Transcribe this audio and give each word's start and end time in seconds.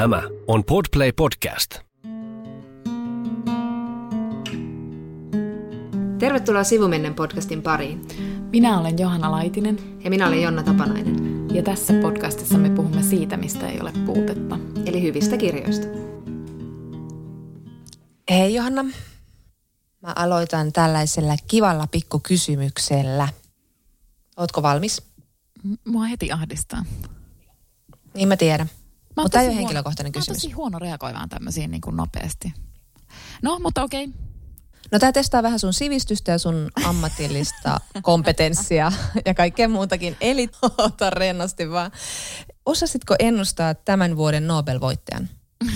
Tämä 0.00 0.22
on 0.46 0.64
Podplay 0.64 1.12
Podcast. 1.12 1.74
Tervetuloa 6.18 6.64
Sivumennen 6.64 7.14
podcastin 7.14 7.62
pariin. 7.62 8.08
Minä 8.52 8.80
olen 8.80 8.98
Johanna 8.98 9.30
Laitinen. 9.30 9.78
Ja 10.04 10.10
minä 10.10 10.26
olen 10.26 10.42
Jonna 10.42 10.62
Tapanainen. 10.62 11.16
Ja 11.54 11.62
tässä 11.62 11.94
podcastissa 12.02 12.58
me 12.58 12.70
puhumme 12.70 13.02
siitä, 13.02 13.36
mistä 13.36 13.68
ei 13.68 13.80
ole 13.80 13.92
puutetta. 14.06 14.58
Eli 14.86 15.02
hyvistä 15.02 15.36
kirjoista. 15.36 15.86
Hei 18.30 18.54
Johanna. 18.54 18.82
Mä 20.02 20.12
aloitan 20.16 20.72
tällaisella 20.72 21.36
kivalla 21.48 21.86
pikkukysymyksellä. 21.86 23.28
Ootko 24.36 24.62
valmis? 24.62 25.02
Mua 25.84 26.04
heti 26.04 26.32
ahdistaa. 26.32 26.84
Niin 28.14 28.28
mä 28.28 28.36
tiedän. 28.36 28.70
Mä 29.20 29.24
Mutta 29.24 29.32
tämä 29.32 29.42
ei 29.42 29.48
ole 29.48 29.56
henkilökohtainen 29.56 30.12
huono, 30.12 30.20
kysymys. 30.20 30.36
Mä 30.38 30.48
tosi 30.48 30.52
huono 30.52 30.78
reagoimaan 30.78 31.28
tämmöisiin 31.28 31.70
niin 31.70 31.80
kuin 31.80 31.96
nopeasti. 31.96 32.54
No, 33.42 33.58
mutta 33.58 33.82
okei. 33.82 34.04
Okay. 34.04 34.20
No 34.92 34.98
tämä 34.98 35.12
testaa 35.12 35.42
vähän 35.42 35.58
sun 35.58 35.72
sivistystä 35.72 36.32
ja 36.32 36.38
sun 36.38 36.70
ammatillista 36.84 37.80
kompetenssia 38.02 38.92
ja 39.26 39.34
kaikkea 39.34 39.68
muutakin. 39.68 40.16
Eli 40.20 40.48
ota 40.78 41.10
rennosti 41.10 41.70
vaan. 41.70 41.90
Osasitko 42.66 43.14
ennustaa 43.18 43.74
tämän 43.74 44.16
vuoden 44.16 44.48
Nobel-voittajan? 44.48 45.28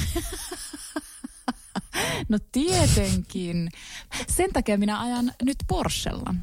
No 2.29 2.39
tietenkin. 2.53 3.69
Sen 4.29 4.53
takia 4.53 4.79
minä 4.79 5.01
ajan 5.01 5.33
nyt 5.43 5.57
Porschella. 5.69 6.35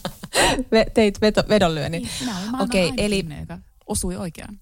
Teit 0.94 1.20
vedonlyönnin. 1.48 2.02
Niin, 2.02 2.54
Okei, 2.60 2.88
okay, 2.88 3.04
eli 3.04 3.26
osui 3.86 4.16
oikeaan. 4.16 4.60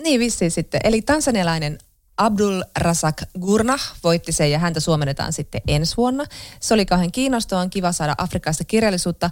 Niin 0.00 0.20
vissiin 0.20 0.50
sitten. 0.50 0.80
Eli 0.84 1.02
tansanialainen 1.02 1.78
Abdul 2.16 2.62
Razak 2.78 3.22
Gurnah 3.40 3.94
voitti 4.04 4.32
sen 4.32 4.50
ja 4.50 4.58
häntä 4.58 4.80
suomennetaan 4.80 5.32
sitten 5.32 5.60
ensi 5.68 5.96
vuonna. 5.96 6.24
Se 6.60 6.74
oli 6.74 6.86
kauhean 6.86 7.12
kiinnostavaa, 7.12 7.62
on 7.62 7.70
kiva 7.70 7.92
saada 7.92 8.14
Afrikasta 8.18 8.64
kirjallisuutta. 8.64 9.30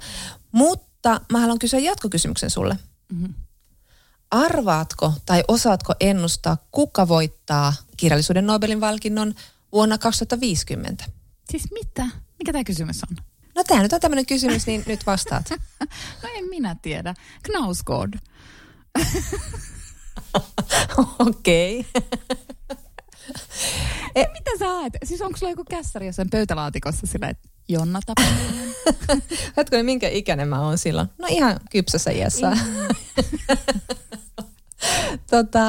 Mutta 0.52 1.20
mä 1.32 1.40
haluan 1.40 1.58
kysyä 1.58 1.80
jatkokysymyksen 1.80 2.50
sulle. 2.50 2.76
Mm-hmm. 3.12 3.34
Arvaatko 4.30 5.12
tai 5.26 5.44
osaatko 5.48 5.94
ennustaa, 6.00 6.56
kuka 6.70 7.08
voittaa 7.08 7.74
kirjallisuuden 7.96 8.46
Nobelin 8.46 8.80
palkinnon 8.80 9.34
vuonna 9.72 9.98
2050? 9.98 11.04
Siis 11.50 11.64
mitä? 11.70 12.06
Mikä 12.38 12.52
tämä 12.52 12.64
kysymys 12.64 13.00
on? 13.10 13.16
No 13.54 13.64
tämä 13.64 13.82
nyt 13.82 13.92
on 13.92 14.00
tämmöinen 14.00 14.26
kysymys, 14.26 14.66
niin 14.66 14.82
nyt 14.86 15.06
vastaat. 15.06 15.50
No 16.22 16.28
en 16.34 16.48
minä 16.48 16.76
tiedä. 16.82 17.14
Knausgård. 17.42 18.18
Okei. 21.28 21.86
E, 24.14 24.20
mitä 24.32 24.50
sä 24.58 24.66
haet? 24.66 24.92
Siis 25.04 25.20
onko 25.20 25.38
sulla 25.38 25.52
joku 25.52 25.64
kässäri 25.70 26.06
jossain 26.06 26.30
pöytälaatikossa 26.30 27.06
sillä, 27.06 27.28
että 27.28 27.48
Jonna 27.68 28.00
Tapanen? 28.06 28.74
Hetkinen, 29.56 29.86
minkä 29.86 30.08
ikäinen 30.08 30.48
mä 30.48 30.60
oon 30.60 30.78
silloin? 30.78 31.08
No 31.18 31.26
ihan 31.30 31.60
kypsässä 31.70 32.10
iässä. 32.10 32.56
tota, 35.30 35.62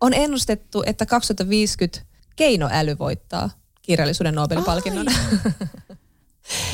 on 0.00 0.14
ennustettu, 0.14 0.82
että 0.86 1.06
2050 1.06 2.00
keinoäly 2.36 2.98
voittaa 2.98 3.50
kirjallisuuden 3.82 4.34
Nobelin 4.34 4.64
palkinnon. 4.64 5.06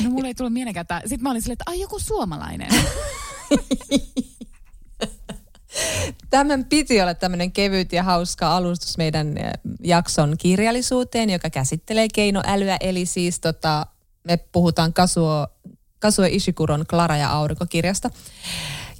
No 0.03 0.09
mulla 0.09 0.27
ei 0.27 0.35
tullut 0.35 0.53
mieleenkään 0.53 0.87
tämä. 0.87 1.01
Sitten 1.01 1.23
mä 1.23 1.31
olin 1.31 1.41
silleen, 1.41 1.53
että 1.53 1.71
ai 1.71 1.79
joku 1.79 1.99
suomalainen. 1.99 2.69
Tämän 6.29 6.65
piti 6.65 7.01
olla 7.01 7.13
tämmöinen 7.13 7.51
kevyt 7.51 7.93
ja 7.93 8.03
hauska 8.03 8.55
alustus 8.55 8.97
meidän 8.97 9.37
eh, 9.37 9.51
jakson 9.83 10.35
kirjallisuuteen, 10.37 11.29
joka 11.29 11.49
käsittelee 11.49 12.07
keinoälyä. 12.13 12.77
Eli 12.79 13.05
siis 13.05 13.39
tota, 13.39 13.85
me 14.23 14.37
puhutaan 14.37 14.93
Kasuo, 14.93 15.47
Kasuo 15.99 16.25
Ishikuron 16.29 16.85
Klara 16.89 17.17
ja 17.17 17.31
Aurinko-kirjasta. 17.31 18.09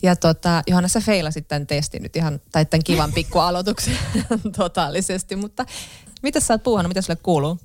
Ja 0.01 0.16
tota, 0.16 0.63
Johanna, 0.67 0.88
sä 0.88 1.01
feilasit 1.01 1.47
tämän 1.47 1.67
testin 1.67 2.03
nyt 2.03 2.16
ihan, 2.16 2.41
tai 2.51 2.66
tämän 2.66 2.84
kivan 2.84 3.13
pikkualoituksen 3.13 3.97
totaalisesti, 4.57 5.35
mutta 5.35 5.66
mitä 6.23 6.40
sä 6.40 6.53
oot 6.53 6.63
puuhannut, 6.63 6.90
mitä 6.90 7.01
sulle 7.01 7.19
kuuluu? 7.23 7.57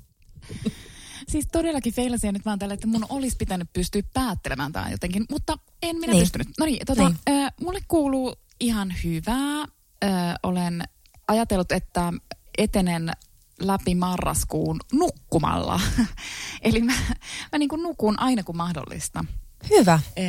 Siis 1.27 1.47
todellakin 1.51 1.93
feilasin 1.93 2.27
ja 2.27 2.31
nyt 2.31 2.45
vaan 2.45 2.59
tällä, 2.59 2.73
että 2.73 2.87
mun 2.87 3.05
olisi 3.09 3.35
pitänyt 3.37 3.67
pystyä 3.73 4.01
päättelemään 4.13 4.71
tämä 4.71 4.89
jotenkin, 4.89 5.25
mutta 5.31 5.57
en 5.81 5.95
minä 5.95 6.13
Niin. 6.13 6.21
pystynyt. 6.21 6.47
No 6.59 6.65
niin, 6.65 6.85
tota, 6.85 7.09
Niin. 7.09 7.45
Ö, 7.45 7.51
mulle 7.61 7.79
kuuluu 7.87 8.35
ihan 8.63 8.93
hyvää. 9.03 9.61
Ö, 10.03 10.07
olen 10.43 10.83
ajatellut, 11.27 11.71
että 11.71 12.13
etenen 12.57 13.11
läpi 13.59 13.95
marraskuun 13.95 14.79
nukkumalla. 14.93 15.81
Eli 16.61 16.81
mä, 16.81 16.93
mä 17.51 17.59
niin 17.59 17.69
kuin 17.69 17.83
nukun 17.83 18.19
aina 18.19 18.43
kun 18.43 18.57
mahdollista. 18.57 19.25
Hyvä. 19.69 19.99
Ö, 20.17 20.21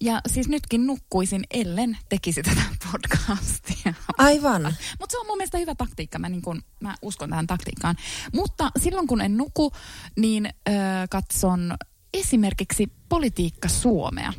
ja 0.00 0.20
siis 0.26 0.48
nytkin 0.48 0.86
nukkuisin, 0.86 1.44
ellen 1.50 1.98
tekisi 2.08 2.42
tätä 2.42 2.62
podcastia. 2.92 3.94
Aivan. 4.18 4.62
Mutta 5.00 5.12
se 5.12 5.18
on 5.18 5.26
mun 5.26 5.36
mielestä 5.36 5.58
hyvä 5.58 5.74
taktiikka. 5.74 6.18
Mä, 6.18 6.28
niin 6.28 6.42
kun, 6.42 6.62
mä 6.80 6.94
uskon 7.02 7.30
tähän 7.30 7.46
taktiikkaan. 7.46 7.96
Mutta 8.32 8.70
silloin 8.78 9.06
kun 9.06 9.20
en 9.20 9.36
nuku, 9.36 9.72
niin 10.16 10.46
ö, 10.46 10.72
katson 11.10 11.76
esimerkiksi 12.14 12.92
Politiikka 13.08 13.68
Suomea. 13.68 14.32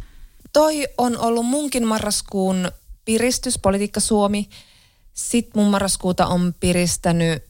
Toi 0.53 0.87
on 0.97 1.17
ollut 1.17 1.45
munkin 1.45 1.87
marraskuun 1.87 2.71
piristys, 3.05 3.59
Politiikka 3.59 3.99
Suomi. 3.99 4.49
Sitten 5.13 5.61
mun 5.61 5.71
marraskuuta 5.71 6.27
on 6.27 6.53
piristänyt, 6.59 7.43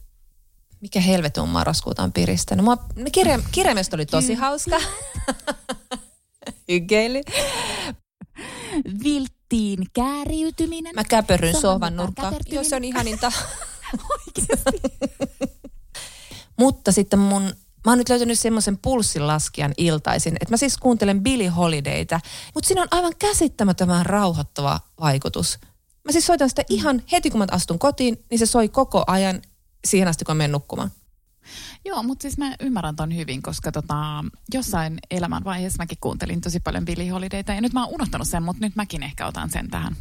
mikä 0.82 1.00
helvetti 1.00 1.40
on 1.40 1.50
marraskuuta 1.50 2.04
on 2.04 2.14
piristänyt? 2.14 2.66
Mua, 2.66 2.78
kirja, 3.12 3.40
kirjaimesta 3.52 3.96
oli 3.96 4.06
tosi 4.06 4.34
hauska. 4.34 4.82
Hygeili. 6.70 7.22
Vilttiin 9.04 9.80
kääriytyminen. 9.94 10.96
Mä 10.96 11.04
on 11.56 11.62
sohvan 11.62 11.96
nurkkaan. 11.96 12.34
käpertyminen. 12.34 12.56
Joo, 12.56 12.70
se 12.70 12.76
on 12.76 12.84
ihaninta. 12.84 13.32
Oikeasti. 14.12 14.82
Mutta 16.60 16.92
sitten 16.92 17.20
mun, 17.20 17.54
mä 17.86 17.92
oon 17.92 17.98
nyt 17.98 18.10
löytänyt 18.10 18.40
semmoisen 18.40 18.78
pulssinlaskijan 18.78 19.74
iltaisin, 19.78 20.36
että 20.42 20.54
mä 20.54 20.58
siis 20.58 20.78
kuuntelen 20.78 21.24
Billie 21.24 21.48
Holidaytä, 21.48 22.20
mutta 22.54 22.68
siinä 22.68 22.82
on 22.82 22.88
aivan 22.92 23.14
käsittämättömän 23.20 24.06
rauhoittava 24.06 24.80
vaikutus. 25.00 25.60
Mä 26.06 26.12
siis 26.12 26.26
soitan 26.26 26.50
sitä 26.50 26.64
ihan 26.70 27.04
heti, 27.12 27.30
kun 27.30 27.38
mä 27.38 27.48
astun 27.52 27.80
kotiin, 27.80 28.26
niin 28.30 28.40
se 28.40 28.46
soi 28.46 28.70
koko 28.70 29.04
ajan 29.08 29.42
siihen 29.86 30.08
asti, 30.08 30.26
kun 30.26 30.36
mä 30.36 30.38
menen 30.38 30.52
nukkumaan. 30.52 30.92
Joo, 31.86 32.04
mutta 32.04 32.22
siis 32.22 32.38
mä 32.38 32.56
ymmärrän 32.60 32.96
ton 32.96 33.16
hyvin, 33.16 33.42
koska 33.42 33.72
tota, 33.72 34.26
jossain 34.54 35.00
elämän 35.12 35.44
vaiheessa 35.44 35.84
mäkin 35.84 35.98
kuuntelin 36.02 36.42
tosi 36.42 36.60
paljon 36.60 36.86
Billie 36.86 37.10
Holidayta. 37.10 37.54
Ja 37.54 37.62
nyt 37.62 37.74
mä 37.74 37.86
oon 37.86 37.94
unohtanut 37.94 38.28
sen, 38.28 38.44
mutta 38.44 38.66
nyt 38.66 38.76
mäkin 38.76 39.04
ehkä 39.04 39.28
otan 39.28 39.50
sen 39.50 39.70
tähän 39.70 39.96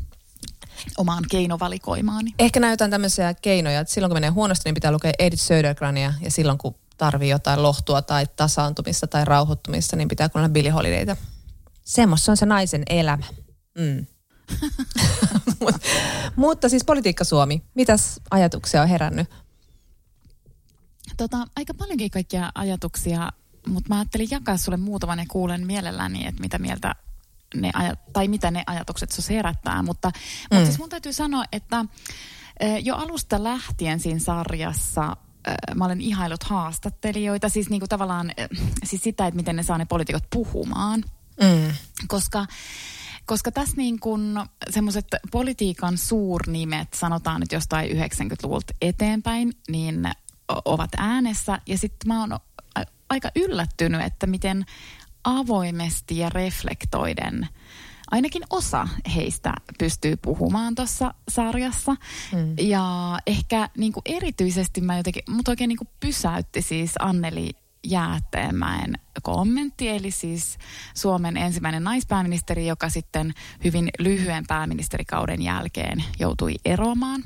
omaan 0.99 1.25
keinovalikoimaani. 1.31 2.35
Ehkä 2.39 2.61
näytän 2.61 2.91
tämmöisiä 2.91 3.35
keinoja, 3.35 3.81
että 3.81 3.95
silloin 3.95 4.11
kun 4.11 4.17
menee 4.17 4.31
huonosti, 4.31 4.63
niin 4.65 4.75
pitää 4.75 4.93
lukea 4.93 5.13
Edith 5.19 5.43
Södergrania 5.43 6.15
ja 6.21 6.31
silloin 6.31 6.59
kun 6.59 6.75
tarvii 6.97 7.31
jotain 7.31 7.63
lohtua 7.63 8.03
tai 8.03 8.27
tasaantumista 8.37 9.07
tai 9.07 9.25
rauhoittumista, 9.25 9.97
niin 9.97 10.09
pitää 10.09 10.29
kuunnella 10.29 10.53
Billie 10.53 10.71
Holidayta. 10.71 11.17
Semmoista 11.85 12.33
on 12.33 12.37
se 12.37 12.47
naisen 12.47 12.83
elämä. 12.89 13.25
Mm. 13.79 14.07
Mut, 15.61 15.75
mutta 16.37 16.69
siis 16.69 16.85
politiikka 16.85 17.25
Suomi, 17.25 17.63
mitäs 17.75 18.21
ajatuksia 18.31 18.83
on 18.83 18.89
herännyt? 18.89 19.31
Tota, 21.17 21.47
aika 21.57 21.75
paljonkin 21.75 22.11
kaikkia 22.11 22.53
ajatuksia, 22.55 23.31
mutta 23.67 23.89
mä 23.89 23.99
ajattelin 23.99 24.29
jakaa 24.31 24.57
sulle 24.57 24.77
muutaman 24.77 25.19
ja 25.19 25.25
kuulen 25.29 25.67
mielelläni, 25.67 26.27
että 26.27 26.41
mitä 26.41 26.59
mieltä 26.59 26.95
ne 27.55 27.71
aja- 27.75 27.97
tai 28.13 28.29
mitä 28.29 28.51
ne 28.51 28.63
ajatukset 28.67 29.11
se 29.11 29.35
herättää. 29.35 29.83
Mutta, 29.83 30.09
mm. 30.09 30.57
mutta 30.57 30.67
siis 30.67 30.79
mun 30.79 30.89
täytyy 30.89 31.13
sanoa, 31.13 31.45
että 31.53 31.85
eh, 32.61 32.85
jo 32.85 32.97
alusta 32.97 33.45
lähtien 33.45 34.01
siinä 34.01 34.21
sarjassa 34.21 35.17
mä 35.75 35.85
olen 35.85 36.01
ihailut 36.01 36.43
haastattelijoita, 36.43 37.49
siis 37.49 37.71
niinku 37.71 37.89
tavallaan 37.89 38.33
eh, 38.37 38.49
siis 38.85 39.03
sitä, 39.03 39.27
että 39.27 39.37
miten 39.37 39.57
ne 39.57 39.63
saa 39.63 39.79
ne 39.79 39.85
poliitikot 39.85 40.25
puhumaan. 40.31 41.05
Mm. 41.41 41.73
Koska 42.09 42.47
koska 43.27 43.53
tässä 43.53 43.77
niin 43.77 44.01
kuin 44.01 44.41
semmoiset 44.71 45.07
politiikan 45.31 45.99
suurnimet, 45.99 46.95
sanotaan 46.95 47.41
nyt 47.41 47.53
jostain 47.53 47.91
90-luvulta 47.91 48.75
eteenpäin, 48.81 49.53
niin 49.69 50.09
ovat 50.65 50.91
äänessä. 50.97 51.59
Ja 51.67 51.79
sitten 51.79 52.09
mä 52.09 52.21
oon 52.21 52.39
aika 53.09 53.31
yllättynyt, 53.37 54.01
että 54.01 54.27
miten 54.27 54.65
avoimesti 55.25 56.19
ja 56.19 56.29
reflektoiden 56.29 57.49
ainakin 58.13 58.43
osa 58.51 58.89
heistä 59.15 59.53
pystyy 59.79 60.17
puhumaan 60.17 60.75
tuossa 60.75 61.15
sarjassa. 61.29 61.97
Mm. 62.33 62.55
Ja 62.59 63.19
ehkä 63.27 63.69
niin 63.77 63.93
kuin 63.93 64.03
erityisesti 64.05 64.81
mä 64.81 64.97
jotenkin, 64.97 65.23
mut 65.29 65.49
oikein 65.49 65.69
niin 65.69 65.79
kuin 65.79 65.89
pysäytti 66.01 66.63
siis 66.63 66.93
Anneli 66.99 67.51
Jäätteenmäen 67.87 68.95
kommentti, 69.23 69.89
eli 69.89 70.11
siis 70.11 70.59
Suomen 70.95 71.37
ensimmäinen 71.37 71.85
naispääministeri, 71.85 72.67
joka 72.67 72.89
sitten 72.89 73.35
hyvin 73.65 73.91
lyhyen 73.99 74.45
pääministerikauden 74.47 75.43
jälkeen 75.43 76.05
joutui 76.19 76.55
eroamaan. 76.65 77.25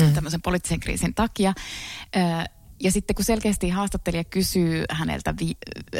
mm. 0.00 0.14
tämmöisen 0.14 0.42
poliittisen 0.42 0.80
kriisin 0.80 1.14
takia. 1.14 1.54
Ja 2.84 2.90
sitten 2.90 3.16
kun 3.16 3.24
selkeästi 3.24 3.68
haastattelija 3.68 4.24
kysyy 4.24 4.84
häneltä, 4.90 5.34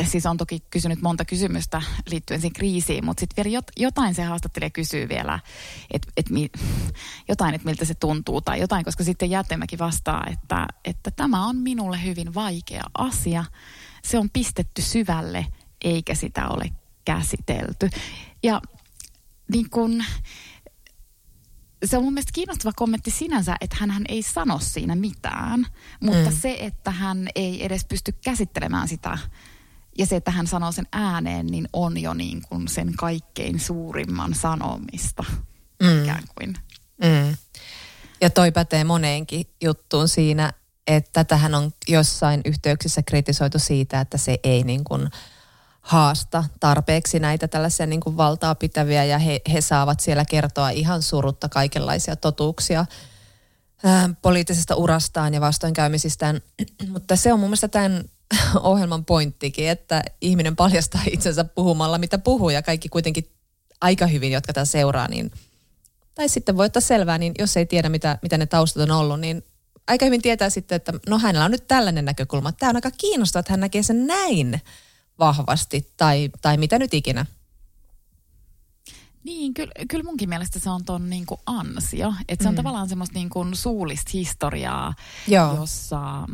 siis 0.06 0.26
on 0.26 0.36
toki 0.36 0.62
kysynyt 0.70 1.02
monta 1.02 1.25
kysymystä 1.25 1.82
liittyen 2.10 2.40
siihen 2.40 2.52
kriisiin, 2.52 3.04
mutta 3.04 3.20
sitten 3.20 3.44
vielä 3.44 3.62
jotain 3.76 4.14
se 4.14 4.22
haastattelija 4.22 4.70
kysyy 4.70 5.08
vielä, 5.08 5.38
että 5.90 6.08
et 6.16 6.31
mi, 6.31 6.50
jotain, 7.28 7.54
että 7.54 7.69
miltä 7.69 7.84
se 7.84 7.94
tuntuu 7.94 8.40
tai 8.40 8.60
jotain, 8.60 8.84
koska 8.84 9.04
sitten 9.04 9.31
Jätemäki 9.31 9.78
vastaa, 9.78 10.26
että, 10.32 10.66
että 10.84 11.10
tämä 11.10 11.46
on 11.46 11.56
minulle 11.56 12.04
hyvin 12.04 12.34
vaikea 12.34 12.82
asia. 12.98 13.44
Se 14.02 14.19
on 14.19 14.31
pistetty 14.31 14.82
syvälle, 14.82 15.46
eikä 15.84 16.14
sitä 16.14 16.48
ole 16.48 16.70
käsitelty. 17.04 17.90
Ja 18.42 18.62
niin 19.52 19.70
kun, 19.70 20.04
se 21.84 21.96
on 21.96 22.04
mun 22.04 22.14
mielestä 22.14 22.32
kiinnostava 22.34 22.72
kommentti 22.76 23.10
sinänsä, 23.10 23.56
että 23.60 23.76
hän 23.81 24.04
ei 24.08 24.22
sano 24.22 24.58
siinä 24.58 24.94
mitään, 24.94 25.66
mutta 26.00 26.31
mm. 26.31 26.36
se, 26.36 26.56
että 26.60 26.90
hän 26.90 27.28
ei 27.34 27.64
edes 27.64 27.84
pysty 27.84 28.12
käsittelemään 28.25 28.88
sitä 28.88 29.19
ja 29.98 30.06
se, 30.06 30.16
että 30.16 30.31
hän 30.31 30.46
sanoo 30.46 30.72
sen 30.72 30.86
ääneen, 30.92 31.46
niin 31.46 31.69
on 31.72 32.02
jo 32.02 32.14
niin 32.14 32.42
kuin 32.48 32.69
sen 32.69 32.92
kaikkein 32.96 33.60
suurimman 33.60 34.34
sanomista 34.34 35.25
mm. 35.82 36.02
ikään 36.02 36.25
kuin. 36.34 36.54
Mm. 37.02 37.36
Ja 38.20 38.31
toi 38.31 38.52
pätee 38.52 38.84
moneenkin 38.84 39.46
juttuun 39.62 40.08
siinä, 40.08 40.52
että 40.86 41.25
tähän 41.25 41.54
on 41.54 41.72
jossain 41.88 42.40
yhteyksissä 42.44 43.02
kritisoitu 43.02 43.58
siitä, 43.58 44.00
että 44.00 44.19
se 44.19 44.38
ei 44.44 44.62
niin 44.62 44.84
kuin– 44.84 45.08
haasta 45.84 46.44
tarpeeksi 46.60 47.19
näitä 47.19 47.48
tällaisia 47.48 47.86
niin 47.86 48.00
kuin 48.00 48.16
valtaa 48.16 48.54
pitäviä 48.54 49.04
ja 49.04 49.19
he, 49.19 49.40
he 49.52 49.60
saavat 49.60 50.00
siellä 50.00 50.25
kertoa 50.25 50.70
ihan 50.70 51.02
surutta 51.02 51.48
kaikenlaisia 51.48 52.16
totuuksia 52.16 52.86
ää, 53.84 54.10
poliittisesta 54.22 54.75
urastaan 54.75 55.34
ja 55.34 55.40
vastoinkäymisistään. 55.40 56.40
Mutta 56.92 57.16
se 57.16 57.32
on 57.32 57.40
mun 57.40 57.48
mielestä 57.48 57.69
tämän 57.69 58.04
ohjelman 58.62 59.04
pointtikin, 59.04 59.69
että 59.69 60.02
ihminen 60.20 60.56
paljastaa 60.56 61.02
itsensä 61.10 61.44
puhumalla 61.44 61.98
mitä 61.98 62.19
puhuu 62.19 62.50
ja 62.50 62.62
kaikki 62.62 62.88
kuitenkin 62.88 63.31
aika 63.81 64.06
hyvin, 64.06 64.32
jotka 64.32 64.52
tätä 64.52 64.64
seuraa, 64.64 65.08
niin 65.08 65.32
tai 66.14 66.28
sitten 66.28 66.56
voi 66.56 66.66
ottaa 66.66 66.81
selvää, 66.81 67.19
niin 67.19 67.32
jos 67.38 67.56
ei 67.56 67.66
tiedä, 67.66 67.88
mitä, 67.88 68.19
mitä 68.22 68.38
ne 68.38 68.46
taustat 68.46 68.82
on 68.82 68.90
ollut, 68.90 69.20
niin 69.20 69.44
aika 69.86 70.04
hyvin 70.04 70.22
tietää 70.22 70.50
sitten, 70.50 70.76
että 70.76 70.92
no 71.08 71.19
hänellä 71.19 71.44
on 71.44 71.50
nyt 71.50 71.69
tällainen 71.69 72.04
näkökulma. 72.04 72.52
Tämä 72.52 72.70
on 72.70 72.76
aika 72.76 72.90
kiinnostavaa, 72.90 73.40
että 73.40 73.52
hän 73.52 73.60
näkee 73.60 73.82
sen 73.82 74.06
näin 74.06 74.60
vahvasti 75.19 75.93
tai, 75.96 76.31
tai 76.43 76.56
mitä 76.56 76.78
nyt 76.78 76.94
ikinä. 76.94 77.26
Niin, 79.25 79.55
kyllä, 79.55 79.72
kyllä 79.88 80.05
munkin 80.05 80.28
mielestä 80.28 80.58
se 80.58 80.70
on 80.70 80.84
ton 80.84 81.11
niin 81.11 81.26
kuin 81.26 81.40
ansio. 81.46 82.14
Että 82.28 82.43
se 82.43 82.49
on 82.49 82.55
mm. 82.55 82.56
tavallaan 82.56 82.88
semmoista 82.88 83.19
niin 83.19 83.31
kuin 83.31 83.56
suullista 83.56 84.11
historiaa, 84.14 84.94
Joo. 85.28 85.55
jossa 85.55 86.26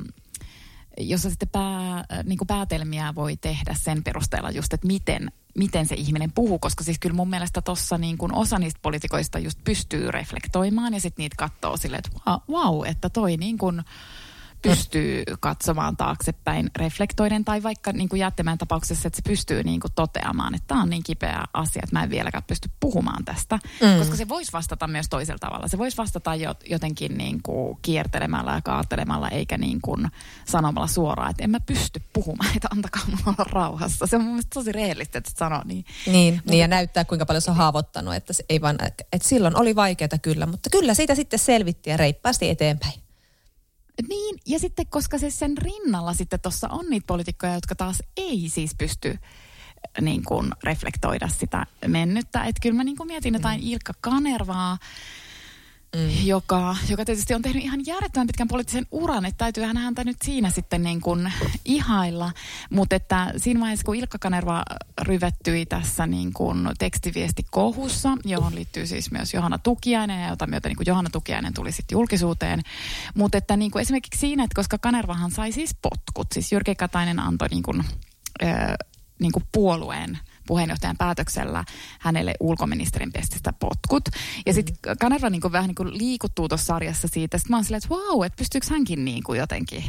jossa 1.01 1.31
sitten 1.31 1.49
pää, 1.49 2.05
niin 2.25 2.39
kuin 2.39 2.49
päätelmiä 2.49 3.15
voi 3.15 3.37
tehdä 3.37 3.75
sen 3.79 4.05
perusteella 4.05 4.51
just, 4.51 4.73
että 4.73 4.87
miten, 4.87 5.33
miten 5.59 5.87
se 5.87 5.95
ihminen 5.95 6.33
puhuu, 6.33 6.59
koska 6.59 6.85
siis 6.85 6.99
kyllä 6.99 7.17
mun 7.17 7.31
mielestä 7.31 7.63
tuossa 7.63 7.99
niin 7.99 8.19
kuin 8.19 8.35
osa 8.35 8.59
niistä 8.59 8.81
poliitikoista 8.83 9.39
just 9.39 9.59
pystyy 9.65 10.11
reflektoimaan 10.11 10.95
ja 10.95 11.01
sitten 11.01 11.23
niitä 11.23 11.37
katsoo 11.39 11.77
silleen, 11.77 12.03
että 12.07 12.41
wow, 12.49 12.87
että 12.87 13.11
toi 13.11 13.37
niin 13.37 13.59
kuin, 13.59 13.83
pystyy 14.63 15.25
katsomaan 15.41 15.97
taaksepäin 15.97 16.71
reflektoiden 16.77 17.45
tai 17.45 17.63
vaikka 17.63 17.93
niin 17.93 18.09
kuin 18.09 18.21
jättämään 18.21 18.59
tapauksessa, 18.59 19.09
että 19.09 19.17
se 19.17 19.23
pystyy 19.23 19.63
niin 19.63 19.81
kuin 19.81 19.93
toteamaan, 19.95 20.55
että 20.55 20.67
tämä 20.67 20.83
on 20.83 20.91
niin 20.91 21.03
kipeä 21.03 21.45
asia, 21.53 21.83
että 21.85 21.97
mä 21.97 22.03
en 22.03 22.11
vieläkään 22.11 22.45
pysty 22.47 22.71
puhumaan 22.81 23.25
tästä. 23.25 23.59
Mm. 23.81 23.99
Koska 23.99 24.17
se 24.17 24.29
voisi 24.29 24.53
vastata 24.53 24.87
myös 24.87 25.07
toisella 25.11 25.39
tavalla. 25.39 25.69
Se 25.69 25.79
voisi 25.79 25.97
vastata 25.97 26.31
jotenkin 26.71 27.19
niin 27.19 27.43
kuin 27.43 27.79
kiertelemällä 27.83 28.53
ja 28.53 28.61
kaattelemalla 28.63 29.29
eikä 29.29 29.59
niin 29.59 29.81
kuin 29.81 30.09
sanomalla 30.45 30.89
suoraan, 30.89 31.31
että 31.31 31.45
en 31.45 31.51
mä 31.51 31.61
pysty 31.61 32.03
puhumaan, 32.13 32.57
että 32.57 32.69
antakaa 32.73 33.03
mulla 33.07 33.23
olla 33.27 33.51
rauhassa. 33.53 34.07
Se 34.07 34.17
on 34.17 34.23
mun 34.23 34.33
mielestä 34.33 34.55
tosi 34.55 34.73
rehellistä, 34.73 35.19
että 35.19 35.31
sanoo 35.37 35.63
niin. 35.65 35.85
Niin, 36.07 36.35
mutta, 36.35 36.51
niin 36.51 36.61
ja 36.61 36.69
näyttää 36.69 37.05
kuinka 37.05 37.27
paljon 37.27 37.43
se 37.43 37.51
on 37.51 37.57
haavoittanut, 37.57 38.15
että, 38.15 38.33
se 38.33 38.45
ei 38.49 38.61
vaan, 38.61 38.79
että 39.13 39.29
silloin 39.29 39.57
oli 39.57 39.77
vaikeaa 39.77 40.19
kyllä, 40.23 40.47
mutta 40.47 40.71
kyllä 40.71 40.95
siitä 40.95 41.15
sitten 41.15 41.39
selvitti 41.39 41.91
ja 41.91 41.97
reippaasti 41.97 42.49
eteenpäin. 42.49 43.10
Niin, 44.09 44.39
ja 44.47 44.59
sitten 44.59 44.87
koska 44.87 45.19
se 45.19 45.31
sen 45.31 45.59
rinnalla 45.59 46.15
sitten 46.15 46.41
tuossa 46.41 46.69
on 46.69 46.87
niitä 46.91 47.07
poliitikkoja, 47.07 47.55
jotka 47.55 47.75
taas 47.75 48.03
ei 48.17 48.49
siis 48.49 48.75
pysty 48.79 49.11
äh, 49.11 49.21
niin 50.01 50.25
kuin 50.25 50.53
reflektoida 50.65 51.29
sitä 51.29 51.67
mennyttä. 51.87 52.45
Että 52.45 52.61
kyllä 52.63 52.77
mä 52.77 52.85
niin 52.85 52.97
kuin 52.97 53.07
mietin 53.07 53.35
jotain 53.35 53.61
mm. 53.61 53.67
Ilkka 53.67 53.93
Kanervaa, 54.01 54.79
mm. 55.97 56.27
joka, 56.27 56.77
joka 56.89 57.05
tietysti 57.05 57.35
on 57.35 57.43
tehnyt 57.43 57.65
ihan 57.65 57.87
järjettömän 57.87 58.27
pitkän 58.27 58.49
poliittisen 58.49 58.87
uran, 58.91 59.27
että 59.27 59.39
täytyyhän 59.39 59.77
häntä 59.77 60.05
nyt 60.05 60.17
siinä 60.25 60.51
sitten 60.51 60.83
niin 60.83 61.01
kuin 61.01 61.33
ihailla. 61.65 62.33
Mutta 62.71 62.97
että 62.97 63.33
siinä 63.37 63.61
vaiheessa, 63.61 63.85
kun 63.85 63.97
Ilkka 63.97 64.19
Kanerva 64.19 64.63
ryvettyi 65.03 65.67
tässä 65.67 66.07
niin 66.07 66.33
kuin 66.33 66.69
tekstiviestikohussa, 66.79 68.19
johon 68.25 68.55
liittyy 68.55 68.87
siis 68.87 69.11
myös 69.11 69.35
Johanna 69.35 69.59
Tukiainen, 69.59 70.29
jota 70.29 70.47
myötä 70.47 70.69
niin 70.69 70.77
kuin 70.77 70.87
Johanna 70.87 71.11
Tukiainen 71.11 71.55
tuli 71.55 71.73
sitten 71.73 71.97
julkisuuteen. 71.97 72.63
Mutta 73.15 73.39
että 73.39 73.57
niin 73.57 73.71
kuin 73.71 73.83
esimerkiksi 73.83 74.21
siinä, 74.21 74.45
että 74.45 74.55
koska 74.55 74.79
Kanervahan 74.79 75.31
sai 75.31 75.53
siis 75.53 75.77
potkut, 75.83 76.27
siis 76.33 76.53
Jyrki 76.53 76.75
Katainen 76.75 77.21
antoi 77.21 77.49
niin 77.49 77.63
kuin, 77.63 77.85
äh, 78.45 78.75
niin 79.19 79.33
kuin 79.33 79.45
puolueen– 79.53 80.19
puheenjohtajan 80.51 80.97
päätöksellä 80.97 81.65
hänelle 82.01 82.35
ulkoministerin 82.41 83.13
pestistä 83.13 83.53
potkut. 83.53 84.09
Ja 84.47 84.53
sitten 84.53 84.77
mm. 84.87 84.93
Kanerva 85.01 85.31
niin 85.31 85.41
kuin 85.41 85.53
vähän 85.53 85.69
niin 85.69 85.75
kuin 85.75 85.99
liikuttuu 85.99 86.49
tuossa 86.49 86.67
sarjassa 86.67 87.09
siitä. 87.09 87.39
Sitten 87.39 87.53
mä 87.53 87.57
oon 87.57 87.65
silleen, 87.65 87.83
että 87.85 87.95
vau, 87.95 88.23
että 88.23 88.37
pystyykö 88.37 88.67
hänkin 88.71 89.05
niin 89.05 89.23
kuin 89.23 89.39
jotenkin 89.39 89.85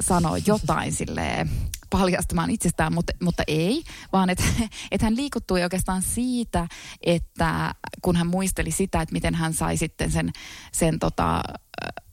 sanoa 0.00 0.38
jotain 0.46 0.92
sille 1.00 1.46
paljastamaan 1.90 2.50
itsestään, 2.50 2.94
mutta, 2.94 3.12
mutta 3.22 3.42
ei, 3.46 3.82
vaan 4.12 4.30
että 4.30 4.44
et 4.92 5.02
hän 5.02 5.16
liikuttui 5.16 5.62
oikeastaan 5.62 6.02
siitä, 6.02 6.66
että 7.02 7.74
kun 8.02 8.16
hän 8.16 8.26
muisteli 8.26 8.70
sitä, 8.70 9.02
että 9.02 9.12
miten 9.12 9.34
hän 9.34 9.54
sai 9.54 9.76
sitten 9.76 10.10
sen, 10.10 10.32
sen 10.72 10.98
tota, 10.98 11.42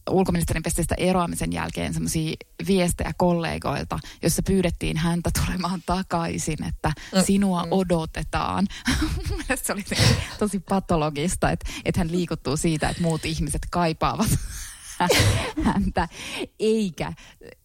ulkoministerin 0.10 0.64
pestistä 0.64 0.96
eroamisen 0.98 1.54
jälkeen 1.54 1.94
semmoisia 1.94 2.36
viestejä 2.68 3.12
kollegoilta, 3.18 4.00
jossa 4.24 4.44
pyydettiin 4.44 4.98
häntä 4.98 5.30
tulemaan 5.46 5.84
takaisin, 5.86 6.64
että 6.64 6.92
mm. 7.16 7.24
sinua 7.24 7.64
mm. 7.64 7.72
odotetaan. 7.72 8.68
Mielestäni 9.30 9.60
se 9.60 9.74
oli 9.74 10.08
tosi 10.40 10.60
patologista, 10.60 11.52
että, 11.52 11.72
että 11.86 12.00
hän 12.00 12.12
liikuttuu 12.12 12.58
siitä, 12.58 12.90
että 12.90 13.02
muut 13.02 13.26
ihmiset 13.26 13.62
kaipaavat 13.72 14.30
häntä, 15.66 16.08
eikä, 16.60 17.14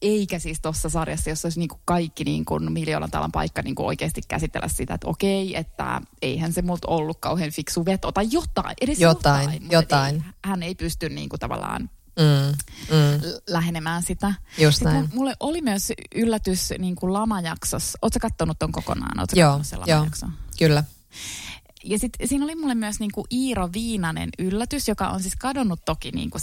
eikä 0.02 0.38
siis 0.38 0.60
tuossa 0.60 0.88
sarjassa, 0.88 1.30
jossa 1.30 1.46
olisi 1.46 1.58
niin 1.58 1.68
kuin 1.68 1.80
kaikki 1.84 2.24
niin 2.24 2.44
kuin 2.44 2.72
miljoonan 2.72 3.10
talan 3.10 3.32
paikka 3.32 3.62
niin 3.62 3.74
kuin 3.74 3.86
oikeasti 3.86 4.20
käsitellä 4.28 4.68
sitä, 4.68 4.94
että 4.94 5.08
okei, 5.08 5.56
että 5.56 6.00
eihän 6.22 6.52
se 6.52 6.62
multa 6.62 6.88
ollut 6.88 7.18
kauhean 7.20 7.50
fiksu 7.50 7.84
veto 7.84 8.12
tai 8.12 8.26
jotain, 8.30 8.74
edes 8.80 9.00
jotain. 9.00 9.42
jotain, 9.42 9.70
jotain. 9.70 10.14
Ei, 10.14 10.22
hän 10.44 10.62
ei 10.62 10.74
pysty 10.74 11.08
niin 11.08 11.28
kuin 11.28 11.40
tavallaan 11.40 11.90
mm, 12.16 12.56
mm. 12.96 13.20
lähenemään 13.46 14.02
sitä. 14.02 14.34
Just 14.58 14.82
näin. 14.82 15.08
Mulle 15.14 15.36
oli 15.40 15.62
myös 15.62 15.92
yllätys 16.14 16.72
niin 16.78 16.96
kuin 16.96 17.12
lamajaksossa. 17.12 17.98
Oletko 18.02 18.18
katsonut 18.22 18.58
ton 18.58 18.72
kokonaan? 18.72 19.18
Oletko 19.18 19.40
joo, 19.40 19.60
se 19.62 19.76
joo, 19.86 20.06
kyllä. 20.58 20.84
Ja 21.84 21.98
sitten 21.98 22.28
siinä 22.28 22.44
oli 22.44 22.54
mulle 22.54 22.74
myös 22.74 23.00
niin 23.00 23.12
kuin 23.12 23.24
Iiro 23.32 23.68
Viinanen 23.72 24.28
yllätys, 24.38 24.88
joka 24.88 25.08
on 25.08 25.22
siis 25.22 25.36
kadonnut 25.36 25.84
toki 25.84 26.10
niin 26.10 26.30
kuin 26.30 26.42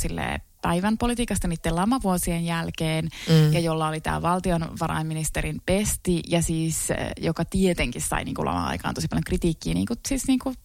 päivän 0.61 0.97
politiikasta 0.97 1.47
niiden 1.47 1.75
lamavuosien 1.75 2.45
jälkeen, 2.45 3.09
mm. 3.29 3.53
ja 3.53 3.59
jolla 3.59 3.87
oli 3.87 4.01
tämä 4.01 4.21
valtionvarainministerin 4.21 5.61
pesti, 5.65 6.21
ja 6.27 6.41
siis 6.41 6.91
eh, 6.91 6.97
joka 7.21 7.45
tietenkin 7.45 8.01
sai 8.01 8.23
niin 8.23 8.35
kuin 8.35 8.45
lama-aikaan 8.45 8.93
tosi 8.93 9.07
paljon 9.07 9.23
kritiikkiä, 9.23 9.73
niin 9.73 9.85
kuin, 9.85 9.99
siis 10.07 10.27
niin 10.27 10.39
kuin 10.39 10.55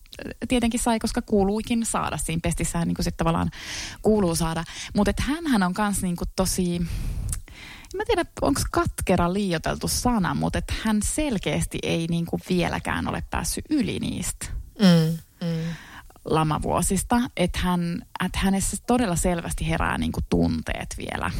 tietenkin 0.48 0.80
sai, 0.80 0.98
koska 0.98 1.22
kuuluikin 1.22 1.87
saada. 1.87 2.16
Siinä 2.16 2.40
pestissään 2.42 2.88
niin 2.88 2.94
kuin 2.94 3.04
sitten 3.04 3.18
tavallaan 3.18 3.50
kuuluu 4.02 4.34
saada. 4.34 4.64
Mutta 4.94 5.12
hänhän 5.18 5.62
on 5.62 5.75
myös 5.78 6.02
niin 6.02 6.16
kuin 6.16 6.30
tosi, 6.37 6.76
en 6.76 7.96
mä 7.96 8.04
tiedä, 8.06 8.25
onko 8.40 8.60
katkera 8.70 9.32
liioteltu 9.32 9.88
sana, 9.88 10.34
mutta 10.34 10.58
että 10.58 10.75
hän 10.84 11.02
selkeästi 11.02 11.78
ei 11.82 12.06
niin 12.06 12.26
kuin 12.26 12.42
vieläkään 12.48 13.08
ole 13.08 13.22
päässyt 13.30 13.64
yli 13.70 13.98
niistä 13.98 14.46
mm, 14.78 15.18
mm. 15.48 15.75
lamavuosista. 16.25 17.20
Että 17.37 17.58
hän, 17.58 18.02
että 18.25 18.38
hänessä 18.38 18.76
todella 18.87 19.16
selvästi 19.16 19.68
herää 19.68 19.98
niin 19.98 20.12
kuin 20.12 20.25
tunteet 20.30 20.94
vielä 20.98 21.30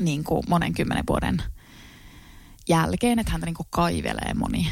niin 0.00 0.24
kuin 0.24 0.42
monen 0.48 0.74
kymmenen 0.74 1.04
vuoden 1.08 1.42
jälkeen, 2.68 3.18
että 3.18 3.32
häntä 3.32 3.46
niin 3.46 3.54
kuin 3.54 3.66
kaivelee 3.70 4.34
moni 4.34 4.70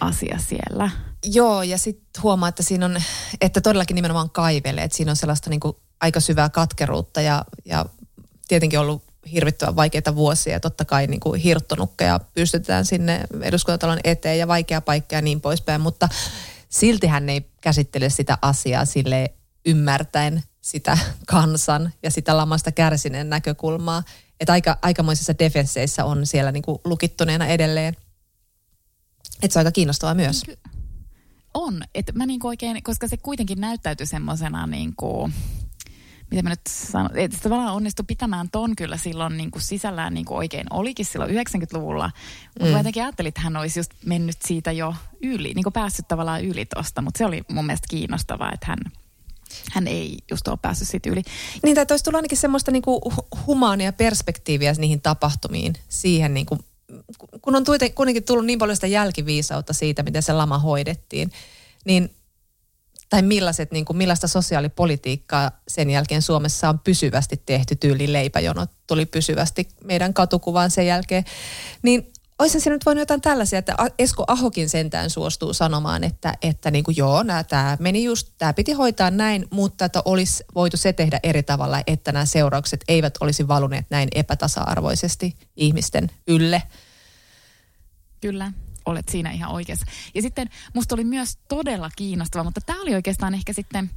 asia 0.00 0.38
siellä. 0.38 0.90
Joo, 1.26 1.62
ja 1.62 1.78
sitten 1.78 2.22
huomaa, 2.22 2.48
että 2.48 2.62
siinä 2.62 2.86
on, 2.86 3.02
että 3.40 3.60
todellakin 3.60 3.94
nimenomaan 3.94 4.30
kaivelee, 4.30 4.84
että 4.84 4.96
siinä 4.96 5.12
on 5.12 5.16
sellaista 5.16 5.50
niin 5.50 5.60
kuin 5.60 5.76
aika 6.00 6.20
syvää 6.20 6.48
katkeruutta 6.48 7.20
ja, 7.20 7.44
ja 7.64 7.86
tietenkin 8.48 8.78
ollut 8.78 9.02
hirvittävän 9.32 9.76
vaikeita 9.76 10.14
vuosia 10.14 10.52
ja 10.52 10.60
totta 10.60 10.84
kai 10.84 11.06
niin 11.06 11.20
kuin 11.20 11.40
hirttonukkeja 11.40 12.20
pystytään 12.34 12.84
sinne 12.84 13.20
eduskuntatalon 13.42 14.00
eteen 14.04 14.38
ja 14.38 14.48
vaikea 14.48 14.80
paikka 14.80 15.14
ja 15.14 15.22
niin 15.22 15.40
poispäin, 15.40 15.80
mutta 15.80 16.08
silti 16.68 17.06
hän 17.06 17.28
ei 17.28 17.50
käsittele 17.60 18.10
sitä 18.10 18.38
asiaa 18.42 18.84
sille 18.84 19.34
ymmärtäen 19.66 20.42
sitä 20.60 20.98
kansan 21.26 21.92
ja 22.02 22.10
sitä 22.10 22.36
lamasta 22.36 22.72
kärsineen 22.72 23.30
näkökulmaa. 23.30 24.02
Että 24.40 24.52
aika, 24.52 24.78
aikamoisissa 24.82 25.38
defensseissä 25.38 26.04
on 26.04 26.26
siellä 26.26 26.52
niin 26.52 26.62
kuin 26.62 26.78
lukittuneena 26.84 27.46
edelleen. 27.46 27.96
Että 29.42 29.52
se 29.52 29.58
on 29.58 29.60
aika 29.60 29.72
kiinnostavaa 29.72 30.14
myös. 30.14 30.42
On, 31.66 31.82
että 31.94 32.12
mä 32.12 32.26
niin 32.26 32.40
oikein, 32.44 32.82
koska 32.82 33.08
se 33.08 33.16
kuitenkin 33.16 33.60
näyttäytyi 33.60 34.06
semmoisena 34.06 34.66
niin 34.66 34.94
kuin, 34.96 35.32
miten 36.30 36.44
mä 36.44 36.50
nyt 36.50 36.60
sanon, 36.68 37.18
että 37.18 37.36
se 37.36 37.42
tavallaan 37.42 37.74
onnistui 37.74 38.04
pitämään 38.08 38.50
ton 38.50 38.76
kyllä 38.76 38.96
silloin 38.96 39.36
niin 39.36 39.50
kuin 39.50 39.62
sisällään 39.62 40.14
niin 40.14 40.24
kuin 40.24 40.38
oikein 40.38 40.66
olikin 40.70 41.06
silloin 41.06 41.30
90-luvulla. 41.30 42.10
Mutta 42.58 42.72
mm. 42.72 42.76
jotenkin 42.76 43.02
ajattelin, 43.02 43.28
että 43.28 43.40
hän 43.40 43.56
olisi 43.56 43.78
just 43.78 43.90
mennyt 44.04 44.36
siitä 44.44 44.72
jo 44.72 44.94
yli, 45.22 45.54
niin 45.54 45.62
kuin 45.62 45.72
päässyt 45.72 46.08
tavallaan 46.08 46.44
yli 46.44 46.66
tosta, 46.66 47.02
mutta 47.02 47.18
se 47.18 47.24
oli 47.24 47.44
mun 47.48 47.66
mielestä 47.66 47.86
kiinnostavaa, 47.90 48.52
että 48.52 48.66
hän, 48.66 48.78
hän 49.72 49.86
ei 49.86 50.18
just 50.30 50.48
ole 50.48 50.58
päässyt 50.62 50.88
siitä 50.88 51.10
yli. 51.10 51.22
Niin, 51.62 51.74
tai 51.74 51.86
olisi 51.90 52.04
tullut 52.04 52.18
ainakin 52.18 52.38
semmoista 52.38 52.70
niinku 52.70 53.12
humaania 53.46 53.92
perspektiiviä 53.92 54.72
niihin 54.78 55.00
tapahtumiin, 55.00 55.74
siihen 55.88 56.34
niinku, 56.34 56.58
kun 57.42 57.56
on 57.56 57.64
kuitenkin 57.94 58.24
tullut 58.24 58.46
niin 58.46 58.58
paljon 58.58 58.76
sitä 58.76 58.86
jälkiviisautta 58.86 59.72
siitä, 59.72 60.02
miten 60.02 60.22
se 60.22 60.32
lama 60.32 60.58
hoidettiin, 60.58 61.30
niin 61.86 62.16
tai 63.08 63.22
millaiset, 63.22 63.72
niin 63.72 63.84
kuin, 63.84 63.96
millaista 63.96 64.28
sosiaalipolitiikkaa 64.28 65.50
sen 65.68 65.90
jälkeen 65.90 66.22
Suomessa 66.22 66.68
on 66.68 66.78
pysyvästi 66.78 67.42
tehty, 67.46 67.76
tyyli 67.76 68.12
leipäjonot 68.12 68.70
tuli 68.86 69.06
pysyvästi 69.06 69.68
meidän 69.84 70.14
katukuvaan 70.14 70.70
sen 70.70 70.86
jälkeen, 70.86 71.24
niin 71.82 72.12
Oisin 72.38 72.60
se 72.60 72.70
nyt 72.70 72.86
voinut 72.86 73.00
jotain 73.00 73.20
tällaisia, 73.20 73.58
että 73.58 73.76
Esko 73.98 74.24
Ahokin 74.26 74.68
sentään 74.68 75.10
suostuu 75.10 75.52
sanomaan, 75.52 76.04
että, 76.04 76.34
että 76.42 76.70
niin 76.70 76.84
kuin 76.84 76.96
joo, 76.96 77.24
tämä 77.48 77.76
meni 77.80 78.04
just, 78.04 78.32
tämä 78.38 78.52
piti 78.52 78.72
hoitaa 78.72 79.10
näin, 79.10 79.46
mutta 79.50 79.84
että 79.84 80.02
olisi 80.04 80.44
voitu 80.54 80.76
se 80.76 80.92
tehdä 80.92 81.20
eri 81.22 81.42
tavalla, 81.42 81.82
että 81.86 82.12
nämä 82.12 82.24
seuraukset 82.24 82.84
eivät 82.88 83.14
olisi 83.20 83.48
valuneet 83.48 83.86
näin 83.90 84.08
epätasa-arvoisesti 84.14 85.36
ihmisten 85.56 86.10
ylle. 86.26 86.62
Kyllä 88.20 88.52
olet 88.86 89.08
siinä 89.08 89.30
ihan 89.30 89.52
oikeassa. 89.52 89.86
Ja 90.14 90.22
sitten 90.22 90.48
musta 90.74 90.94
oli 90.94 91.04
myös 91.04 91.38
todella 91.48 91.90
kiinnostava, 91.96 92.44
mutta 92.44 92.60
tämä 92.60 92.82
oli 92.82 92.94
oikeastaan 92.94 93.34
ehkä 93.34 93.52
sitten 93.52 93.90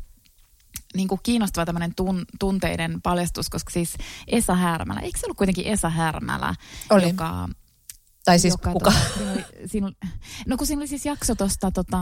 niin 0.96 1.08
kuin 1.08 1.20
kiinnostava 1.24 1.66
tämmöinen 1.66 1.96
tun, 1.96 2.26
tunteiden 2.40 3.02
paljastus, 3.02 3.50
koska 3.50 3.72
siis 3.72 3.98
Esa 4.28 4.56
Härmälä, 4.56 5.00
eikö 5.00 5.20
se 5.20 5.26
ollut 5.26 5.38
kuitenkin 5.38 5.66
Esa 5.66 5.90
Härmälä, 5.90 6.56
oli. 6.90 7.08
joka... 7.08 7.50
Tai 8.26 8.40
siis 8.40 8.54
joka, 8.54 8.72
kuka? 8.72 8.92
Tota, 8.92 9.06
siinä 9.18 9.32
oli, 9.32 9.46
siinä, 9.68 9.92
no 10.48 10.58
kun 10.58 10.68
siinä 10.68 10.80
oli 10.80 10.88
siis 10.88 11.06
jakso 11.06 11.36
tuosta 11.36 11.72
tota, 11.72 11.98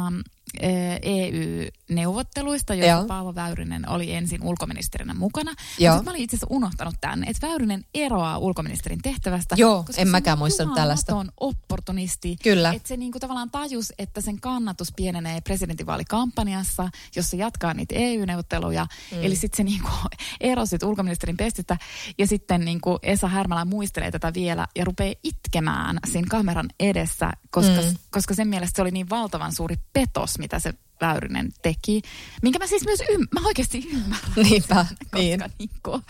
EU-neuvotteluista, 1.02 2.74
joissa 2.74 2.98
Joo. 2.98 3.06
Paavo 3.06 3.36
Väyrynen 3.36 3.90
oli 3.90 4.14
ensin 4.14 4.44
ulkoministerinä 4.44 5.14
mukana. 5.14 5.54
Sitten 5.70 6.04
mä 6.04 6.12
olin 6.12 6.22
itse 6.22 6.36
asiassa 6.36 6.56
unohtanut 6.56 6.96
tänne, 7.02 7.28
että 7.30 7.48
Väyrynen 7.48 7.86
eroaa 7.94 8.38
ulkoministerin 8.38 9.02
tehtävästä. 9.02 9.56
Joo, 9.58 9.86
en 9.98 10.08
mäkään 10.08 10.38
muistanut 10.38 10.76
tällaista. 10.76 11.16
on 11.16 11.32
opportunisti. 11.40 12.36
Kyllä. 12.44 12.74
Että 12.76 12.88
se 12.88 12.98
niinku 12.98 13.20
tavallaan 13.20 13.52
tajus, 13.52 13.94
että 14.00 14.22
sen 14.22 14.42
kannatus 14.42 14.94
pienenee 14.96 15.42
presidentinvaalikampanjassa, 15.42 16.90
jossa 17.16 17.36
jatkaa 17.36 17.74
niitä 17.74 17.96
EU-neuvotteluja. 17.98 18.88
Mm. 19.12 19.24
Eli 19.24 19.36
sitten 19.36 19.58
se 19.58 19.64
niinku 19.64 19.90
erosi 20.42 20.78
ulkoministerin 20.84 21.38
pestistä. 21.38 21.78
Ja 22.18 22.28
sitten 22.28 22.66
niinku 22.66 23.00
Esa 23.02 23.28
Härmälä 23.28 23.66
muistelee 23.66 24.12
tätä 24.12 24.34
vielä 24.34 24.68
ja 24.76 24.86
rupeaa 24.86 25.14
itkemään 25.24 26.00
siinä 26.12 26.28
kameran 26.30 26.70
edessä, 26.80 27.32
koska, 27.50 27.82
mm. 27.82 27.96
koska 28.10 28.34
sen 28.34 28.48
mielestä 28.48 28.76
se 28.76 28.82
oli 28.82 28.92
niin 28.92 29.10
valtavan 29.10 29.54
suuri 29.54 29.76
petos 29.94 30.37
mitä 30.40 30.60
se 30.60 30.74
Väyrynen 31.02 31.52
teki, 31.62 32.02
minkä 32.42 32.60
mä 32.60 32.68
siis 32.68 32.86
myös 32.86 33.00
ym- 33.00 33.28
mä 33.32 33.48
oikeasti 33.48 33.90
ymmärrän. 33.94 34.32
Niinpä, 34.50 34.76
koska 35.00 35.18
niin. 35.18 35.44
niin 35.60 35.70
kuin, 35.84 36.02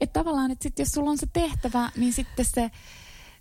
että 0.00 0.20
tavallaan, 0.20 0.50
että 0.50 0.62
sit 0.62 0.78
jos 0.78 0.88
sulla 0.88 1.10
on 1.10 1.18
se 1.18 1.26
tehtävä, 1.32 1.90
niin 1.96 2.12
sitten 2.12 2.44
se, 2.44 2.70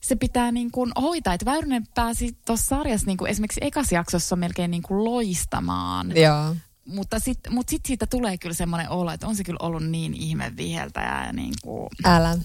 se 0.01 0.15
pitää 0.15 0.51
niin 0.51 0.71
kuin 0.71 0.91
hoitaa. 1.01 1.33
Että 1.33 1.45
Väyrynen 1.45 1.87
pääsi 1.95 2.37
tuossa 2.45 2.65
sarjassa 2.65 3.07
niin 3.07 3.17
kuin 3.17 3.31
esimerkiksi 3.31 3.59
ekas 3.63 3.91
jaksossa 3.91 4.35
melkein 4.35 4.71
niin 4.71 4.83
kuin 4.83 5.03
loistamaan. 5.03 6.15
Joo. 6.15 6.55
Mutta 6.85 7.19
sitten 7.19 7.53
mut 7.53 7.69
sit 7.69 7.85
siitä 7.85 8.07
tulee 8.07 8.37
kyllä 8.37 8.55
semmoinen 8.55 8.89
olo, 8.89 9.11
että 9.11 9.27
on 9.27 9.35
se 9.35 9.43
kyllä 9.43 9.59
ollut 9.61 9.83
niin 9.83 10.13
ihme 10.13 10.53
viheltäjä. 10.57 11.25
Ja 11.25 11.33
niin 11.33 11.53
kuin, 11.61 11.89
älä, 12.05 12.37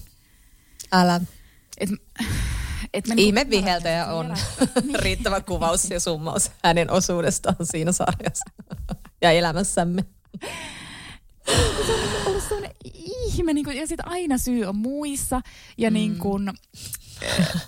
älä. 0.92 1.20
Et, 1.78 1.90
et 2.94 3.04
Ihme 3.16 3.46
viheltäjä 3.50 4.06
on. 4.06 4.36
Riittävä 5.04 5.40
kuvaus 5.40 5.90
ja 5.90 6.00
summaus 6.00 6.50
hänen 6.64 6.90
osuudestaan 6.90 7.56
siinä 7.62 7.92
sarjassa 7.92 8.44
ja 9.22 9.30
elämässämme. 9.30 10.04
Se 12.48 12.54
on 12.54 12.64
ihme, 12.94 13.54
niin 13.54 13.64
kuin, 13.64 13.76
ja 13.76 13.86
sitten 13.86 14.08
aina 14.08 14.38
syy 14.38 14.64
on 14.64 14.76
muissa, 14.76 15.40
ja 15.78 15.90
mm. 15.90 15.94
niin 15.94 16.18
kuin, 16.18 16.50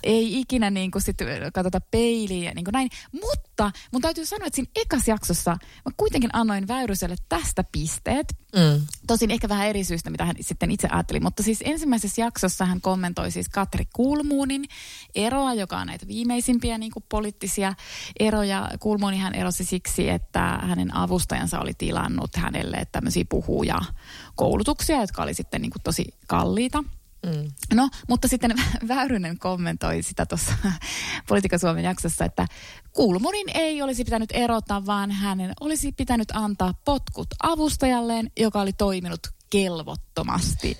ei 0.03 0.39
ikinä 0.39 0.69
niin 0.69 0.91
kuin 0.91 1.01
sit 1.01 1.17
katsota 1.53 1.81
peiliin 1.91 2.43
ja 2.43 2.51
niin 2.55 2.65
kuin 2.65 2.73
näin. 2.73 2.89
Mutta 3.11 3.71
mun 3.91 4.01
täytyy 4.01 4.25
sanoa, 4.25 4.47
että 4.47 4.55
siinä 4.55 4.71
ekas 4.75 5.07
jaksossa 5.07 5.51
mä 5.85 5.91
kuitenkin 5.97 6.29
annoin 6.33 6.67
Väyryselle 6.67 7.15
tästä 7.29 7.63
pisteet. 7.71 8.27
Mm. 8.55 8.81
Tosin 9.07 9.31
ehkä 9.31 9.49
vähän 9.49 9.67
eri 9.67 9.83
syystä, 9.83 10.09
mitä 10.09 10.25
hän 10.25 10.35
sitten 10.41 10.71
itse 10.71 10.87
ajatteli. 10.91 11.19
Mutta 11.19 11.43
siis 11.43 11.63
ensimmäisessä 11.65 12.21
jaksossa 12.21 12.65
hän 12.65 12.81
kommentoi 12.81 13.31
siis 13.31 13.49
Katri 13.49 13.85
Kulmuunin 13.93 14.65
eroa, 15.15 15.53
joka 15.53 15.77
on 15.77 15.87
näitä 15.87 16.07
viimeisimpiä 16.07 16.77
niin 16.77 16.91
kuin 16.91 17.05
poliittisia 17.09 17.73
eroja. 18.19 18.69
Kulmuuni 18.79 19.17
hän 19.17 19.35
erosi 19.35 19.65
siksi, 19.65 20.09
että 20.09 20.59
hänen 20.63 20.95
avustajansa 20.95 21.59
oli 21.59 21.73
tilannut 21.77 22.35
hänelle 22.35 22.87
tämmöisiä 22.91 23.25
puhuja 23.29 23.79
koulutuksia, 24.39 25.01
jotka 25.01 25.23
oli 25.23 25.33
sitten 25.33 25.61
niin 25.61 25.71
kuin 25.71 25.81
tosi 25.83 26.05
kalliita. 26.27 26.81
Mm. 27.25 27.51
No, 27.73 27.89
mutta 28.07 28.27
sitten 28.27 28.55
Väyrynen 28.87 29.39
kommentoi 29.39 30.01
sitä 30.01 30.25
tuossa 30.25 30.53
Politiikka 31.29 31.57
Suomen 31.57 31.83
jaksossa, 31.83 32.25
että 32.25 32.47
Kulmunin 32.93 33.47
ei 33.53 33.81
olisi 33.81 34.03
pitänyt 34.03 34.29
erota, 34.33 34.85
vaan 34.85 35.11
hänen 35.11 35.53
olisi 35.59 35.91
pitänyt 35.91 36.31
antaa 36.33 36.73
potkut 36.85 37.27
avustajalleen, 37.43 38.31
joka 38.37 38.61
oli 38.61 38.73
toiminut 38.73 39.19
kelvottomasti. 39.49 40.77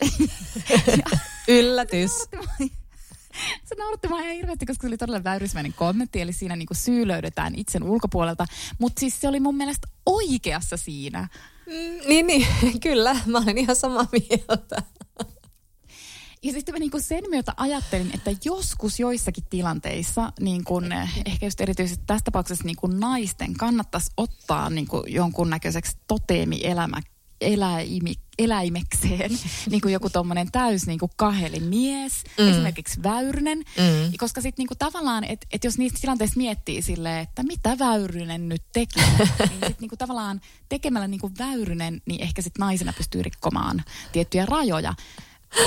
Yllätys. 1.47 2.11
Se 3.65 3.75
nauratti 3.77 4.07
mua 4.07 4.21
ihan 4.21 4.35
hirveästi, 4.35 4.65
koska 4.65 4.81
se 4.81 4.87
oli 4.87 4.97
todella 4.97 5.23
väyrysmäinen 5.23 5.73
kommentti, 5.73 6.21
eli 6.21 6.33
siinä 6.33 6.55
niinku 6.55 6.73
syy 6.73 7.07
löydetään 7.07 7.55
itsen 7.55 7.83
ulkopuolelta. 7.83 8.45
Mutta 8.79 8.99
siis 8.99 9.21
se 9.21 9.27
oli 9.27 9.39
mun 9.39 9.55
mielestä 9.55 9.87
oikeassa 10.05 10.77
siinä. 10.77 11.27
Mm, 11.69 12.07
niin, 12.07 12.27
niin, 12.27 12.47
kyllä. 12.83 13.19
Mä 13.25 13.37
olen 13.37 13.57
ihan 13.57 13.75
samaa 13.75 14.07
mieltä. 14.11 14.83
Ja 16.43 16.51
sitten 16.51 16.75
mä 16.75 16.79
niinku 16.79 16.99
sen 16.99 17.23
myötä 17.29 17.53
ajattelin, 17.57 18.11
että 18.13 18.31
joskus 18.45 18.99
joissakin 18.99 19.43
tilanteissa, 19.49 20.33
niin 20.39 20.63
kun, 20.63 20.91
ehkä 21.25 21.45
just 21.45 21.61
erityisesti 21.61 22.03
tässä 22.07 22.23
tapauksessa 22.25 22.63
niin 22.63 22.75
kun 22.75 22.99
naisten 22.99 23.53
kannattaisi 23.53 24.11
ottaa 24.17 24.69
niin 24.69 24.87
kun 24.87 25.03
jonkunnäköiseksi 25.07 25.97
toteemielämä 26.07 27.01
eläimi, 27.41 28.13
eläimekseen, 28.39 29.31
niin 29.71 29.81
kuin 29.81 29.93
joku 29.93 30.09
tuommoinen 30.09 30.51
täys 30.51 30.87
niin 30.87 30.99
kuin 30.99 31.11
kahelimies, 31.15 32.23
mm. 32.39 32.49
esimerkiksi 32.49 33.03
Väyrynen. 33.03 33.57
Mm. 33.57 34.11
Koska 34.17 34.41
sitten 34.41 34.65
niin 34.65 34.77
tavallaan, 34.79 35.23
että 35.23 35.47
et 35.51 35.63
jos 35.63 35.77
niistä 35.77 35.99
tilanteista 36.01 36.37
miettii 36.37 36.81
silleen, 36.81 37.19
että 37.19 37.43
mitä 37.43 37.79
Väyrynen 37.79 38.49
nyt 38.49 38.63
teki, 38.73 38.99
niin 38.99 39.27
sitten 39.51 39.75
niin 39.79 39.97
tavallaan 39.97 40.41
tekemällä 40.69 41.07
niin 41.07 41.21
kuin 41.21 41.33
Väyrynen, 41.39 42.01
niin 42.05 42.23
ehkä 42.23 42.41
sitten 42.41 42.59
naisena 42.59 42.93
pystyy 42.97 43.23
rikkomaan 43.23 43.83
tiettyjä 44.11 44.45
rajoja. 44.45 44.93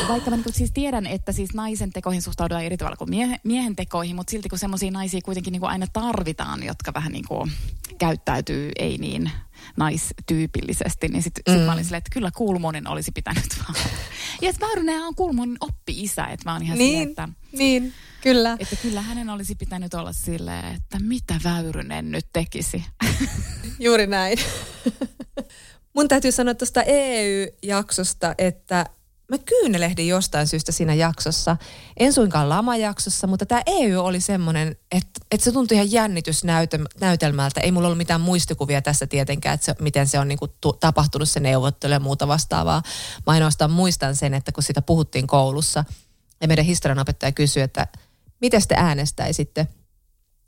Vaikka 0.08 0.30
mä 0.30 0.36
niin 0.36 0.54
siis 0.54 0.72
tiedän, 0.72 1.06
että 1.06 1.32
siis 1.32 1.54
naisen 1.54 1.92
tekoihin 1.92 2.22
suhtaudutaan 2.22 2.64
eri 2.64 2.76
tavalla 2.76 2.96
kuin 2.96 3.10
miehen, 3.10 3.40
miehen 3.44 3.76
tekoihin, 3.76 4.16
mutta 4.16 4.30
silti 4.30 4.48
kun 4.48 4.58
semmoisia 4.58 4.90
naisia 4.90 5.20
kuitenkin 5.24 5.52
niin 5.52 5.64
aina 5.64 5.86
tarvitaan, 5.92 6.62
jotka 6.62 6.94
vähän 6.94 7.12
niin 7.12 7.24
kuin 7.28 7.52
käyttäytyy 7.98 8.70
ei 8.78 8.98
niin 8.98 9.30
naistyypillisesti, 9.76 11.08
niin 11.08 11.22
sitten 11.22 11.42
mm. 11.48 11.58
sit 11.58 11.66
mä 11.66 11.72
olin 11.72 11.84
silleen, 11.84 11.98
että 11.98 12.10
kyllä 12.12 12.30
Kulmonen 12.36 12.88
olisi 12.88 13.12
pitänyt 13.12 13.44
vaan. 13.58 13.74
Ja 14.40 14.52
Väyrynen 14.60 15.02
on 15.02 15.14
Kulmonin 15.14 15.56
oppi-isä, 15.60 16.24
että 16.24 16.50
mä 16.50 16.52
oon 16.52 16.62
ihan 16.62 16.78
niin, 16.78 16.90
silleen, 16.90 17.08
että... 17.08 17.28
Niin, 17.52 17.92
kyllä. 18.20 18.56
Että 18.58 18.76
kyllä 18.76 19.02
hänen 19.02 19.30
olisi 19.30 19.54
pitänyt 19.54 19.94
olla 19.94 20.12
silleen, 20.12 20.74
että 20.74 20.98
mitä 21.00 21.34
Väyrynen 21.44 22.10
nyt 22.10 22.26
tekisi. 22.32 22.84
Juuri 23.78 24.06
näin. 24.06 24.38
Mun 25.94 26.08
täytyy 26.08 26.32
sanoa 26.32 26.54
tuosta 26.54 26.82
EU-jaksosta, 26.82 28.34
että 28.38 28.86
Mä 29.32 29.38
kyynelehdin 29.38 30.08
jostain 30.08 30.46
syystä 30.46 30.72
siinä 30.72 30.94
jaksossa. 30.94 31.56
En 31.96 32.12
suinkaan 32.12 32.48
lamajaksossa, 32.48 33.26
mutta 33.26 33.46
tämä 33.46 33.62
EU 33.66 34.00
oli 34.04 34.20
semmoinen, 34.20 34.76
että, 34.92 35.20
että 35.30 35.44
se 35.44 35.52
tuntui 35.52 35.74
ihan 35.76 35.92
jännitysnäytelmältä. 35.92 37.60
Ei 37.60 37.72
mulla 37.72 37.88
ollut 37.88 37.98
mitään 37.98 38.20
muistikuvia 38.20 38.82
tässä 38.82 39.06
tietenkään, 39.06 39.54
että 39.54 39.64
se, 39.64 39.74
miten 39.80 40.06
se 40.06 40.18
on 40.18 40.28
niinku 40.28 40.48
tu, 40.48 40.72
tapahtunut 40.72 41.28
se 41.28 41.40
neuvottelu 41.40 41.92
ja 41.92 42.00
muuta 42.00 42.28
vastaavaa. 42.28 42.82
Mä 43.26 43.32
ainoastaan 43.32 43.70
muistan 43.70 44.16
sen, 44.16 44.34
että 44.34 44.52
kun 44.52 44.62
sitä 44.62 44.82
puhuttiin 44.82 45.26
koulussa 45.26 45.84
ja 46.40 46.48
meidän 46.48 46.64
historianopettaja 46.64 47.32
kysyi, 47.32 47.62
että 47.62 47.86
miten 48.40 48.62
te 48.68 48.74
äänestäisitte, 48.78 49.66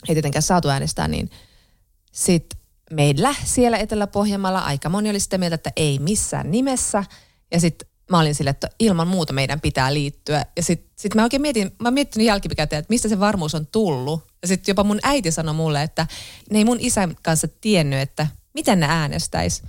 ei 0.08 0.14
tietenkään 0.14 0.42
saatu 0.42 0.68
äänestää, 0.68 1.08
niin 1.08 1.30
sitten 2.12 2.60
meillä 2.90 3.34
siellä 3.44 3.78
Etelä-Pohjanmaalla 3.78 4.60
aika 4.60 4.88
moni 4.88 5.10
oli 5.10 5.20
sitä 5.20 5.38
mieltä, 5.38 5.54
että 5.54 5.72
ei 5.76 5.98
missään 5.98 6.50
nimessä– 6.50 7.04
Ja 7.54 7.60
sitten 7.60 7.88
mä 8.10 8.20
olin 8.20 8.34
sille, 8.34 8.50
että 8.50 8.70
ilman 8.78 9.08
muuta 9.08 9.32
meidän 9.32 9.60
pitää 9.60 9.94
liittyä. 9.94 10.46
Ja 10.56 10.62
sitten 10.62 10.90
sit 10.96 11.14
mä 11.14 11.22
oikein 11.22 11.42
mietin, 11.42 11.72
mä 11.82 11.90
miettinyt 11.90 12.26
jälkikäteen, 12.26 12.78
että 12.78 12.92
mistä 12.92 13.08
se 13.08 13.20
varmuus 13.20 13.54
on 13.54 13.66
tullut. 13.66 14.22
Ja 14.42 14.48
sitten 14.48 14.72
jopa 14.72 14.84
mun 14.84 15.00
äiti 15.02 15.30
sanoi 15.30 15.54
mulle, 15.54 15.82
että 15.82 16.06
ne 16.50 16.58
ei 16.58 16.64
mun 16.64 16.80
isän 16.80 17.16
kanssa 17.22 17.48
tiennyt, 17.60 18.00
että 18.00 18.26
miten 18.54 18.80
ne 18.80 18.86
äänestäis. 18.86 19.62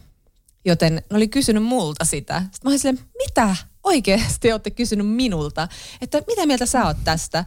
Joten 0.65 0.95
ne 0.95 1.17
oli 1.17 1.27
kysynyt 1.27 1.63
multa 1.63 2.05
sitä. 2.05 2.39
Sitten 2.39 2.59
mä 2.63 2.69
olin 2.69 2.79
silleen, 2.79 3.05
mitä 3.25 3.55
oikeasti 3.83 4.51
olette 4.51 4.71
kysynyt 4.71 5.07
minulta? 5.07 5.67
Että 6.01 6.21
mitä 6.27 6.45
mieltä 6.45 6.65
sä 6.65 6.85
oot 6.85 6.97
tästä? 7.03 7.45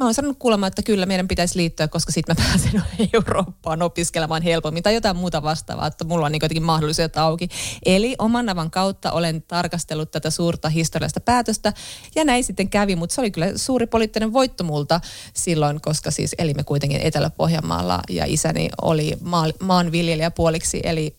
Mä 0.00 0.04
oon 0.04 0.14
sanonut 0.14 0.38
kuulemma, 0.38 0.66
että 0.66 0.82
kyllä 0.82 1.06
meidän 1.06 1.28
pitäisi 1.28 1.58
liittyä, 1.58 1.88
koska 1.88 2.12
sitten 2.12 2.36
mä 2.38 2.44
pääsen 2.44 2.82
Eurooppaan 3.14 3.82
opiskelemaan 3.82 4.42
helpommin 4.42 4.82
tai 4.82 4.94
jotain 4.94 5.16
muuta 5.16 5.42
vastaavaa, 5.42 5.86
että 5.86 6.04
mulla 6.04 6.26
on 6.26 6.32
niin 6.32 6.40
jotenkin 6.42 6.62
mahdollisuudet 6.62 7.16
auki. 7.16 7.48
Eli 7.86 8.14
oman 8.18 8.46
navan 8.46 8.70
kautta 8.70 9.12
olen 9.12 9.42
tarkastellut 9.42 10.10
tätä 10.10 10.30
suurta 10.30 10.68
historiallista 10.68 11.20
päätöstä 11.20 11.72
ja 12.14 12.24
näin 12.24 12.44
sitten 12.44 12.70
kävi, 12.70 12.96
mutta 12.96 13.14
se 13.14 13.20
oli 13.20 13.30
kyllä 13.30 13.46
suuri 13.56 13.86
poliittinen 13.86 14.32
voitto 14.32 14.64
multa 14.64 15.00
silloin, 15.34 15.80
koska 15.80 16.10
siis 16.10 16.34
elimme 16.38 16.64
kuitenkin 16.64 17.00
Etelä-Pohjanmaalla 17.00 18.00
ja 18.10 18.24
isäni 18.26 18.68
oli 18.82 19.16
maa, 19.20 19.46
maanviljelijä 19.62 20.30
puoliksi, 20.30 20.80
eli 20.84 21.16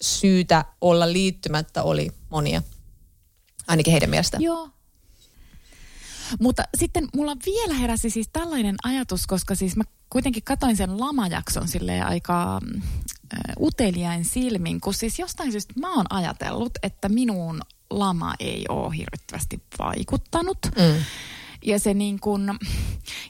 syytä 0.00 0.64
olla 0.80 1.12
liittymättä 1.12 1.82
oli 1.82 2.10
monia, 2.30 2.62
ainakin 3.68 3.92
heidän 3.92 4.10
mielestään. 4.10 4.42
Joo, 4.42 4.68
mutta 6.40 6.62
sitten 6.76 7.08
mulla 7.14 7.36
vielä 7.46 7.74
heräsi 7.74 8.10
siis 8.10 8.28
tällainen 8.32 8.74
ajatus, 8.84 9.26
koska 9.26 9.54
siis 9.54 9.76
mä 9.76 9.84
kuitenkin 10.10 10.42
katoin 10.44 10.76
sen 10.76 11.00
lamajakson 11.00 11.68
sille 11.68 12.00
aika 12.00 12.54
äh, 12.54 13.40
uteliain 13.60 14.24
silmin, 14.24 14.80
kun 14.80 14.94
siis 14.94 15.18
jostain 15.18 15.52
syystä 15.52 15.74
mä 15.80 15.94
oon 15.94 16.06
ajatellut, 16.10 16.72
että 16.82 17.08
minuun 17.08 17.60
lama 17.90 18.34
ei 18.40 18.64
ole 18.68 18.96
hirvittävästi 18.96 19.62
vaikuttanut. 19.78 20.58
Mm. 20.76 21.04
Ja 21.66 21.78
se 21.78 21.94
niin 21.94 22.20
kuin, 22.20 22.50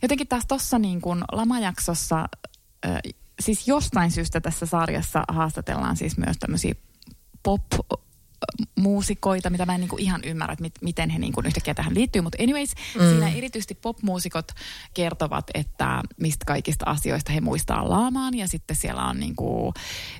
jotenkin 0.02 0.28
taas 0.28 0.46
tuossa 0.46 0.78
niin 0.78 1.00
kuin 1.00 1.24
lamajaksossa, 1.32 2.28
siis 3.40 3.68
jostain 3.68 4.10
syystä 4.10 4.40
tässä 4.40 4.66
sarjassa 4.66 5.24
haastatellaan 5.28 5.96
siis 5.96 6.18
myös 6.18 6.36
tämmöisiä 6.40 6.74
pop 7.42 7.62
muusikoita, 8.76 9.50
mitä 9.50 9.66
mä 9.66 9.74
en 9.74 9.80
niinku 9.80 9.96
ihan 9.98 10.24
ymmärrä, 10.24 10.52
että 10.52 10.62
mit, 10.62 10.74
miten 10.80 11.10
he 11.10 11.18
niinku 11.18 11.42
yhtäkkiä 11.44 11.74
tähän 11.74 11.94
liittyy. 11.94 12.22
Mutta 12.22 12.42
anyways, 12.42 12.74
mm. 12.94 13.00
siinä 13.00 13.28
erityisesti 13.28 13.74
popmuusikot 13.74 14.52
kertovat, 14.94 15.50
että 15.54 16.02
mistä 16.20 16.44
kaikista 16.44 16.90
asioista 16.90 17.32
he 17.32 17.40
muistaa 17.40 17.90
laamaan. 17.90 18.34
Ja 18.34 18.48
sitten 18.48 18.76
siellä 18.76 19.04
on 19.04 19.20
niinku 19.20 19.74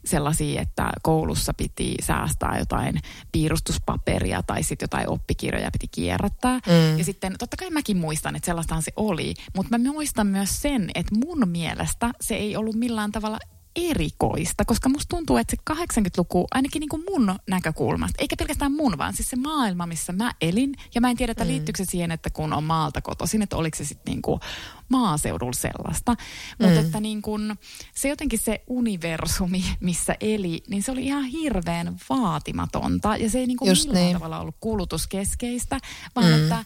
sellaisia, 0.05 0.61
että 0.61 0.91
koulussa 1.03 1.55
piti 1.55 1.95
säästää 2.03 2.59
jotain 2.59 2.99
piirustuspaperia 3.33 4.43
tai 4.43 4.63
sitten 4.63 4.85
jotain 4.85 5.09
oppikirjoja 5.09 5.71
piti 5.71 5.89
kierrättää. 5.89 6.61
Mm. 6.67 6.99
Ja 6.99 7.05
sitten 7.05 7.35
totta 7.39 7.57
kai 7.57 7.71
mäkin 7.71 7.97
muistan, 7.97 8.37
että 8.37 8.47
sellaistahan 8.47 8.83
se 8.83 8.93
oli. 8.97 9.35
Mutta 9.57 9.79
mä 9.79 9.93
muistan 9.93 10.27
myös 10.27 10.63
sen, 10.63 10.91
että 10.95 11.15
mun 11.27 11.49
mielestä 11.49 12.11
se 12.21 12.35
ei 12.35 12.57
ollut 12.57 12.77
millään 12.77 13.13
tavalla 13.13 13.39
erikoista, 13.77 14.65
koska 14.65 14.89
musta 14.89 15.17
tuntuu, 15.17 15.37
että 15.37 15.57
se 15.57 15.75
80-luku, 15.77 16.47
ainakin 16.51 16.81
niin 16.81 16.89
kuin 16.89 17.05
mun 17.11 17.39
näkökulmasta, 17.51 18.17
eikä 18.19 18.37
pelkästään 18.37 18.73
mun, 18.73 18.99
vaan 18.99 19.15
siis 19.15 19.31
se 19.31 19.37
maailma, 19.37 19.87
missä 19.87 20.13
mä 20.13 20.33
elin, 20.41 20.75
ja 20.95 21.01
mä 21.01 21.11
en 21.11 21.17
tiedä, 21.17 21.31
että 21.31 21.45
mm. 21.45 21.51
liittyykö 21.51 21.85
se 21.85 21.91
siihen, 21.91 22.11
että 22.11 22.31
kun 22.31 22.53
on 22.53 22.65
maalta 22.65 23.01
kotoisin, 23.01 23.43
että 23.43 23.57
oliko 23.57 23.77
se 23.77 23.85
sitten 23.85 24.13
niin 24.13 24.23
kuin 24.23 24.41
maaseudulla 24.89 25.53
sellaista, 25.53 26.13
mm. 26.13 26.67
mutta 26.67 26.81
että 26.81 27.01
niin 27.01 27.23
kuin, 27.23 27.55
se 27.95 28.09
jotenkin 28.09 28.39
se 28.39 28.63
universumi, 28.67 29.65
missä 29.81 30.17
eli, 30.21 30.63
niin 30.69 30.83
se 30.83 30.93
oli 30.93 31.07
ihan 31.07 31.25
hirveän 31.25 31.97
vaatimatonta, 32.09 33.17
ja 33.17 33.31
se 33.31 33.39
ei 33.39 33.47
niin 33.47 33.57
kuin 33.57 33.71
millään 33.71 34.05
niin. 34.05 34.17
tavalla 34.17 34.41
ollut 34.41 34.57
kulutuskeskeistä, 34.61 35.79
vaan 36.17 36.27
mm. 36.27 36.43
että 36.43 36.65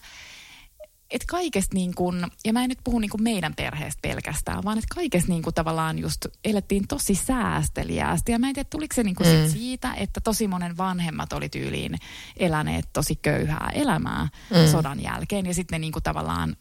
että 1.11 1.27
kaikesta 1.27 1.75
niin 1.75 1.95
kuin, 1.95 2.25
ja 2.45 2.53
mä 2.53 2.63
en 2.63 2.69
nyt 2.69 2.79
puhu 2.83 2.99
niin 2.99 3.09
kuin 3.09 3.23
meidän 3.23 3.53
perheestä 3.55 3.99
pelkästään, 4.01 4.63
vaan 4.63 4.77
että 4.77 4.95
kaikesta 4.95 5.31
niin 5.31 5.43
kuin 5.43 5.53
tavallaan 5.53 5.99
just 5.99 6.25
elettiin 6.45 6.87
tosi 6.87 7.15
säästeliäästi. 7.15 8.31
Ja 8.31 8.39
mä 8.39 8.47
en 8.47 8.53
tiedä, 8.53 8.67
tuliko 8.69 8.95
se 8.95 9.03
niin 9.03 9.15
kuin 9.15 9.29
mm. 9.29 9.33
sit 9.43 9.51
siitä, 9.51 9.93
että 9.93 10.21
tosi 10.21 10.47
monen 10.47 10.77
vanhemmat 10.77 11.33
oli 11.33 11.49
tyyliin 11.49 11.99
eläneet 12.37 12.85
tosi 12.93 13.15
köyhää 13.15 13.69
elämää 13.73 14.27
mm. 14.49 14.71
sodan 14.71 15.03
jälkeen. 15.03 15.45
Ja 15.45 15.53
sitten 15.53 15.75
ne 15.75 15.79
niin 15.79 15.93
kuin 15.93 16.03
tavallaan 16.03 16.55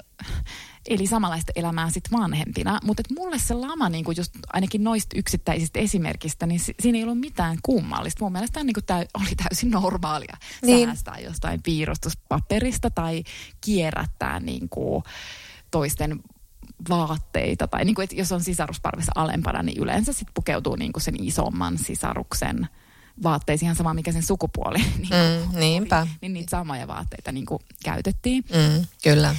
eli 0.91 1.07
samanlaista 1.07 1.53
elämää 1.57 1.91
sitten 1.91 2.19
vanhempina. 2.19 2.81
Mutta 2.85 3.03
mulle 3.19 3.39
se 3.39 3.55
lama, 3.55 3.89
niin 3.89 4.05
kuin 4.05 4.17
just 4.17 4.33
ainakin 4.53 4.85
noista 4.85 5.19
yksittäisistä 5.19 5.79
esimerkistä, 5.81 6.47
niin 6.47 6.61
si- 6.61 6.75
siinä 6.81 6.99
ei 6.99 7.05
ollut 7.05 7.21
mitään 7.21 7.59
kummallista. 7.63 8.25
Mun 8.25 8.33
mielestä 8.33 8.65
niin 8.65 8.75
kuin 8.75 8.85
täy- 8.85 9.07
oli 9.21 9.35
täysin 9.37 9.71
normaalia 9.71 10.37
niin. 10.63 10.89
säästää 10.89 11.19
jostain 11.19 11.63
piirustuspaperista 11.63 12.91
tai 12.91 13.25
kierrättää 13.61 14.41
niin 14.41 14.69
kuin 14.69 15.05
toisten 15.71 16.21
vaatteita. 16.89 17.69
Tai 17.69 17.85
niin 17.85 17.95
kuin, 17.95 18.05
että 18.05 18.17
jos 18.17 18.33
on 18.33 18.41
sisarusparvessa 18.41 19.13
alempana, 19.15 19.63
niin 19.63 19.83
yleensä 19.83 20.13
sitten 20.13 20.35
pukeutuu 20.35 20.77
niin 20.77 20.93
kuin 20.93 21.03
sen 21.03 21.23
isomman 21.23 21.79
sisaruksen 21.79 22.69
vaatteisiin 23.23 23.67
ihan 23.67 23.77
sama, 23.77 23.95
mikä 23.95 24.13
sen 24.13 24.23
sukupuoli 24.23 24.79
niin 24.99 25.49
mm, 25.53 25.59
niinpä. 25.59 26.01
Oli, 26.01 26.11
niin 26.21 26.33
niitä 26.33 26.51
samoja 26.51 26.89
vaatteita 26.89 27.33
niin 27.33 27.47
kuin 27.47 27.61
käytettiin. 27.85 28.45
Mm, 28.51 28.87
kyllä. 29.03 29.37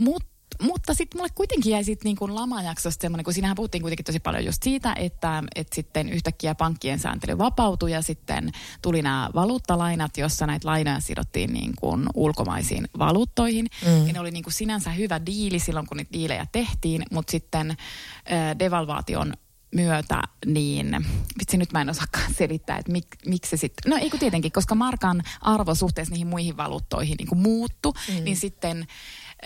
Mutta 0.00 0.31
mutta 0.62 0.94
sitten 0.94 1.18
mulle 1.18 1.30
kuitenkin 1.34 1.72
jäi 1.72 1.84
sitten 1.84 2.04
niin 2.04 2.16
kuin 2.16 2.34
lamajaksosta 2.34 3.02
semmoinen, 3.02 3.24
kun 3.24 3.34
siinähän 3.34 3.56
puhuttiin 3.56 3.82
kuitenkin 3.82 4.04
tosi 4.04 4.20
paljon 4.20 4.44
just 4.44 4.62
siitä, 4.62 4.94
että, 4.98 5.42
että 5.54 5.74
sitten 5.74 6.08
yhtäkkiä 6.08 6.54
pankkien 6.54 6.98
sääntely 6.98 7.38
vapautui 7.38 7.92
ja 7.92 8.02
sitten 8.02 8.52
tuli 8.82 9.02
nämä 9.02 9.30
valuuttalainat, 9.34 10.16
jossa 10.16 10.46
näitä 10.46 10.68
lainoja 10.68 11.00
sidottiin 11.00 11.52
niin 11.52 11.72
kuin 11.76 12.06
ulkomaisiin 12.14 12.88
valuuttoihin. 12.98 13.66
Mm. 13.86 14.06
Ja 14.06 14.12
ne 14.12 14.20
oli 14.20 14.30
niin 14.30 14.44
kuin 14.44 14.54
sinänsä 14.54 14.90
hyvä 14.90 15.26
diili 15.26 15.58
silloin, 15.58 15.86
kun 15.86 15.96
niitä 15.96 16.12
diilejä 16.12 16.46
tehtiin, 16.52 17.02
mutta 17.10 17.30
sitten 17.30 17.70
äh, 17.70 18.58
devalvaation 18.58 19.32
myötä, 19.74 20.22
niin 20.46 21.06
vitsi 21.38 21.56
nyt 21.56 21.72
mä 21.72 21.80
en 21.80 21.90
osaakaan 21.90 22.34
selittää, 22.38 22.78
että 22.78 22.92
mik, 22.92 23.06
miksi 23.26 23.50
se 23.50 23.56
sitten, 23.56 23.90
no 23.90 23.96
ei 23.96 24.10
kun 24.10 24.20
tietenkin, 24.20 24.52
koska 24.52 24.74
markan 24.74 25.22
arvo 25.40 25.74
suhteessa 25.74 26.12
niihin 26.12 26.26
muihin 26.26 26.56
valuuttoihin 26.56 27.16
niin 27.18 27.28
kuin 27.28 27.38
muuttu, 27.38 27.94
mm. 28.08 28.24
niin 28.24 28.36
sitten 28.36 28.86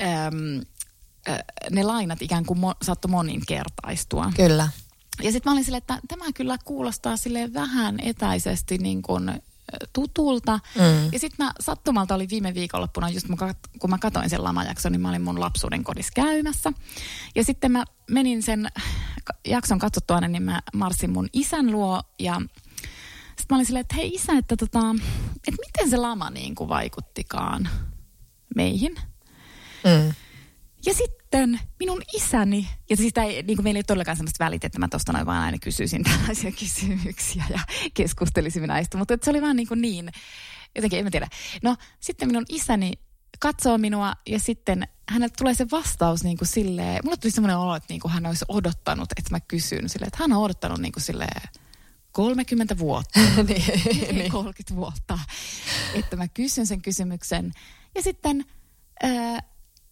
äm, 0.01 0.61
ne 1.71 1.83
lainat 1.83 2.23
ikään 2.23 2.47
kuin 2.47 2.59
mo, 2.59 2.75
saattoi 2.83 3.11
moninkertaistua. 3.11 4.33
Kyllä. 4.37 4.69
Ja 5.23 5.33
sitten 5.33 5.51
mä 5.51 5.53
olin 5.53 5.65
silleen, 5.65 5.79
että 5.79 5.99
tämä 6.09 6.33
kyllä 6.35 6.57
kuulostaa 6.65 7.17
sille 7.17 7.53
vähän 7.55 8.01
etäisesti 8.03 8.79
niin 8.79 9.03
kuin 9.03 9.31
tutulta. 9.93 10.61
Mm. 10.75 11.13
Ja 11.13 11.19
sitten 11.19 11.47
mä 11.47 11.53
sattumalta 11.61 12.15
oli 12.15 12.29
viime 12.31 12.55
viikonloppuna, 12.55 13.09
just 13.09 13.27
kun 13.79 13.91
mä 13.91 13.99
katsoin 13.99 14.31
sen 14.31 14.45
lamajakson, 14.45 14.93
niin 14.93 15.01
mä 15.01 15.09
olin 15.09 15.23
mun 15.23 15.41
lapsuuden 15.41 15.85
kodissa 15.85 16.13
käymässä. 16.15 16.73
Ja 17.35 17.45
sitten 17.45 17.73
mä 17.73 17.85
menin 18.11 18.43
sen 18.43 18.69
jakson 19.47 19.79
katsottua, 19.79 20.21
niin 20.21 20.43
mä 20.43 20.63
marssin 20.75 21.11
mun 21.11 21.29
isän 21.33 21.73
luo 21.73 22.03
ja 22.19 22.41
sitten 23.27 23.47
mä 23.51 23.57
olin 23.57 23.67
silleen, 23.67 23.81
että 23.81 23.97
hei 23.97 24.15
isä, 24.15 24.33
että, 24.39 24.57
tota, 24.57 24.81
että 25.49 25.63
miten 25.67 25.91
se 25.91 25.97
lama 25.97 26.31
niin 26.31 26.55
kuin 26.55 26.69
vaikuttikaan 26.69 27.69
meihin. 28.57 28.95
Mm. 29.85 30.15
Ja 30.87 30.95
sitten 30.95 31.16
minun 31.81 32.03
isäni, 32.15 32.69
ja 32.91 32.97
sitä 32.97 33.23
ei, 33.23 33.43
niin 33.43 33.57
kuin 33.57 33.65
meillä 33.65 33.79
ei 33.79 33.85
todellakaan 33.85 34.17
sellaista 34.17 34.45
välitettä, 34.45 34.67
että 34.67 34.79
mä 34.79 34.89
tuosta 34.89 35.13
noin 35.13 35.27
vaan 35.27 35.43
aina 35.43 35.59
kysyisin 35.59 36.05
tällaisia 36.11 36.53
kysymyksiä 36.53 37.45
ja 37.51 37.61
keskustelisimme 37.95 38.67
näistä, 38.67 38.99
mutta 38.99 39.19
se 39.23 39.31
oli 39.31 39.43
vaan 39.43 39.57
niin, 39.57 39.69
kuin 39.69 39.81
niin 39.81 40.11
jotenkin 40.75 40.99
en 40.99 41.05
mä 41.05 41.11
tiedä. 41.11 41.29
No 41.63 41.77
sitten 42.01 42.29
minun 42.29 42.45
isäni 42.49 42.93
katsoo 43.39 43.79
minua 43.79 44.13
ja 44.27 44.41
sitten 44.41 44.89
hänelle 45.09 45.35
tulee 45.39 45.55
se 45.55 45.67
vastaus 45.71 46.25
niin 46.25 46.39
kuin 46.39 46.49
silleen, 46.49 47.01
mulle 47.05 47.17
tuli 47.17 47.31
semmoinen 47.31 47.59
olo, 47.59 47.77
että 47.77 47.93
niin 47.93 48.01
kuin 48.01 48.13
hän 48.13 48.27
olisi 48.27 48.45
odottanut, 48.49 49.09
että 49.17 49.31
mä 49.31 49.41
kysyn 49.41 49.89
silleen, 49.89 50.09
että 50.09 50.23
hän 50.23 50.33
on 50.33 50.43
odottanut 50.43 50.81
niin 50.81 50.93
kuin 50.93 51.03
silleen 51.03 51.43
30 52.13 52.79
vuotta, 52.79 53.21
niin, 53.49 54.17
niin. 54.17 54.33
30 54.33 54.77
vuotta, 54.77 55.19
että 55.95 56.17
mä 56.17 56.29
kysyn 56.29 56.67
sen 56.67 56.83
kysymyksen. 56.83 57.53
Ja 57.95 58.03
sitten 58.03 58.45
ää, 59.03 59.43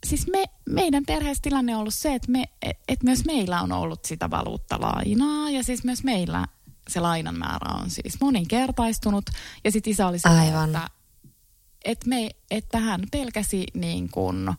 siis 0.04 0.26
me, 0.26 0.44
meidän 0.68 1.04
perheessä 1.06 1.42
tilanne 1.42 1.74
on 1.74 1.80
ollut 1.80 1.94
se, 1.94 2.14
että, 2.14 2.32
me, 2.32 2.44
et 2.88 3.02
myös 3.02 3.24
meillä 3.24 3.60
on 3.60 3.72
ollut 3.72 4.04
sitä 4.04 4.30
valuuttalainaa 4.30 5.50
ja 5.50 5.62
siis 5.62 5.84
myös 5.84 6.04
meillä 6.04 6.46
se 6.88 7.00
lainan 7.00 7.38
määrä 7.38 7.74
on 7.82 7.90
siis 7.90 8.20
moninkertaistunut. 8.20 9.24
Ja 9.64 9.72
sitten 9.72 9.90
isä 9.90 10.06
oli 10.06 10.18
se, 10.18 10.28
että, 10.28 10.90
että, 11.84 12.08
me, 12.08 12.30
että 12.50 12.78
hän 12.78 13.00
pelkäsi 13.10 13.66
niin 13.74 14.08
kuin, 14.10 14.54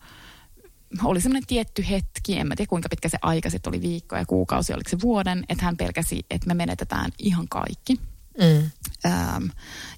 oli 1.04 1.22
semmoinen 1.22 1.48
tietty 1.48 1.86
hetki, 1.90 2.38
en 2.40 2.48
mä 2.48 2.56
tiedä 2.56 2.70
kuinka 2.70 2.90
pitkä 2.90 3.10
se 3.10 3.18
aika 3.22 3.50
sitten 3.50 3.72
oli, 3.72 3.82
viikko 3.82 4.16
ja 4.16 4.26
kuukausi, 4.26 4.74
oliko 4.74 4.90
se 4.90 5.02
vuoden, 5.02 5.44
että 5.50 5.66
hän 5.66 5.78
pelkäsi, 5.78 6.26
että 6.30 6.48
me 6.48 6.54
menetetään 6.54 7.12
ihan 7.20 7.48
kaikki. 7.48 8.00
Mm. 8.40 8.72
Ähm, 9.06 9.46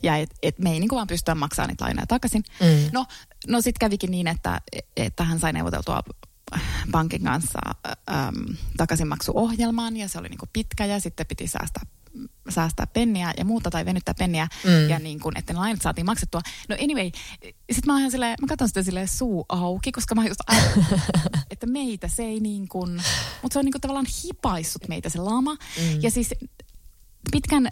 ja 0.04 0.18
että 0.18 0.36
et 0.44 0.60
me 0.60 0.72
ei 0.72 0.80
niin 0.80 0.90
vaan 0.92 1.08
pystyä 1.08 1.36
maksamaan 1.36 1.70
niitä 1.70 1.86
lainoja 1.86 2.08
takaisin. 2.08 2.44
Mm. 2.60 2.90
No, 2.94 3.06
no 3.48 3.62
sitten 3.62 3.80
kävikin 3.80 4.12
niin, 4.12 4.28
että, 4.28 4.62
että 4.98 5.24
hän 5.24 5.40
sai 5.40 5.54
neuvoteltua 5.54 6.04
pankin 6.92 7.24
kanssa 7.24 7.60
ähm, 8.10 8.54
takaisinmaksuohjelman 8.78 9.98
ja 9.98 10.10
se 10.10 10.20
oli 10.20 10.30
niin 10.30 10.50
pitkä 10.54 10.86
ja 10.86 11.00
sitten 11.00 11.26
piti 11.26 11.48
säästää 11.48 11.84
säästää 12.50 12.88
penniä 12.88 13.34
ja 13.38 13.46
muuta 13.46 13.70
tai 13.70 13.86
venyttää 13.86 14.14
penniä 14.20 14.48
mm. 14.64 14.90
ja 14.90 15.00
niin 15.00 15.20
kuin, 15.20 15.38
että 15.38 15.54
ne 15.54 15.60
lainat 15.60 15.82
saatiin 15.82 16.06
maksettua. 16.06 16.42
No 16.70 16.76
anyway, 16.84 17.12
sit 17.72 17.86
mä 17.86 18.02
oon 18.02 18.12
silleen, 18.12 18.36
mä 18.42 18.48
katson 18.48 18.68
sitä 18.68 18.84
silleen 18.84 19.08
suu 19.08 19.46
auki, 19.50 19.92
koska 19.92 20.16
mä 20.16 20.28
just 20.28 20.42
ajattelin, 20.48 21.02
että 21.52 21.66
meitä 21.66 22.08
se 22.08 22.24
ei 22.24 22.40
niin 22.40 22.68
kuin, 22.68 23.02
mutta 23.42 23.54
se 23.54 23.60
on 23.60 23.66
niin 23.66 23.74
kuin 23.74 23.82
tavallaan 23.82 24.06
hipaissut 24.24 24.88
meitä 24.88 25.10
se 25.10 25.20
lama. 25.20 25.54
Mm. 25.54 26.02
Ja 26.02 26.12
siis 26.12 26.30
pitkän 27.32 27.72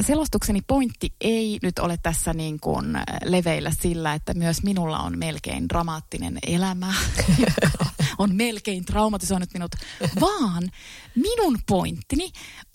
selostukseni 0.00 0.60
pointti 0.66 1.14
ei 1.20 1.58
nyt 1.62 1.78
ole 1.78 1.98
tässä 2.02 2.34
niin 2.34 2.60
kuin 2.60 2.86
leveillä 3.24 3.70
sillä, 3.80 4.14
että 4.14 4.34
myös 4.34 4.62
minulla 4.62 4.98
on 4.98 5.18
melkein 5.18 5.68
dramaattinen 5.68 6.38
elämä, 6.46 6.94
joka 7.44 7.86
on 8.18 8.34
melkein 8.34 8.84
traumatisoinut 8.84 9.48
minut, 9.54 9.72
vaan 10.20 10.70
minun 11.14 11.58
pointtini 11.68 12.30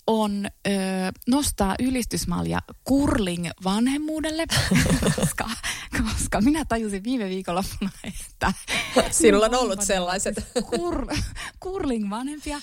on 0.06 0.46
ö, 0.66 0.70
nostaa 1.28 1.74
ylistysmalja 1.78 2.58
kurling 2.84 3.48
vanhemmuudelle, 3.64 4.46
koska, 5.16 5.50
koska 6.02 6.40
minä 6.40 6.64
tajusin 6.64 7.04
viime 7.04 7.28
viikonloppuna, 7.28 7.90
että... 8.04 8.52
Sinulla 9.10 9.46
on 9.46 9.54
ollut 9.54 9.80
sellaiset. 9.80 10.46
Kur, 10.70 11.06
kurling 11.60 12.10
vanhempia, 12.10 12.60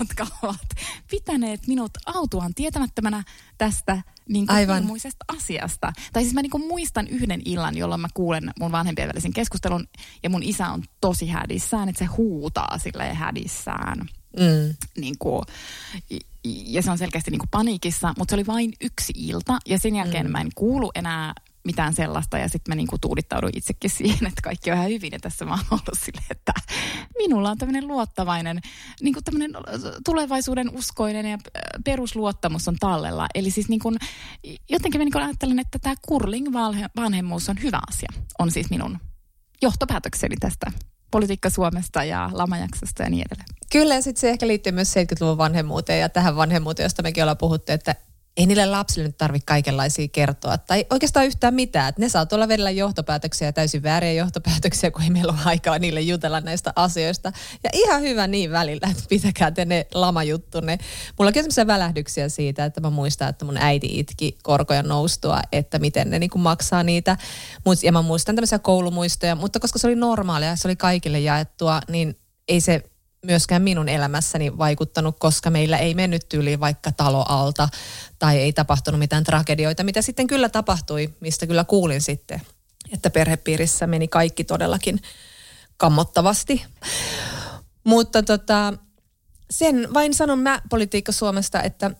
jotka 0.00 0.26
ovat 0.42 0.68
pitäneet 1.10 1.66
minut 1.66 1.90
autuaan 2.06 2.54
tietämättömänä 2.54 3.22
tästä 3.58 4.02
niin 4.28 4.46
kuin 4.46 4.56
Aivan. 4.56 4.84
asiasta. 5.28 5.92
Tai 6.12 6.22
siis 6.22 6.34
mä 6.34 6.42
niin 6.42 6.50
kuin 6.50 6.66
muistan 6.66 7.08
yhden 7.08 7.42
illan, 7.44 7.76
jolloin 7.76 8.00
mä 8.00 8.08
kuulen 8.14 8.50
mun 8.60 8.72
vanhempien 8.72 9.08
välisen 9.08 9.32
keskustelun 9.32 9.88
ja 10.22 10.30
mun 10.30 10.42
isä 10.42 10.68
on 10.68 10.82
tosi 11.00 11.26
hädissään, 11.26 11.88
että 11.88 11.98
se 11.98 12.04
huutaa 12.04 12.78
sille 12.78 13.14
hädissään. 13.14 14.08
Mm. 14.36 14.74
Niin 14.96 15.14
kuin, 15.18 15.42
ja 16.44 16.82
se 16.82 16.90
on 16.90 16.98
selkeästi 16.98 17.30
niin 17.30 17.38
kuin 17.38 17.50
paniikissa, 17.50 18.14
mutta 18.18 18.32
se 18.32 18.36
oli 18.36 18.46
vain 18.46 18.72
yksi 18.80 19.12
ilta 19.16 19.58
ja 19.66 19.78
sen 19.78 19.96
jälkeen 19.96 20.26
mm. 20.26 20.32
mä 20.32 20.40
en 20.40 20.50
kuulu 20.54 20.90
enää 20.94 21.34
mitään 21.64 21.94
sellaista 21.94 22.38
ja 22.38 22.48
sitten 22.48 22.70
mä 22.70 22.74
niinku 22.74 22.98
tuudittaudun 22.98 23.50
itsekin 23.54 23.90
siihen, 23.98 24.26
että 24.26 24.42
kaikki 24.42 24.70
on 24.70 24.76
ihan 24.76 24.88
hyvin 24.88 25.12
ja 25.12 25.18
tässä 25.18 25.44
mä 25.44 25.50
oon 25.50 25.64
ollut 25.70 25.98
sille, 26.04 26.20
että 26.30 26.52
minulla 27.18 27.50
on 27.50 27.58
tämmöinen 27.58 27.88
luottavainen, 27.88 28.60
niinku 29.02 29.22
tämmöinen 29.22 29.50
tulevaisuuden 30.04 30.70
uskoinen 30.70 31.26
ja 31.26 31.38
perusluottamus 31.84 32.68
on 32.68 32.76
tallella. 32.80 33.26
Eli 33.34 33.50
siis 33.50 33.68
niinku, 33.68 33.92
jotenkin 34.70 35.00
mä 35.00 35.04
niinku 35.04 35.18
ajattelen, 35.18 35.58
että 35.58 35.78
tämä 35.78 35.94
kurling 36.06 36.48
vanhemmuus 36.96 37.48
on 37.48 37.62
hyvä 37.62 37.80
asia, 37.88 38.08
on 38.38 38.50
siis 38.50 38.70
minun 38.70 38.98
johtopäätökseni 39.62 40.36
tästä 40.40 40.72
politiikka 41.10 41.50
Suomesta 41.50 42.04
ja 42.04 42.30
lamajaksosta 42.32 43.02
ja 43.02 43.10
niin 43.10 43.26
edelleen. 43.26 43.59
Kyllä, 43.72 43.94
ja 43.94 44.02
sitten 44.02 44.20
se 44.20 44.30
ehkä 44.30 44.46
liittyy 44.46 44.72
myös 44.72 44.94
70-luvun 44.96 45.38
vanhemmuuteen 45.38 46.00
ja 46.00 46.08
tähän 46.08 46.36
vanhemmuuteen, 46.36 46.84
josta 46.84 47.02
mekin 47.02 47.22
ollaan 47.22 47.36
puhuttu, 47.36 47.72
että 47.72 47.94
ei 48.36 48.46
niille 48.46 48.66
lapsille 48.66 49.08
nyt 49.08 49.18
tarvitse 49.18 49.46
kaikenlaisia 49.46 50.08
kertoa 50.08 50.58
tai 50.58 50.86
oikeastaan 50.90 51.26
yhtään 51.26 51.54
mitään. 51.54 51.88
Että 51.88 52.00
ne 52.00 52.08
saa 52.08 52.26
tuolla 52.26 52.48
vedellä 52.48 52.70
johtopäätöksiä 52.70 53.48
ja 53.48 53.52
täysin 53.52 53.82
vääriä 53.82 54.12
johtopäätöksiä, 54.12 54.90
kun 54.90 55.02
ei 55.02 55.10
meillä 55.10 55.32
ole 55.32 55.40
aikaa 55.44 55.78
niille 55.78 56.00
jutella 56.00 56.40
näistä 56.40 56.72
asioista. 56.76 57.32
Ja 57.64 57.70
ihan 57.72 58.02
hyvä 58.02 58.26
niin 58.26 58.50
välillä, 58.50 58.88
että 58.90 59.02
pitäkää 59.08 59.50
te 59.50 59.64
ne 59.64 59.86
lamajuttunne. 59.94 60.78
Mulla 61.18 61.28
on 61.28 61.34
sellaisia 61.34 61.66
välähdyksiä 61.66 62.28
siitä, 62.28 62.64
että 62.64 62.80
mä 62.80 62.90
muistan, 62.90 63.28
että 63.28 63.44
mun 63.44 63.56
äiti 63.56 63.98
itki 63.98 64.38
korkoja 64.42 64.82
noustua, 64.82 65.40
että 65.52 65.78
miten 65.78 66.10
ne 66.10 66.18
niin 66.18 66.30
maksaa 66.36 66.82
niitä. 66.82 67.16
Ja 67.82 67.92
mä 67.92 68.02
muistan 68.02 68.36
tämmöisiä 68.36 68.58
koulumuistoja, 68.58 69.34
mutta 69.34 69.60
koska 69.60 69.78
se 69.78 69.86
oli 69.86 69.96
normaalia, 69.96 70.56
se 70.56 70.68
oli 70.68 70.76
kaikille 70.76 71.20
jaettua, 71.20 71.80
niin 71.88 72.18
ei 72.48 72.60
se 72.60 72.82
myöskään 73.26 73.62
minun 73.62 73.88
elämässäni 73.88 74.58
vaikuttanut, 74.58 75.16
koska 75.18 75.50
meillä 75.50 75.78
ei 75.78 75.94
mennyt 75.94 76.28
tyyliin 76.28 76.60
vaikka 76.60 76.92
talo 76.92 77.24
alta 77.28 77.68
tai 78.18 78.38
ei 78.38 78.52
tapahtunut 78.52 78.98
mitään 78.98 79.24
tragedioita, 79.24 79.84
mitä 79.84 80.02
sitten 80.02 80.26
kyllä 80.26 80.48
tapahtui, 80.48 81.14
mistä 81.20 81.46
kyllä 81.46 81.64
kuulin 81.64 82.00
sitten, 82.00 82.42
että 82.92 83.10
perhepiirissä 83.10 83.86
meni 83.86 84.08
kaikki 84.08 84.44
todellakin 84.44 85.02
kammottavasti. 85.76 86.64
Mutta 87.84 88.22
tota, 88.22 88.74
sen 89.50 89.94
vain 89.94 90.14
sanon 90.14 90.38
mä 90.38 90.62
politiikka 90.70 91.12
Suomesta, 91.12 91.62
että 91.62 91.90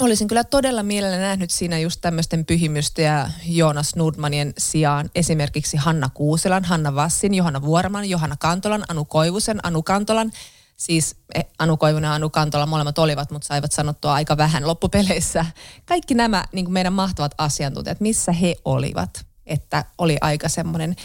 olisin 0.00 0.28
kyllä 0.28 0.44
todella 0.44 0.82
mielellä 0.82 1.18
nähnyt 1.18 1.50
siinä 1.50 1.78
just 1.78 2.00
tämmöisten 2.00 2.44
pyhimystä 2.44 3.30
Joonas 3.46 3.96
Nordmanien 3.96 4.52
sijaan 4.58 5.10
esimerkiksi 5.14 5.76
Hanna 5.76 6.10
Kuuselan, 6.14 6.64
Hanna 6.64 6.94
Vassin, 6.94 7.34
Johanna 7.34 7.62
Vuorman, 7.62 8.10
Johanna 8.10 8.36
Kantolan, 8.38 8.84
Anu 8.88 9.04
Koivusen, 9.04 9.60
Anu 9.62 9.82
Kantolan. 9.82 10.32
Siis 10.76 11.16
eh, 11.34 11.44
Anu 11.58 11.76
Koivunen 11.76 12.08
ja 12.08 12.14
Anu 12.14 12.30
Kantola 12.30 12.66
molemmat 12.66 12.98
olivat, 12.98 13.30
mutta 13.30 13.46
saivat 13.46 13.72
sanottua 13.72 14.14
aika 14.14 14.36
vähän 14.36 14.66
loppupeleissä. 14.66 15.46
Kaikki 15.84 16.14
nämä 16.14 16.44
niin 16.52 16.72
meidän 16.72 16.92
mahtavat 16.92 17.34
asiantuntijat, 17.38 18.00
missä 18.00 18.32
he 18.32 18.56
olivat, 18.64 19.26
että 19.46 19.84
oli 19.98 20.16
aika 20.20 20.48
semmoinen 20.48 20.96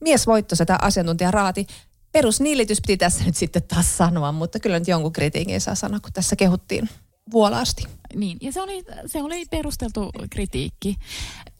miesvoitto 0.00 0.56
se 0.56 0.64
tämä 0.64 0.78
asiantuntija 0.82 1.30
raati. 1.30 1.66
Perusniilitys 2.12 2.80
piti 2.80 2.96
tässä 2.96 3.24
nyt 3.24 3.36
sitten 3.36 3.62
taas 3.62 3.96
sanoa, 3.96 4.32
mutta 4.32 4.60
kyllä 4.60 4.78
nyt 4.78 4.88
jonkun 4.88 5.12
kritiikin 5.12 5.60
saa 5.60 5.74
sanoa, 5.74 6.00
kun 6.00 6.12
tässä 6.12 6.36
kehuttiin 6.36 6.88
vuolaasti. 7.30 7.97
Niin, 8.14 8.38
ja 8.40 8.52
se 8.52 8.62
oli, 8.62 8.84
se 9.06 9.22
oli 9.22 9.44
perusteltu 9.50 10.12
kritiikki. 10.30 10.96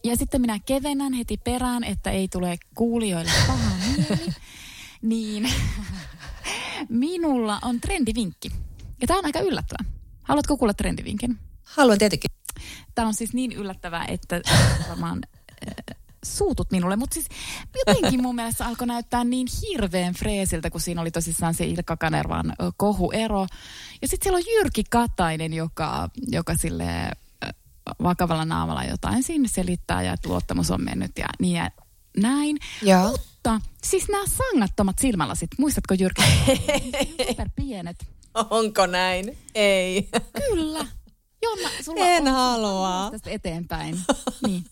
Ja 0.03 0.15
sitten 0.15 0.41
minä 0.41 0.59
kevennän 0.65 1.13
heti 1.13 1.37
perään, 1.37 1.83
että 1.83 2.11
ei 2.11 2.27
tule 2.27 2.57
kuulijoille 2.75 3.31
paha 3.47 3.71
mieli. 3.97 4.33
niin 5.01 5.49
minulla 6.89 7.59
on 7.61 7.81
trendivinkki. 7.81 8.51
Ja 9.01 9.07
tämä 9.07 9.19
on 9.19 9.25
aika 9.25 9.39
yllättävä. 9.39 9.89
Haluatko 10.23 10.57
kuulla 10.57 10.73
trendivinkin? 10.73 11.37
Haluan 11.63 11.97
tietenkin. 11.97 12.31
Tämä 12.95 13.07
on 13.07 13.13
siis 13.13 13.33
niin 13.33 13.51
yllättävää, 13.51 14.05
että 14.05 14.41
varmaan 14.89 15.21
suutut 16.25 16.71
minulle, 16.71 16.95
mutta 16.95 17.13
siis 17.13 17.25
jotenkin 17.75 18.21
mun 18.21 18.35
mielestä 18.35 18.65
alkoi 18.65 18.87
näyttää 18.87 19.23
niin 19.23 19.47
hirveän 19.61 20.13
freesiltä, 20.13 20.69
kun 20.69 20.81
siinä 20.81 21.01
oli 21.01 21.11
tosissaan 21.11 21.53
se 21.53 21.65
Ilkka 21.65 21.97
Kanervan 21.97 22.53
kohuero. 22.77 23.47
Ja 24.01 24.07
sitten 24.07 24.25
siellä 24.25 24.37
on 24.37 24.55
Jyrki 24.55 24.83
Katainen, 24.89 25.53
joka, 25.53 26.09
joka 26.27 26.55
sille 26.55 27.11
vakavalla 28.03 28.45
naamalla 28.45 28.83
jotain 28.83 29.23
sinne 29.23 29.47
selittää 29.47 30.01
ja 30.01 30.13
että 30.13 30.29
luottamus 30.29 30.71
on 30.71 30.83
mennyt 30.83 31.11
ja 31.17 31.27
niin 31.39 31.55
ja 31.55 31.71
näin. 32.17 32.57
Ja. 32.81 33.07
Mutta 33.11 33.61
siis 33.83 34.07
nämä 34.07 34.23
sangattomat 34.27 34.99
silmälasit, 34.99 35.49
muistatko 35.57 35.93
Jyrki? 35.93 36.21
Super 37.27 37.49
pienet. 37.55 38.07
Onko 38.49 38.85
näin? 38.85 39.37
Ei. 39.55 40.09
Kyllä. 40.49 40.85
Jonna, 41.41 41.69
sulla 41.81 42.05
en 42.05 42.27
on 42.27 42.33
halua. 42.33 43.09
Tästä 43.11 43.29
eteenpäin. 43.29 43.99
Niin. 44.47 44.65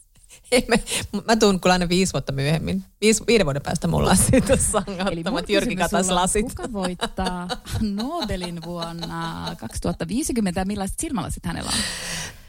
Me, 0.68 0.84
mä 1.26 1.36
tuun 1.36 1.60
kyllä 1.60 1.74
aina 1.74 1.90
viisi 1.90 2.14
vuotta 2.14 2.32
myöhemmin. 2.32 2.84
Viisi, 3.02 3.24
viiden 3.28 3.46
vuoden 3.46 3.62
päästä 3.62 3.88
mulla 3.88 4.10
on 4.10 4.18
siitä 4.18 4.56
sangattomat 4.56 5.50
Jyrki 5.50 5.76
Katas 5.76 6.10
lasit. 6.10 6.46
Kuka 6.46 6.74
voittaa 6.74 7.48
Nobelin 7.82 8.60
vuonna 8.66 9.56
2050 9.60 10.62
ja 10.62 10.66
millaiset 10.66 11.00
silmälasit 11.00 11.46
hänellä 11.46 11.72
on? 11.74 11.80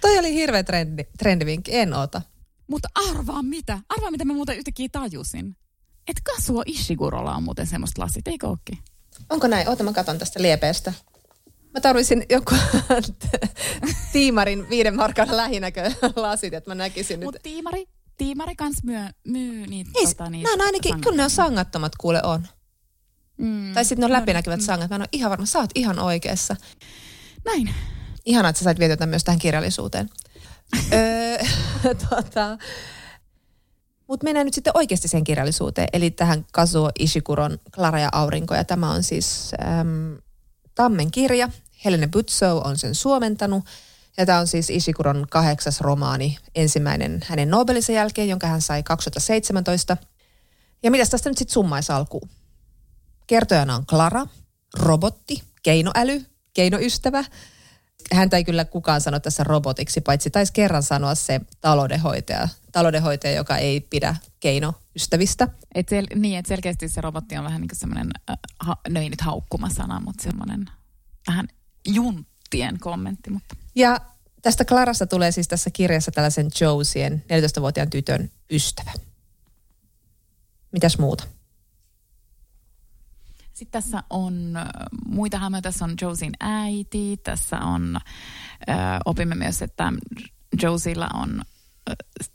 Toi 0.01 0.19
oli 0.19 0.35
hirveä 0.35 0.65
trendi, 0.65 1.05
trendivinkki, 1.19 1.77
en 1.77 1.95
ota. 1.95 2.23
Mutta 2.69 2.89
arvaa 3.11 3.43
mitä? 3.43 3.79
Arvaa 3.89 4.11
mitä 4.11 4.25
mä 4.25 4.33
muuten 4.33 4.57
yhtäkkiä 4.57 4.89
tajusin. 4.93 5.57
Että 6.09 6.23
Kasuo 6.25 6.63
Ishigurolla 6.67 7.35
on 7.35 7.43
muuten 7.43 7.67
semmoista 7.67 8.03
lasit, 8.03 8.29
eikö 8.29 8.49
ookin? 8.49 8.79
Onko 9.31 9.47
näin? 9.47 9.69
Oota, 9.69 9.85
mä 9.85 9.93
katon 9.93 10.19
tästä 10.19 10.43
liepeestä. 10.43 10.93
Mä 11.75 11.81
tarvisin 11.81 12.27
joku 12.31 12.55
tiimarin 14.13 14.69
viiden 14.71 14.97
markan 14.97 15.37
lähinäkö 15.37 15.93
lasit, 16.17 16.55
että 16.55 16.71
mä 16.71 16.75
näkisin 16.75 17.25
Mut 17.25 17.35
nyt. 17.35 17.43
tiimari, 17.43 17.87
tiimari 18.17 18.57
kans 18.57 18.85
myy, 18.85 18.99
myy 19.25 19.67
niitä. 19.67 19.91
Ei, 19.95 20.07
tota, 20.07 20.31
niitä 20.31 20.49
nämä 20.49 20.63
on 20.63 20.67
ainakin, 20.67 21.01
kyllä 21.01 21.17
ne 21.17 21.25
on 21.25 21.31
sangattomat 21.31 21.97
kuule 21.97 22.23
on. 22.23 22.47
Mm, 23.37 23.75
tai 23.75 23.85
sitten 23.85 24.01
ne 24.01 24.05
on 24.05 24.11
no 24.13 24.21
läpinäkyvät 24.21 24.61
mm. 24.61 24.65
sangat. 24.65 24.91
Mä 24.91 24.97
en 24.97 25.03
ole 25.03 25.09
ihan 25.13 25.31
varma, 25.31 25.47
sä 25.47 25.59
oot 25.59 25.71
ihan 25.75 25.99
oikeassa. 25.99 26.57
Näin. 27.45 27.75
Ihanaa, 28.25 28.49
että 28.49 28.59
sä 28.59 28.65
sait 28.65 28.79
vietetä 28.79 29.07
myös 29.07 29.25
tähän 29.25 29.39
kirjallisuuteen. 29.39 30.11
öö, 30.93 31.39
tota, 32.11 32.59
mutta 34.07 34.25
mennään 34.25 34.47
nyt 34.47 34.55
sitten 34.55 34.77
oikeasti 34.77 35.09
sen 35.09 35.25
kirjallisuuteen, 35.25 35.89
eli 35.93 36.11
tähän 36.11 36.47
Kazuo 36.53 36.91
Ishikuron 36.99 37.59
Klara 37.75 37.99
ja 37.99 38.09
aurinko. 38.13 38.55
Ja 38.55 38.65
tämä 38.65 38.91
on 38.91 39.03
siis 39.03 39.53
äm, 39.81 40.17
Tammen 40.79 41.11
kirja. 41.11 41.49
Helene 41.85 42.07
Butsow 42.07 42.61
on 42.65 42.79
sen 42.79 42.95
suomentanut. 42.95 43.65
Ja 44.17 44.27
tämä 44.27 44.39
on 44.39 44.47
siis 44.47 44.71
Ishikuron 44.71 45.27
kahdeksas 45.31 45.81
romaani, 45.81 46.39
ensimmäinen 46.55 47.21
hänen 47.25 47.51
Nobelisen 47.51 47.95
jälkeen, 47.95 48.29
jonka 48.29 48.47
hän 48.47 48.63
sai 48.63 48.83
2017. 48.83 49.97
Ja 50.83 50.91
mitä 50.91 51.07
tästä 51.11 51.31
nyt 51.31 51.39
sitten 51.39 51.53
summaisi 51.53 51.93
alkuun? 51.93 52.29
Kertojana 53.27 53.75
on 53.75 53.87
Clara, 53.87 54.27
robotti, 54.79 55.43
keinoäly, 55.63 56.27
keinoystävä. 56.55 57.25
Häntä 58.13 58.37
ei 58.37 58.45
kyllä 58.45 58.65
kukaan 58.65 59.01
sano 59.01 59.21
tässä 59.21 59.45
robotiksi, 59.45 60.01
paitsi 60.01 60.31
taisi 60.31 60.53
kerran 60.53 60.83
sanoa 60.83 61.15
se 61.15 61.41
taloudenhoitaja, 61.61 62.49
taloudenhoitaja 62.79 63.35
joka 63.35 63.57
ei 63.57 63.81
pidä 63.81 64.17
keinoystävistä. 64.41 65.49
Et 65.75 65.89
sel, 65.89 66.07
niin, 66.15 66.39
että 66.39 66.49
selkeästi 66.49 66.89
se 66.89 67.01
robotti 67.01 67.37
on 67.37 67.45
vähän 67.45 67.61
niin 67.61 67.69
kuin 67.69 67.79
semmoinen, 67.79 68.11
äh, 68.31 68.37
ha, 68.61 68.77
no 68.89 69.01
ei 69.01 69.11
nyt 69.11 69.21
haukkuma 69.21 69.69
sana, 69.69 70.01
mutta 70.01 70.23
semmoinen 70.23 70.71
vähän 71.27 71.49
junttien 71.87 72.79
kommentti. 72.79 73.31
Mutta. 73.31 73.57
Ja 73.75 74.01
tästä 74.43 74.65
Clarasta 74.65 75.07
tulee 75.07 75.33
siis 75.33 75.49
tässä 75.49 75.71
kirjassa 75.71 76.11
tällaisen 76.11 76.51
Josien 76.61 77.25
14-vuotiaan 77.25 77.91
tytön 77.91 78.31
ystävä. 78.51 78.93
Mitäs 80.73 80.99
muuta? 80.99 81.25
Sitten 83.53 83.83
tässä 83.83 84.03
on 84.11 84.59
muita 85.07 85.39
hahmoja. 85.39 85.63
Tässä 85.63 85.85
on 85.85 85.95
Josien 86.01 86.33
äiti. 86.41 87.17
Tässä 87.17 87.59
on, 87.59 87.97
ö, 88.69 88.73
opimme 89.05 89.35
myös, 89.35 89.63
että 89.63 89.93
Josilla 90.63 91.09
on 91.15 91.43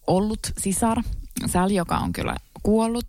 ollut 0.08 0.40
sisar, 0.58 1.04
Sally, 1.46 1.74
joka 1.74 1.98
on 1.98 2.14
kyllä 2.14 2.36
kuollut. 2.64 3.06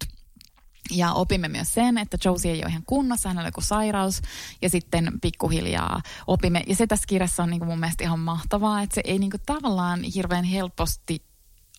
Ja 0.90 1.12
opimme 1.12 1.48
myös 1.48 1.74
sen, 1.74 1.98
että 1.98 2.18
Josie 2.24 2.52
ei 2.52 2.62
ole 2.62 2.70
ihan 2.70 2.83
kunnossa, 2.87 3.28
hänellä 3.28 3.46
on 3.46 3.48
joku 3.48 3.61
sairaus. 3.61 4.22
Ja 4.62 4.70
sitten 4.70 5.12
pikkuhiljaa 5.22 6.00
opimme, 6.26 6.62
ja 6.66 6.76
se 6.76 6.87
tässä 6.87 7.04
kirjassa 7.09 7.42
on 7.42 7.50
niin 7.50 7.61
kuin 7.61 7.68
mun 7.68 7.80
mielestä 7.80 8.04
ihan 8.04 8.18
mahtavaa, 8.18 8.83
että 8.83 8.94
se 8.94 9.00
ei 9.04 9.18
niin 9.18 9.30
kuin 9.30 9.42
tavallaan 9.46 10.02
hirveän 10.02 10.44
helposti 10.44 11.22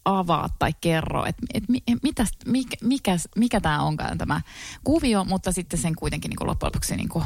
avaa 0.05 0.49
tai 0.59 0.71
kerro, 0.81 1.25
että 1.25 1.45
et, 1.53 1.63
mitäs, 2.03 2.29
mikä, 2.45 2.77
mikä, 2.83 3.17
mikä 3.35 3.61
tämä 3.61 3.83
onkaan 3.83 4.17
tämä 4.17 4.41
kuvio, 4.83 5.23
mutta 5.23 5.51
sitten 5.51 5.79
sen 5.79 5.95
kuitenkin 5.95 6.29
niin 6.29 6.37
kuin 6.37 6.47
loppujen 6.47 6.67
lopuksi 6.67 6.95
niin 6.95 7.09
kuin 7.09 7.25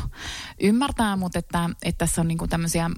ymmärtää, 0.59 1.15
mutta 1.15 1.39
että, 1.39 1.69
että 1.83 2.05
tässä 2.05 2.21
on 2.21 2.27
niin 2.27 2.37
kuin 2.37 2.49
tämmöisiä 2.49 2.89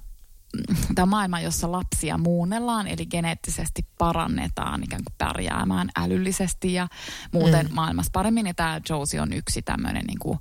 tämä 0.96 1.06
maailma, 1.06 1.40
jossa 1.40 1.72
lapsia 1.72 2.18
muunnellaan, 2.18 2.88
eli 2.88 3.06
geneettisesti 3.06 3.86
parannetaan 3.98 4.84
ikään 4.84 5.04
kuin 5.04 5.16
pärjäämään 5.18 5.90
älyllisesti 5.96 6.74
ja 6.74 6.88
muuten 7.32 7.66
mm. 7.68 7.74
maailmassa 7.74 8.10
paremmin. 8.14 8.48
Ja 8.48 8.54
tämä 8.54 8.82
Josie 8.90 9.22
on 9.22 9.34
yksi 9.34 9.62
tämmöinen 9.62 10.06
niin 10.06 10.20
kuin 10.20 10.40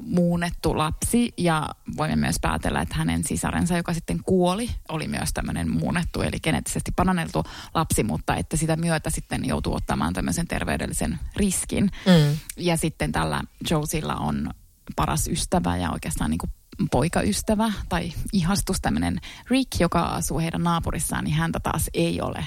muunnettu 0.00 0.78
lapsi 0.78 1.34
ja 1.36 1.68
voimme 1.96 2.16
myös 2.16 2.36
päätellä, 2.40 2.80
että 2.80 2.94
hänen 2.94 3.24
sisarensa, 3.24 3.76
joka 3.76 3.94
sitten 3.94 4.20
kuoli, 4.22 4.70
oli 4.88 5.08
myös 5.08 5.32
tämmöinen 5.32 5.70
muunnettu, 5.70 6.22
eli 6.22 6.40
geneettisesti 6.42 6.92
paranneltu 6.96 7.44
lapsi, 7.74 8.02
mutta 8.02 8.36
että 8.36 8.56
sitä 8.56 8.76
myötä 8.76 9.10
sitten 9.10 9.44
joutuu 9.44 9.74
ottamaan 9.74 10.12
tämmöisen 10.12 10.46
terveydellisen 10.46 11.18
riskin. 11.36 11.84
Mm. 11.84 12.38
Ja 12.56 12.76
sitten 12.76 13.12
tällä 13.12 13.42
Josilla 13.70 14.14
on 14.14 14.50
paras 14.96 15.28
ystävä 15.28 15.76
ja 15.76 15.90
oikeastaan 15.90 16.30
niin 16.30 16.38
kuin 16.38 16.50
poikaystävä 16.90 17.72
tai 17.88 18.12
ihastus, 18.32 18.76
tämmöinen 18.82 19.20
Rick, 19.50 19.80
joka 19.80 20.02
asuu 20.02 20.38
heidän 20.38 20.62
naapurissaan, 20.62 21.24
niin 21.24 21.36
häntä 21.36 21.60
taas 21.60 21.90
ei 21.94 22.20
ole 22.20 22.46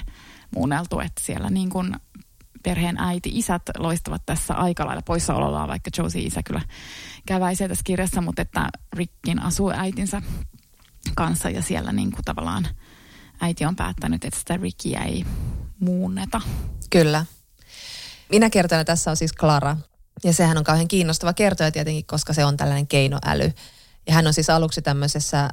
muunneltu, 0.54 1.00
että 1.00 1.22
siellä 1.24 1.50
niin 1.50 1.70
kuin 1.70 1.96
perheen 2.62 2.98
äiti, 2.98 3.30
isät 3.32 3.62
loistavat 3.78 4.22
tässä 4.26 4.54
aika 4.54 4.86
lailla 4.86 5.02
poissaolollaan, 5.02 5.68
vaikka 5.68 5.90
Josie 5.98 6.22
isä 6.22 6.42
kyllä 6.42 6.60
käväisee 7.26 7.68
tässä 7.68 7.84
kirjassa, 7.84 8.20
mutta 8.20 8.42
että 8.42 8.68
Rickin 8.92 9.42
asuu 9.42 9.70
äitinsä 9.70 10.22
kanssa 11.14 11.50
ja 11.50 11.62
siellä 11.62 11.92
niin 11.92 12.12
kuin 12.12 12.24
tavallaan 12.24 12.66
äiti 13.40 13.64
on 13.64 13.76
päättänyt, 13.76 14.24
että 14.24 14.38
sitä 14.38 14.56
Rickia 14.56 15.00
ei 15.00 15.24
muunneta. 15.80 16.40
Kyllä. 16.90 17.26
Minä 18.30 18.50
kertona 18.50 18.84
tässä 18.84 19.10
on 19.10 19.16
siis 19.16 19.34
Clara. 19.34 19.76
Ja 20.24 20.32
sehän 20.32 20.58
on 20.58 20.64
kauhean 20.64 20.88
kiinnostava 20.88 21.32
kertoja 21.32 21.72
tietenkin, 21.72 22.06
koska 22.06 22.32
se 22.32 22.44
on 22.44 22.56
tällainen 22.56 22.86
keinoäly. 22.86 23.52
Ja 24.06 24.14
hän 24.14 24.26
on 24.26 24.34
siis 24.34 24.50
aluksi 24.50 24.82
tämmöisessä 24.82 25.44
äh, 25.44 25.50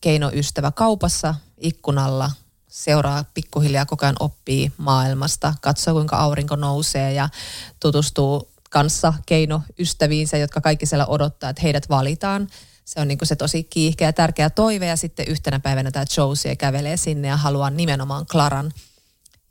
keinoystävä 0.00 0.70
kaupassa 0.70 1.34
ikkunalla, 1.58 2.30
seuraa 2.68 3.24
pikkuhiljaa 3.34 3.86
koko 3.86 4.06
ajan 4.06 4.16
oppii 4.20 4.72
maailmasta, 4.76 5.54
katsoo 5.60 5.94
kuinka 5.94 6.16
aurinko 6.16 6.56
nousee 6.56 7.12
ja 7.12 7.28
tutustuu 7.80 8.50
kanssa 8.70 9.14
keinoystäviinsä, 9.26 10.36
jotka 10.36 10.60
kaikki 10.60 10.86
siellä 10.86 11.06
odottaa, 11.06 11.50
että 11.50 11.62
heidät 11.62 11.88
valitaan. 11.88 12.48
Se 12.84 13.00
on 13.00 13.08
niin 13.08 13.18
se 13.22 13.36
tosi 13.36 13.64
kiihkeä 13.64 14.08
ja 14.08 14.12
tärkeä 14.12 14.50
toive 14.50 14.86
ja 14.86 14.96
sitten 14.96 15.28
yhtenä 15.28 15.60
päivänä 15.60 15.90
tämä 15.90 16.04
Josie 16.16 16.56
kävelee 16.56 16.96
sinne 16.96 17.28
ja 17.28 17.36
haluaa 17.36 17.70
nimenomaan 17.70 18.26
Klaran. 18.26 18.72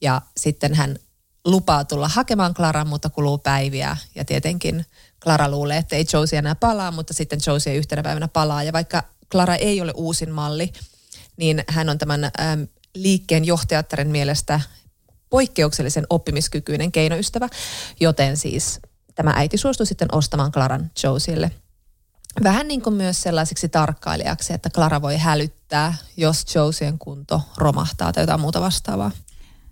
Ja 0.02 0.22
sitten 0.38 0.74
hän 0.74 0.96
lupaa 1.46 1.86
tulla 1.86 2.08
hakemaan 2.08 2.54
Klaran, 2.54 2.88
mutta 2.88 3.10
kuluu 3.10 3.38
päiviä 3.38 3.98
ja 4.16 4.26
tietenkin 4.26 4.86
Clara 5.24 5.50
luulee, 5.50 5.78
että 5.78 5.96
ei 5.96 6.06
Josie 6.14 6.40
enää 6.40 6.56
palaa, 6.56 6.92
mutta 6.92 7.14
sitten 7.14 7.40
Josie 7.48 7.76
yhtenä 7.76 8.04
päivänä 8.04 8.28
palaa. 8.28 8.64
Ja 8.64 8.74
vaikka 8.74 9.04
Clara 9.32 9.56
ei 9.56 9.82
ole 9.82 9.94
uusin 9.96 10.32
malli, 10.32 10.74
niin 11.38 11.64
hän 11.68 11.90
on 11.90 11.98
tämän 11.98 12.24
äm, 12.24 12.68
liikkeen 12.96 13.46
johtajattaren 13.46 14.08
mielestä 14.08 14.62
poikkeuksellisen 15.30 16.06
oppimiskykyinen 16.10 16.92
keinoystävä, 16.92 17.50
joten 18.00 18.38
siis 18.38 18.80
tämä 19.16 19.34
äiti 19.36 19.58
suostui 19.58 19.86
sitten 19.86 20.16
ostamaan 20.16 20.52
Claran 20.52 20.92
Josielle. 21.04 21.52
Vähän 22.44 22.68
niin 22.68 22.82
kuin 22.82 22.94
myös 22.94 23.22
sellaisiksi 23.22 23.70
tarkkailijaksi, 23.70 24.54
että 24.54 24.70
Clara 24.70 25.02
voi 25.02 25.18
hälyttää, 25.18 25.94
jos 26.18 26.56
Josien 26.56 27.00
kunto 27.00 27.42
romahtaa 27.58 28.14
tai 28.14 28.24
jotain 28.24 28.40
muuta 28.40 28.62
vastaavaa. 28.62 29.12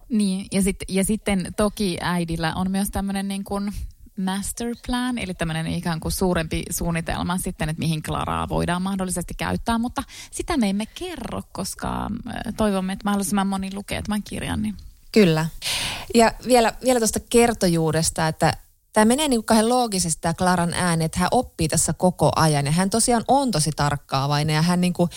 Niin, 0.10 0.46
ja, 0.52 0.62
sit, 0.62 0.78
ja 0.88 1.04
sitten 1.04 1.54
toki 1.58 1.98
äidillä 2.02 2.56
on 2.56 2.72
myös 2.72 2.90
tämmöinen 2.92 3.28
niin 3.28 3.44
kuin 3.44 3.74
master 4.18 4.76
plan, 4.86 5.18
eli 5.18 5.34
tämmöinen 5.34 5.68
ikään 5.68 6.00
kuin 6.00 6.12
suurempi 6.12 6.64
suunnitelma 6.70 7.38
sitten, 7.38 7.70
että 7.70 7.80
mihin 7.80 8.04
Klaraa 8.04 8.50
voidaan 8.50 8.82
mahdollisesti 8.82 9.34
käyttää, 9.38 9.78
mutta 9.78 10.04
sitä 10.32 10.58
me 10.58 10.70
emme 10.70 10.86
kerro, 10.86 11.42
koska 11.52 12.04
äh, 12.04 12.54
toivomme, 12.58 12.94
että 12.94 13.04
mahdollisimman 13.06 13.48
moni 13.48 13.74
lukee 13.74 14.02
tämän 14.02 14.24
kirjan. 14.24 14.62
Niin. 14.62 14.76
Kyllä. 15.12 15.46
Ja 16.16 16.34
vielä, 16.48 16.74
vielä 16.84 17.00
tuosta 17.00 17.20
kertojuudesta, 17.30 18.28
että 18.28 18.58
tämä 18.94 19.06
menee 19.06 19.28
niin 19.28 19.44
kuin 19.46 19.70
loogisesti 19.70 20.22
tämä 20.22 20.34
Klaran 20.34 20.74
ääni, 20.74 21.06
että 21.06 21.20
hän 21.20 21.30
oppii 21.32 21.68
tässä 21.68 21.94
koko 21.94 22.32
ajan 22.36 22.66
ja 22.66 22.72
hän 22.72 22.90
tosiaan 22.90 23.24
on 23.28 23.52
tosi 23.52 23.72
tarkkaavainen 23.76 24.56
ja 24.56 24.62
hän 24.62 24.82
niin 24.82 24.94
kuin 24.94 25.10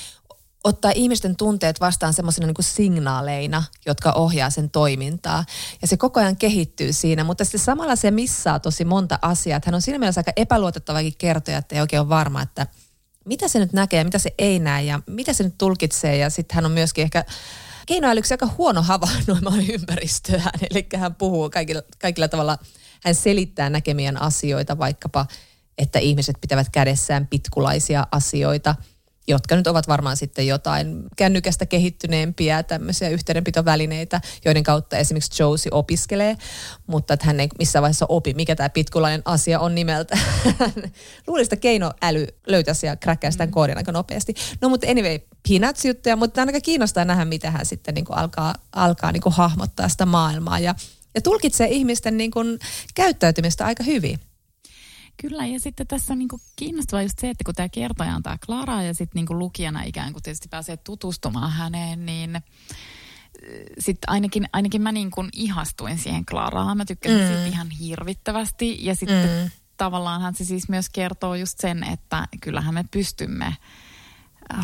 ottaa 0.64 0.92
ihmisten 0.94 1.36
tunteet 1.36 1.80
vastaan 1.80 2.12
semmoisena 2.12 2.46
niin 2.46 2.54
signaaleina, 2.60 3.64
jotka 3.86 4.12
ohjaa 4.12 4.50
sen 4.50 4.70
toimintaa. 4.70 5.44
Ja 5.82 5.88
se 5.88 5.96
koko 5.96 6.20
ajan 6.20 6.36
kehittyy 6.36 6.92
siinä, 6.92 7.24
mutta 7.24 7.44
sitten 7.44 7.60
samalla 7.60 7.96
se 7.96 8.10
missaa 8.10 8.60
tosi 8.60 8.84
monta 8.84 9.18
asiaa. 9.22 9.60
Hän 9.64 9.74
on 9.74 9.82
siinä 9.82 9.98
mielessä 9.98 10.18
aika 10.18 10.32
epäluotettavakin 10.36 11.14
kertoja, 11.18 11.58
että 11.58 11.74
ei 11.74 11.80
oikein 11.80 12.00
ole 12.00 12.08
varma, 12.08 12.42
että 12.42 12.66
mitä 13.24 13.48
se 13.48 13.58
nyt 13.58 13.72
näkee 13.72 13.98
ja 13.98 14.04
mitä 14.04 14.18
se 14.18 14.34
ei 14.38 14.58
näe 14.58 14.82
ja 14.82 15.00
mitä 15.06 15.32
se 15.32 15.44
nyt 15.44 15.58
tulkitsee. 15.58 16.16
Ja 16.16 16.30
sitten 16.30 16.54
hän 16.54 16.66
on 16.66 16.72
myöskin 16.72 17.02
ehkä 17.02 17.24
keinoälyksi 17.86 18.34
aika 18.34 18.48
huono 18.58 18.82
havainnoimaan 18.82 19.70
ympäristöään. 19.74 20.60
Eli 20.70 20.86
hän 20.96 21.14
puhuu 21.14 21.50
kaikilla, 21.50 21.82
kaikilla 21.98 22.28
tavalla, 22.28 22.58
hän 23.04 23.14
selittää 23.14 23.70
näkemien 23.70 24.22
asioita, 24.22 24.78
vaikkapa, 24.78 25.26
että 25.78 25.98
ihmiset 25.98 26.36
pitävät 26.40 26.68
kädessään 26.68 27.26
pitkulaisia 27.26 28.06
asioita– 28.12 28.74
jotka 29.30 29.56
nyt 29.56 29.66
ovat 29.66 29.88
varmaan 29.88 30.16
sitten 30.16 30.46
jotain 30.46 31.02
kännykästä 31.16 31.66
kehittyneempiä 31.66 32.62
tämmöisiä 32.62 33.08
yhteydenpitovälineitä, 33.08 34.20
joiden 34.44 34.62
kautta 34.62 34.96
esimerkiksi 34.96 35.42
Josie 35.42 35.70
opiskelee, 35.72 36.36
mutta 36.86 37.14
että 37.14 37.26
hän 37.26 37.40
ei 37.40 37.48
missään 37.58 37.82
vaiheessa 37.82 38.06
opi, 38.08 38.34
mikä 38.34 38.56
tämä 38.56 38.68
pitkulainen 38.68 39.22
asia 39.24 39.60
on 39.60 39.74
nimeltä. 39.74 40.18
Luulisin, 41.26 41.46
että 41.46 41.56
keinoäly 41.56 42.26
löytäisi 42.46 42.86
ja 42.86 42.96
kräkkää 42.96 43.30
sitä 43.30 43.46
mm. 43.46 43.52
koodin 43.52 43.76
aika 43.76 43.92
nopeasti. 43.92 44.34
No 44.60 44.68
mutta 44.68 44.90
anyway, 44.90 45.18
peanuts-juttuja, 45.48 46.16
mutta 46.16 46.40
aika 46.40 46.60
kiinnostaa 46.60 47.04
nähdä, 47.04 47.24
mitä 47.24 47.50
hän 47.50 47.66
sitten 47.66 47.94
niin 47.94 48.04
kuin 48.04 48.18
alkaa, 48.18 48.54
alkaa 48.72 49.12
niin 49.12 49.22
kuin 49.22 49.32
hahmottaa 49.32 49.88
sitä 49.88 50.06
maailmaa 50.06 50.58
ja, 50.58 50.74
ja 51.14 51.20
tulkitsee 51.20 51.68
ihmisten 51.68 52.16
niin 52.16 52.30
kuin 52.30 52.58
käyttäytymistä 52.94 53.66
aika 53.66 53.84
hyvin. 53.84 54.20
Kyllä, 55.20 55.46
ja 55.46 55.60
sitten 55.60 55.86
tässä 55.86 56.12
on 56.12 56.18
niin 56.18 56.28
kuin 56.28 56.42
kiinnostavaa 56.56 57.02
just 57.02 57.18
se, 57.18 57.30
että 57.30 57.44
kun 57.44 57.54
tämä 57.54 57.68
kertoja 57.68 58.16
on 58.16 58.22
tämä 58.22 58.38
Clara 58.38 58.82
ja 58.82 58.94
sitten 58.94 59.24
niin 59.24 59.38
lukijana 59.38 59.82
ikään 59.82 60.12
kuin 60.12 60.22
tietysti 60.22 60.48
pääsee 60.48 60.76
tutustumaan 60.76 61.50
häneen, 61.50 62.06
niin 62.06 62.36
äh, 62.36 62.42
sitten 63.78 64.10
ainakin, 64.10 64.48
ainakin 64.52 64.82
mä 64.82 64.92
niin 64.92 65.10
kuin 65.10 65.28
ihastuin 65.32 65.98
siihen 65.98 66.24
Klaraan. 66.24 66.76
Mä 66.76 66.84
tykkäsin 66.84 67.18
mm. 67.18 67.26
siitä 67.26 67.46
ihan 67.46 67.70
hirvittävästi 67.70 68.84
ja 68.84 68.94
sitten 68.94 69.28
mm. 69.42 69.50
tavallaanhan 69.76 70.34
se 70.34 70.44
siis 70.44 70.68
myös 70.68 70.88
kertoo 70.88 71.34
just 71.34 71.60
sen, 71.60 71.84
että 71.84 72.28
kyllähän 72.40 72.74
me 72.74 72.84
pystymme 72.90 73.56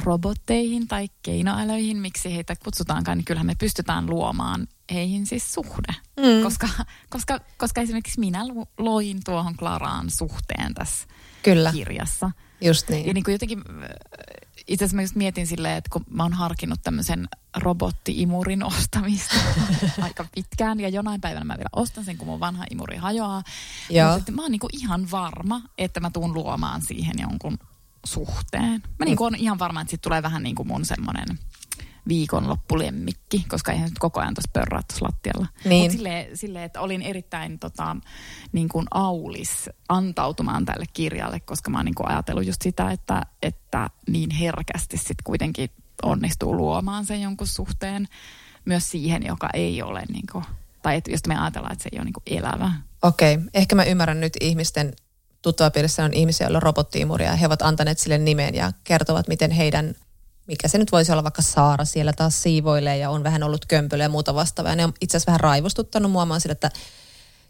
robotteihin 0.05 0.89
tai 0.89 1.09
keinoälöihin, 1.23 1.97
miksi 1.97 2.35
heitä 2.35 2.57
kutsutaankaan, 2.65 3.19
niin 3.19 3.25
kyllähän 3.25 3.47
me 3.47 3.55
pystytään 3.55 4.11
luomaan 4.11 4.67
heihin 4.93 5.27
siis 5.27 5.55
suhde. 5.55 5.95
Mm. 6.17 6.43
Koska, 6.43 6.69
koska, 7.11 7.41
koska 7.57 7.81
esimerkiksi 7.81 8.21
minä 8.21 8.45
loin 8.79 9.21
tuohon 9.25 9.57
Klaraan 9.57 10.11
suhteen 10.11 10.75
tässä 10.75 11.07
Kyllä. 11.43 11.73
kirjassa. 11.73 12.31
Just 12.61 12.89
niin. 12.89 13.07
Ja 13.07 13.15
niin 13.15 13.25
kuin 13.25 13.33
jotenkin, 13.33 13.59
äh, 13.59 13.89
itse 14.67 14.85
asiassa 14.85 14.97
mä 14.97 15.03
just 15.03 15.15
mietin 15.15 15.47
silleen, 15.47 15.77
että 15.77 15.91
kun 15.93 16.05
mä 16.11 16.23
oon 16.23 16.33
harkinnut 16.33 16.81
tämmöisen 16.83 17.29
robotti-imurin 17.57 18.65
ostamista 18.65 19.35
aika 20.03 20.27
pitkään, 20.35 20.81
ja 20.81 20.89
jonain 20.89 21.21
päivänä 21.21 21.45
mä 21.45 21.57
vielä 21.57 21.69
ostan 21.73 22.05
sen, 22.05 22.17
kun 22.17 22.29
mun 22.29 22.41
vanha 22.41 22.65
imuri 22.71 22.97
hajoaa. 22.97 23.43
Joo. 23.91 24.15
Mutta 24.15 24.33
mä 24.33 24.43
oon 24.43 24.51
niin 24.51 24.61
kuin 24.61 24.77
ihan 24.77 25.11
varma, 25.11 25.63
että 25.79 26.01
mä 26.01 26.11
tuun 26.11 26.35
luomaan 26.35 26.83
siihen 26.83 27.17
jonkun 27.21 27.59
suhteen. 28.07 28.83
Mä 28.99 29.05
niin 29.05 29.17
kuin 29.17 29.27
on 29.27 29.35
ihan 29.35 29.59
varma, 29.59 29.81
että 29.81 29.91
siitä 29.91 30.03
tulee 30.03 30.23
vähän 30.23 30.43
niin 30.43 30.55
kuin 30.55 30.69
mun 30.69 30.85
semmoinen 30.85 31.39
viikonloppulemmikki, 32.09 33.45
koska 33.49 33.73
eihän 33.73 33.89
nyt 33.89 33.99
koko 33.99 34.21
ajan 34.21 34.35
tässä 34.35 34.51
pörrää 34.53 34.83
tuossa 34.89 35.05
lattialla. 35.05 35.47
Niin. 35.65 35.83
Mutta 35.83 35.97
silleen, 35.97 36.37
sille, 36.37 36.65
että 36.65 36.81
olin 36.81 37.03
erittäin 37.03 37.59
tota, 37.59 37.97
niin 38.53 38.69
kuin 38.69 38.87
aulis 38.91 39.71
antautumaan 39.89 40.65
tälle 40.65 40.85
kirjalle, 40.93 41.41
koska 41.41 41.71
mä 41.71 41.79
oon 41.79 41.85
niin 41.85 41.95
kuin 41.95 42.09
ajatellut 42.09 42.47
just 42.47 42.63
sitä, 42.63 42.91
että, 42.91 43.23
että 43.43 43.91
niin 44.09 44.31
herkästi 44.31 44.97
sitten 44.97 45.25
kuitenkin 45.25 45.71
onnistuu 46.03 46.57
luomaan 46.57 47.07
sen 47.07 47.23
jonkun 47.23 47.47
suhteen 47.47 48.09
myös 48.65 48.91
siihen, 48.91 49.27
joka 49.27 49.49
ei 49.55 49.83
ole 49.83 50.03
niin 50.13 50.27
kuin, 50.33 50.45
tai 50.83 50.97
että 50.97 51.11
jos 51.11 51.21
me 51.29 51.39
ajatellaan, 51.39 51.73
että 51.73 51.83
se 51.83 51.89
ei 51.93 51.99
ole 51.99 52.05
niin 52.05 52.13
kuin 52.13 52.39
elävä. 52.39 52.73
Okei, 53.03 53.35
okay. 53.35 53.49
ehkä 53.55 53.75
mä 53.75 53.85
ymmärrän 53.85 54.21
nyt 54.21 54.33
ihmisten 54.41 54.93
tuttavapiirissä 55.43 56.05
on 56.05 56.13
ihmisiä, 56.13 56.45
joilla 56.45 56.59
on 56.59 56.63
robottiimuria 56.63 57.31
ja 57.31 57.37
he 57.37 57.47
ovat 57.47 57.63
antaneet 57.63 57.99
sille 57.99 58.19
nimen 58.19 58.55
ja 58.55 58.73
kertovat, 58.85 59.29
miten 59.29 59.51
heidän, 59.51 59.95
mikä 60.47 60.69
se 60.69 60.79
nyt 60.79 60.93
voisi 60.93 61.13
olla 61.13 61.23
vaikka 61.23 61.43
Saara 61.43 61.85
siellä 61.85 62.13
taas 62.13 62.43
siivoilee 62.43 62.99
ja 62.99 63.11
on 63.11 63.25
vähän 63.25 63.43
ollut 63.43 63.67
kömpelö 63.67 64.03
ja 64.03 64.09
muuta 64.09 64.35
vastaavaa. 64.35 64.73
Ja 64.73 64.77
ne 64.77 64.85
on 64.85 64.93
itse 65.01 65.17
asiassa 65.17 65.31
vähän 65.31 65.41
raivostuttanut 65.41 66.13
muomaan 66.13 66.41
sille, 66.41 66.53
että 66.53 66.71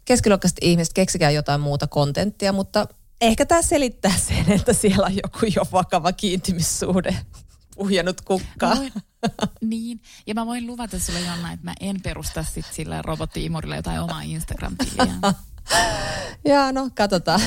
keskiluokkaiset 0.05 0.57
ihmiset 0.61 0.93
keksikää 0.93 1.31
jotain 1.31 1.61
muuta 1.61 1.87
kontenttia, 1.87 2.53
mutta 2.53 2.87
ehkä 3.21 3.45
tämä 3.45 3.61
selittää 3.61 4.17
sen, 4.27 4.51
että 4.51 4.73
siellä 4.73 5.05
on 5.05 5.15
joku 5.15 5.45
jo 5.55 5.63
vakava 5.71 6.11
kiintymissuhde 6.11 7.17
puhjennut 7.75 8.21
kukkaa. 8.21 8.75
Voin, 8.75 8.93
niin, 9.61 10.01
ja 10.27 10.33
mä 10.33 10.45
voin 10.45 10.67
luvata 10.67 10.99
sulle 10.99 11.19
Jonna, 11.19 11.51
että 11.53 11.65
mä 11.65 11.73
en 11.79 12.01
perusta 12.01 12.43
sit 12.43 12.65
sille 12.71 13.01
robottiimurille 13.01 13.75
jotain 13.75 13.99
omaa 13.99 14.21
Instagram-tiliä. 14.21 15.13
Jaa, 16.45 16.71
no 16.71 16.89
katsotaan. 16.95 17.41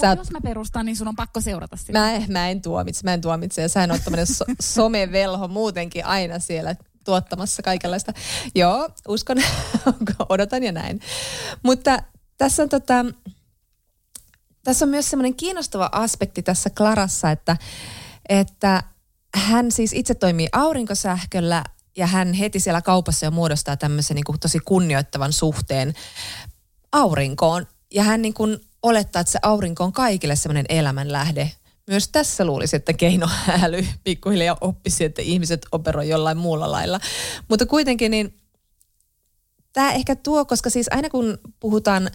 Sä... 0.00 0.16
Jos 0.18 0.30
mä 0.30 0.40
perustan, 0.40 0.86
niin 0.86 0.96
sun 0.96 1.08
on 1.08 1.16
pakko 1.16 1.40
seurata 1.40 1.76
sitä. 1.76 1.92
Mä, 1.92 2.20
mä 2.28 2.48
en 2.48 2.62
tuomitse, 2.62 3.00
mä 3.04 3.14
en 3.14 3.20
tuomitse. 3.20 3.62
Ja 3.62 3.68
sähän 3.68 3.90
oot 3.90 4.04
tämmönen 4.04 4.26
so, 4.26 4.44
somevelho 4.60 5.48
muutenkin 5.48 6.06
aina 6.06 6.38
siellä 6.38 6.76
tuottamassa 7.04 7.62
kaikenlaista. 7.62 8.12
Joo, 8.54 8.88
uskon, 9.08 9.36
odotan 10.28 10.62
ja 10.62 10.72
näin. 10.72 11.00
Mutta 11.62 11.98
tässä 12.38 12.62
on, 12.62 12.68
tota, 12.68 13.04
tässä 14.64 14.84
on 14.84 14.88
myös 14.88 15.10
semmoinen 15.10 15.34
kiinnostava 15.34 15.88
aspekti 15.92 16.42
tässä 16.42 16.70
Klarassa, 16.70 17.30
että, 17.30 17.56
että 18.28 18.82
hän 19.34 19.72
siis 19.72 19.92
itse 19.92 20.14
toimii 20.14 20.48
aurinkosähköllä 20.52 21.64
ja 21.96 22.06
hän 22.06 22.32
heti 22.32 22.60
siellä 22.60 22.82
kaupassa 22.82 23.26
jo 23.26 23.30
muodostaa 23.30 23.76
tämmöisen 23.76 24.14
niin 24.14 24.24
kuin 24.24 24.40
tosi 24.40 24.58
kunnioittavan 24.58 25.32
suhteen 25.32 25.94
aurinkoon. 26.92 27.66
Ja 27.94 28.02
hän 28.02 28.22
niin 28.22 28.34
kuin 28.34 28.60
olettaa, 28.82 29.20
että 29.20 29.32
se 29.32 29.38
aurinko 29.42 29.84
on 29.84 29.92
kaikille 29.92 30.36
semmoinen 30.36 30.66
elämänlähde. 30.68 31.52
Myös 31.86 32.08
tässä 32.08 32.44
luulisi, 32.44 32.76
että 32.76 32.92
keinoäly 32.92 33.86
pikkuhiljaa 34.04 34.56
oppisi, 34.60 35.04
että 35.04 35.22
ihmiset 35.22 35.66
operoi 35.72 36.08
jollain 36.08 36.38
muulla 36.38 36.72
lailla. 36.72 37.00
Mutta 37.48 37.66
kuitenkin 37.66 38.10
niin 38.10 38.40
tämä 39.72 39.92
ehkä 39.92 40.16
tuo, 40.16 40.44
koska 40.44 40.70
siis 40.70 40.86
aina 40.90 41.10
kun 41.10 41.38
puhutaan 41.60 42.10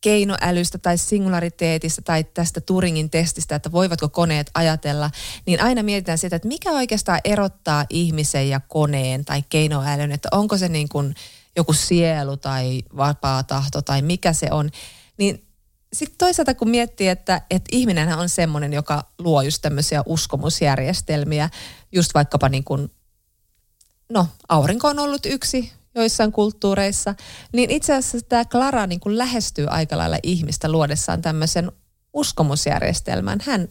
keinoälystä 0.00 0.78
tai 0.78 0.98
singulariteetista 0.98 2.02
tai 2.02 2.24
tästä 2.24 2.60
Turingin 2.60 3.10
testistä, 3.10 3.54
että 3.54 3.72
voivatko 3.72 4.08
koneet 4.08 4.50
ajatella, 4.54 5.10
niin 5.46 5.62
aina 5.62 5.82
mietitään 5.82 6.18
sitä, 6.18 6.36
että 6.36 6.48
mikä 6.48 6.70
oikeastaan 6.70 7.20
erottaa 7.24 7.86
ihmisen 7.90 8.48
ja 8.48 8.60
koneen 8.60 9.24
tai 9.24 9.42
keinoälyn, 9.48 10.12
että 10.12 10.28
onko 10.32 10.58
se 10.58 10.68
niin 10.68 10.88
kuin 10.88 11.14
joku 11.56 11.72
sielu 11.72 12.36
tai 12.36 12.82
vapaa 12.96 13.42
tahto 13.42 13.82
tai 13.82 14.02
mikä 14.02 14.32
se 14.32 14.48
on. 14.50 14.70
Niin 15.16 15.49
sitten 15.92 16.18
toisaalta 16.18 16.54
kun 16.54 16.70
miettii, 16.70 17.08
että, 17.08 17.42
että 17.50 17.68
ihminen 17.72 18.18
on 18.18 18.28
semmoinen, 18.28 18.72
joka 18.72 19.04
luo 19.18 19.42
just 19.42 19.62
tämmöisiä 19.62 20.02
uskomusjärjestelmiä, 20.06 21.50
just 21.92 22.14
vaikkapa 22.14 22.48
niin 22.48 22.64
kuin, 22.64 22.90
no 24.08 24.28
aurinko 24.48 24.88
on 24.88 24.98
ollut 24.98 25.26
yksi 25.26 25.72
joissain 25.94 26.32
kulttuureissa, 26.32 27.14
niin 27.52 27.70
itse 27.70 27.94
asiassa 27.94 28.28
tämä 28.28 28.44
Clara 28.44 28.86
niin 28.86 29.00
kuin 29.00 29.18
lähestyy 29.18 29.66
aika 29.66 29.98
lailla 29.98 30.18
ihmistä 30.22 30.72
luodessaan 30.72 31.22
tämmöisen 31.22 31.72
uskomusjärjestelmän. 32.12 33.38
Hän 33.46 33.68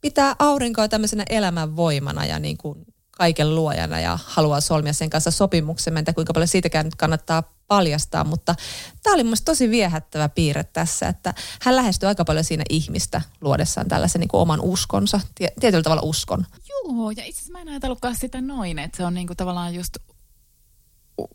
pitää 0.00 0.36
aurinkoa 0.38 0.88
tämmöisenä 0.88 1.24
elämän 1.28 1.76
voimana 1.76 2.24
ja 2.24 2.38
niin 2.38 2.56
kuin 2.56 2.86
kaiken 3.16 3.54
luojana 3.54 4.00
ja 4.00 4.18
haluaa 4.24 4.60
solmia 4.60 4.92
sen 4.92 5.10
kanssa 5.10 5.30
sopimuksen. 5.30 5.94
Mä 5.94 6.02
kuinka 6.14 6.32
paljon 6.32 6.48
siitäkään 6.48 6.86
nyt 6.86 6.94
kannattaa 6.94 7.42
paljastaa, 7.68 8.24
mutta 8.24 8.54
tämä 9.02 9.14
oli 9.14 9.24
minusta 9.24 9.44
tosi 9.44 9.70
viehättävä 9.70 10.28
piirre 10.28 10.64
tässä, 10.64 11.08
että 11.08 11.34
hän 11.62 11.76
lähestyy 11.76 12.06
aika 12.06 12.24
paljon 12.24 12.44
siinä 12.44 12.64
ihmistä 12.70 13.22
luodessaan 13.40 13.88
tällaisen 13.88 14.20
niin 14.20 14.28
kuin 14.28 14.40
oman 14.40 14.60
uskonsa, 14.60 15.20
tietyllä 15.60 15.82
tavalla 15.82 16.02
uskon. 16.02 16.46
Joo, 16.68 17.10
ja 17.10 17.24
itse 17.24 17.40
asiassa 17.40 17.52
mä 17.52 17.60
en 17.60 17.68
ajatellutkaan 17.68 18.16
sitä 18.16 18.40
noin, 18.40 18.78
että 18.78 18.96
se 18.96 19.04
on 19.04 19.14
niin 19.14 19.26
kuin 19.26 19.36
tavallaan 19.36 19.74
just 19.74 19.96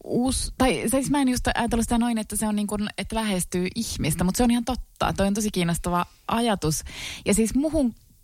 uus, 0.03 0.53
tai 0.57 0.83
siis 0.91 1.09
mä 1.09 1.21
en 1.21 1.29
just 1.29 1.47
ajatellut 1.55 1.85
sitä 1.85 1.97
noin, 1.97 2.17
että 2.17 2.35
se 2.35 2.47
on 2.47 2.55
niin 2.55 2.67
kuin, 2.67 2.89
että 2.97 3.15
lähestyy 3.15 3.67
ihmistä, 3.75 4.23
mutta 4.23 4.37
se 4.37 4.43
on 4.43 4.51
ihan 4.51 4.65
totta. 4.65 5.13
Toi 5.17 5.27
on 5.27 5.33
tosi 5.33 5.51
kiinnostava 5.51 6.05
ajatus. 6.27 6.83
Ja 7.25 7.33
siis 7.33 7.55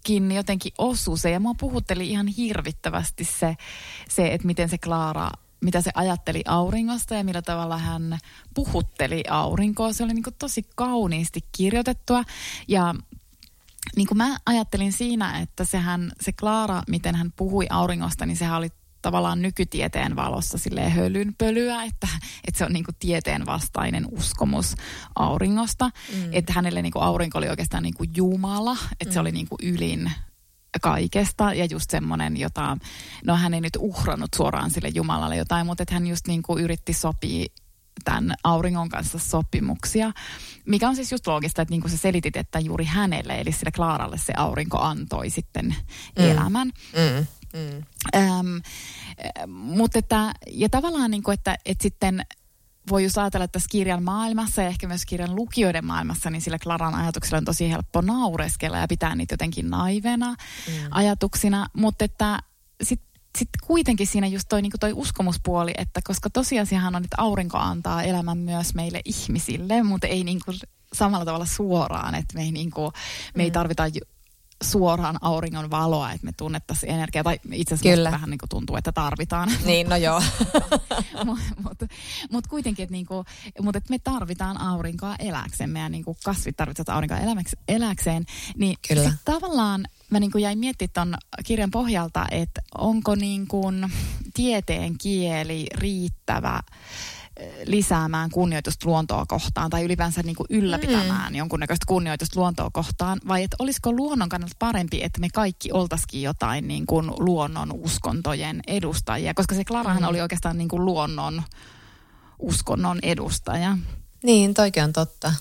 muhunkin 0.10 0.32
jotenkin 0.32 0.72
osui 0.78 1.18
se, 1.18 1.30
ja 1.30 1.39
mua 1.39 1.54
puhutteli 1.60 2.10
ihan 2.10 2.28
hirvittävästi 2.28 3.24
se, 3.24 3.56
se 4.10 4.34
että 4.34 4.48
miten 4.48 4.70
se 4.70 4.78
Klaara 4.78 5.32
mitä 5.62 5.82
se 5.82 5.92
ajatteli 5.94 6.44
auringosta 6.48 7.16
ja 7.16 7.24
millä 7.24 7.42
tavalla 7.42 7.78
hän 7.78 8.18
puhutteli 8.54 9.24
aurinkoa. 9.30 9.94
Se 9.94 10.04
oli 10.04 10.13
niin 10.13 10.24
tosi 10.39 10.66
kauniisti 10.76 11.39
kirjoitettua 11.52 12.24
ja 12.68 12.96
niin 13.96 14.08
kuin 14.08 14.18
mä 14.18 14.38
ajattelin 14.46 14.92
siinä, 14.92 15.39
että 15.39 15.66
sehän, 15.66 16.12
se 16.22 16.32
Klaara, 16.32 16.84
miten 16.88 17.16
hän 17.16 17.32
puhui 17.36 17.68
auringosta, 17.70 18.26
niin 18.26 18.38
sehän 18.38 18.58
oli 18.58 18.70
tavallaan 19.04 19.42
nykytieteen 19.42 20.16
valossa 20.16 20.58
silleen 20.58 20.92
hölynpölyä, 20.92 21.84
että, 21.84 22.08
että 22.48 22.58
se 22.58 22.66
on 22.66 22.74
niin 22.74 22.86
kuin 22.86 22.96
tieteen 23.00 23.46
vastainen 23.46 24.08
uskomus 24.12 24.76
auringosta. 25.16 25.86
Mm. 25.86 26.30
Että 26.32 26.54
hänelle 26.54 26.82
niin 26.82 26.92
kuin 26.92 27.04
aurinko 27.04 27.38
oli 27.38 27.50
oikeastaan 27.50 27.84
niin 27.84 27.94
kuin 27.94 28.10
Jumala, 28.16 28.78
että 28.92 29.06
mm. 29.06 29.12
se 29.12 29.20
oli 29.20 29.32
niin 29.32 29.48
kuin 29.48 29.60
ylin 29.63 30.12
kaikesta 30.82 31.54
ja 31.54 31.66
just 31.66 31.89
semmoinen, 31.89 32.38
jota, 32.38 32.78
no 33.26 33.36
hän 33.36 33.54
ei 33.54 33.62
nyt 33.62 33.78
uhrannut 33.80 34.34
suoraan 34.36 34.72
sille 34.72 34.89
Jumalalle 34.94 35.36
jotain, 35.36 35.66
mutta 35.66 35.84
että 35.84 35.94
hän 35.94 36.08
just 36.08 36.28
niin 36.28 36.42
kuin 36.42 36.63
yritti 36.63 36.94
sopia 36.94 37.46
tämän 38.04 38.34
auringon 38.44 38.89
kanssa 38.89 39.20
sopimuksia, 39.20 40.12
mikä 40.66 40.89
on 40.89 40.96
siis 40.96 41.12
just 41.12 41.28
loogista, 41.28 41.62
että 41.62 41.72
niin 41.72 41.82
kuin 41.82 41.92
sä 41.92 41.98
selitit, 41.98 42.36
että 42.36 42.60
juuri 42.60 42.86
hänelle, 42.86 43.42
eli 43.42 43.52
sille 43.52 43.72
Klaaralle 43.72 44.18
se 44.18 44.34
aurinko 44.38 44.80
antoi 44.80 45.30
sitten 45.30 45.66
mm. 45.66 46.26
elämän. 46.26 46.68
Mm. 46.68 47.28
Mm. 47.54 47.84
Ähm, 48.16 48.58
mutta 49.48 50.00
että, 50.00 50.34
ja 50.52 50.70
tavallaan 50.70 51.12
niin 51.12 51.24
kuin, 51.24 51.34
että, 51.34 51.58
että 51.66 51.84
sitten 51.84 52.26
voi 52.89 53.04
just 53.04 53.18
ajatella, 53.18 53.46
että 53.46 53.60
tässä 53.60 53.70
kirjan 53.72 54.04
maailmassa 54.04 54.62
ja 54.62 54.68
ehkä 54.68 54.88
myös 54.88 55.06
kirjan 55.06 55.36
lukijoiden 55.36 55.86
maailmassa, 55.86 56.30
niin 56.30 56.42
sillä 56.42 56.60
Klaran 56.60 56.96
ajatuksella 56.96 57.38
on 57.38 57.46
tosi 57.46 57.72
helppo 57.72 58.02
naureskella 58.02 58.78
ja 58.78 58.88
pitää 58.88 59.16
niitä 59.16 59.34
jotenkin 59.34 59.70
naivena 59.70 60.30
mm. 60.30 60.74
ajatuksina, 60.92 61.68
mutta 61.74 62.06
että 62.06 62.39
sitten 62.84 63.13
sit 63.38 63.50
kuitenkin 63.63 64.08
siinä 64.08 64.28
just 64.28 64.50
toi, 64.50 64.62
niin 64.62 64.72
toi 64.80 64.94
uskomuspuoli, 64.94 65.72
että 65.78 66.00
koska 66.04 66.30
tosiasiahan 66.30 66.96
on, 66.96 67.04
että 67.04 67.16
aurinko 67.20 67.58
antaa 67.58 68.04
elämän 68.04 68.38
myös 68.38 68.74
meille 68.74 69.02
ihmisille, 69.06 69.84
mutta 69.84 70.08
ei 70.08 70.24
niin 70.24 70.39
kuin 70.46 70.58
samalla 70.94 71.26
tavalla 71.26 71.46
suoraan, 71.46 72.16
että 72.16 72.36
me 72.36 72.42
ei, 72.42 72.52
niin 72.52 72.72
kuin, 72.72 72.92
me 73.36 73.44
ei 73.44 73.50
mm. 73.50 73.54
tarvita 73.54 73.84
suoraan 74.63 75.17
auringon 75.21 75.71
valoa, 75.71 76.12
että 76.12 76.26
me 76.26 76.32
tunnettaisiin 76.32 76.93
energiaa. 76.93 77.23
Tai 77.23 77.39
itse 77.52 77.76
asiassa 77.76 78.12
vähän 78.12 78.30
niin 78.30 78.38
kuin 78.38 78.49
tuntuu, 78.49 78.76
että 78.76 78.91
tarvitaan. 78.91 79.52
Niin, 79.65 79.89
no 79.89 79.95
joo. 79.95 80.21
Mutta 81.26 81.52
mut, 81.63 81.89
mut 82.32 82.47
kuitenkin, 82.47 82.84
että, 82.84 82.93
niin 82.93 83.06
kuin, 83.06 83.26
mut, 83.62 83.76
että 83.76 83.89
me 83.89 83.99
tarvitaan 83.99 84.62
aurinkoa 84.62 85.15
eläksemme 85.19 85.80
ja 85.80 85.89
niin 85.89 86.04
kuin 86.04 86.17
kasvit 86.23 86.58
tarvitsevat 86.58 86.89
aurinkoa 86.89 87.17
eläkseen. 87.67 88.26
Niin 88.58 88.78
Kyllä. 88.88 89.13
tavallaan 89.26 89.86
mä 90.10 90.19
niin 90.19 90.32
kuin 90.32 90.41
jäin 90.41 90.60
miettimään 90.60 90.93
tuon 90.93 91.15
kirjan 91.45 91.71
pohjalta, 91.71 92.26
että 92.32 92.62
onko 92.78 93.15
niin 93.15 93.47
kuin 93.47 93.91
tieteen 94.34 94.97
kieli 94.97 95.67
riittävä 95.76 96.60
lisäämään 97.65 98.30
kunnioitusta 98.30 98.89
luontoa 98.89 99.26
kohtaan 99.26 99.69
tai 99.69 99.84
ylipäänsä 99.84 100.24
niin 100.24 100.36
kuin 100.36 100.48
ylläpitämään 100.50 101.32
mm. 101.32 101.38
jonkunnäköistä 101.38 101.86
kunnioitusta 101.88 102.39
luontoa 102.39 102.69
kohtaan, 102.74 103.19
vai 103.28 103.43
että 103.43 103.56
olisiko 103.60 103.91
luonnon 103.91 104.30
kannalta 104.30 104.56
parempi, 104.60 105.04
että 105.04 105.19
me 105.19 105.28
kaikki 105.34 105.72
oltaisikin 105.72 106.22
jotain 106.22 106.67
niin 106.67 106.86
kuin 106.86 107.12
luonnon 107.19 107.72
uskontojen 107.72 108.62
edustajia, 108.67 109.34
koska 109.34 109.56
se 109.56 109.65
Klarahan 109.65 110.04
mm. 110.04 110.10
oli 110.10 110.21
oikeastaan 110.21 110.58
niin 110.58 110.67
kuin 110.67 110.86
luonnon 110.86 111.44
uskonnon 112.40 113.00
edustaja. 113.04 113.77
Niin, 114.23 114.54
toikin 114.54 114.84
on 114.84 114.94
totta. 114.94 115.34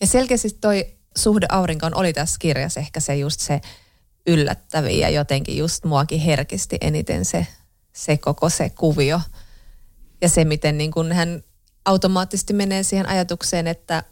Ja 0.00 0.06
selkeästi 0.06 0.50
toi 0.60 0.86
suhde 1.16 1.46
aurinkoon 1.50 1.94
oli 1.94 2.12
tässä 2.12 2.36
kirjassa 2.38 2.80
ehkä 2.80 3.00
se 3.00 3.16
just 3.16 3.40
se 3.40 3.60
yllättäviä 4.26 5.08
ja 5.08 5.10
jotenkin 5.10 5.56
just 5.56 5.84
muakin 5.84 6.20
herkisti 6.20 6.78
eniten 6.80 7.24
se, 7.24 7.46
se 7.92 8.16
koko 8.16 8.48
se 8.48 8.70
kuvio– 8.70 9.20
ja 10.20 10.28
se, 10.28 10.44
miten 10.44 10.78
niin 10.78 10.90
kuin 10.90 11.12
hän 11.12 11.42
automaattisesti 11.84 12.52
menee 12.52 12.82
siihen 12.82 13.08
ajatukseen, 13.08 13.66
että 13.66 14.02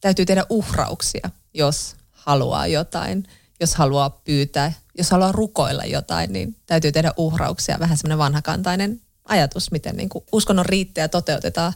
täytyy 0.00 0.26
tehdä 0.26 0.44
uhrauksia, 0.50 1.30
jos 1.54 1.96
haluaa 2.10 2.66
jotain. 2.66 3.24
Jos 3.60 3.74
haluaa 3.74 4.10
pyytää, 4.10 4.72
jos 4.98 5.10
haluaa 5.10 5.32
rukoilla 5.32 5.84
jotain, 5.84 6.32
niin 6.32 6.56
täytyy 6.66 6.92
tehdä 6.92 7.12
uhrauksia. 7.16 7.78
Vähän 7.78 7.96
semmoinen 7.96 8.18
vanhakantainen 8.18 9.00
ajatus, 9.24 9.70
miten 9.70 9.96
niin 9.96 10.08
kuin 10.08 10.24
uskonnon 10.32 10.66
riittäjä 10.66 11.08
toteutetaan. 11.08 11.72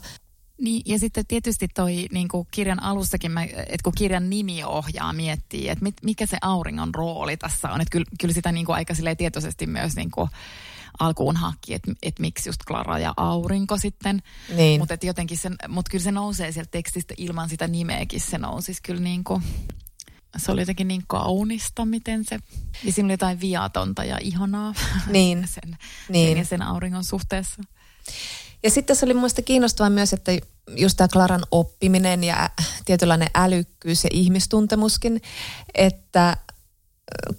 Niin, 0.61 0.81
ja 0.85 0.99
sitten 0.99 1.25
tietysti 1.27 1.67
toi 1.67 2.07
niin 2.11 2.27
kuin 2.27 2.47
kirjan 2.51 2.83
alussakin, 2.83 3.31
mä, 3.31 3.43
että 3.43 3.83
kun 3.83 3.93
kirjan 3.97 4.29
nimi 4.29 4.63
ohjaa, 4.63 5.13
miettii, 5.13 5.69
että 5.69 5.83
mit, 5.83 5.95
mikä 6.03 6.25
se 6.25 6.37
auringon 6.41 6.95
rooli 6.95 7.37
tässä 7.37 7.69
on. 7.69 7.81
Että 7.81 7.91
kyllä, 7.91 8.05
kyllä 8.19 8.33
sitä 8.33 8.51
niin 8.51 8.65
kuin 8.65 8.75
aika 8.75 8.93
tietoisesti 9.17 9.67
myös 9.67 9.95
niin 9.95 10.11
kuin 10.11 10.29
alkuun 10.99 11.35
hakki, 11.37 11.73
että, 11.73 11.91
että 12.03 12.21
miksi 12.21 12.49
just 12.49 12.61
Klara 12.67 12.99
ja 12.99 13.13
aurinko 13.17 13.77
sitten. 13.77 14.21
Niin. 14.55 14.81
Mutta 14.81 14.97
jotenkin 15.03 15.37
sen, 15.37 15.55
mut 15.67 15.89
kyllä 15.89 16.03
se 16.03 16.11
nousee 16.11 16.51
sieltä 16.51 16.71
tekstistä 16.71 17.13
ilman 17.17 17.49
sitä 17.49 17.67
nimeäkin, 17.67 18.21
se 18.21 18.37
nousisi 18.37 18.81
kyllä 18.81 19.01
niin 19.01 19.23
kuin, 19.23 19.43
se 20.37 20.51
oli 20.51 20.61
jotenkin 20.61 20.87
niin 20.87 21.03
kaunista, 21.07 21.85
miten 21.85 22.25
se, 22.25 22.39
ja 22.83 22.91
siinä 22.91 23.05
oli 23.07 23.13
jotain 23.13 23.39
viatonta 23.39 24.03
ja 24.03 24.17
ihanaa 24.21 24.73
Niin. 25.07 25.47
sen, 25.47 25.77
Niin. 26.09 26.29
sen 26.29 26.37
ja 26.37 26.45
sen 26.45 26.61
auringon 26.61 27.03
suhteessa. 27.03 27.61
Ja 28.63 28.69
sitten 28.69 28.95
se 28.95 29.05
oli 29.05 29.13
muista 29.13 29.41
kiinnostavaa 29.41 29.89
myös, 29.89 30.13
että 30.13 30.31
just 30.77 30.97
tämä 30.97 31.07
Klaran 31.07 31.43
oppiminen 31.51 32.23
ja 32.23 32.49
tietynlainen 32.85 33.27
älykkyys 33.35 34.03
ja 34.03 34.09
ihmistuntemuskin, 34.13 35.21
että 35.73 36.37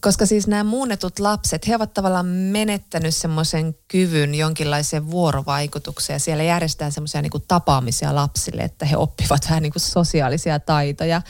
koska 0.00 0.26
siis 0.26 0.46
nämä 0.46 0.64
muunnetut 0.64 1.18
lapset, 1.18 1.68
he 1.68 1.76
ovat 1.76 1.94
tavallaan 1.94 2.26
menettänyt 2.26 3.14
semmoisen 3.14 3.74
kyvyn 3.88 4.34
jonkinlaiseen 4.34 5.10
vuorovaikutukseen. 5.10 6.20
Siellä 6.20 6.42
järjestetään 6.42 6.92
semmoisia 6.92 7.22
niin 7.22 7.32
tapaamisia 7.48 8.14
lapsille, 8.14 8.62
että 8.62 8.86
he 8.86 8.96
oppivat 8.96 9.44
vähän 9.48 9.62
niin 9.62 9.72
kuin 9.72 9.82
sosiaalisia 9.82 10.60
taitoja. 10.60 11.22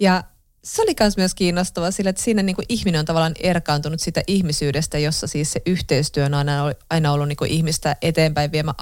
Ja 0.00 0.24
se 0.64 0.82
oli 0.82 0.94
myös 1.00 1.16
myös 1.16 1.34
kiinnostavaa 1.34 1.90
sillä, 1.90 2.10
että 2.10 2.22
siinä 2.22 2.42
niin 2.42 2.56
kuin 2.56 2.66
ihminen 2.68 2.98
on 2.98 3.04
tavallaan 3.04 3.34
erkaantunut 3.40 4.00
sitä 4.00 4.22
ihmisyydestä, 4.26 4.98
jossa 4.98 5.26
siis 5.26 5.52
se 5.52 5.62
yhteistyö 5.66 6.24
on 6.24 6.34
aina, 6.34 6.72
aina 6.90 7.12
ollut 7.12 7.28
niin 7.28 7.36
kuin 7.36 7.50
ihmistä 7.50 7.96
eteenpäin 8.02 8.52
viemä, 8.52 8.74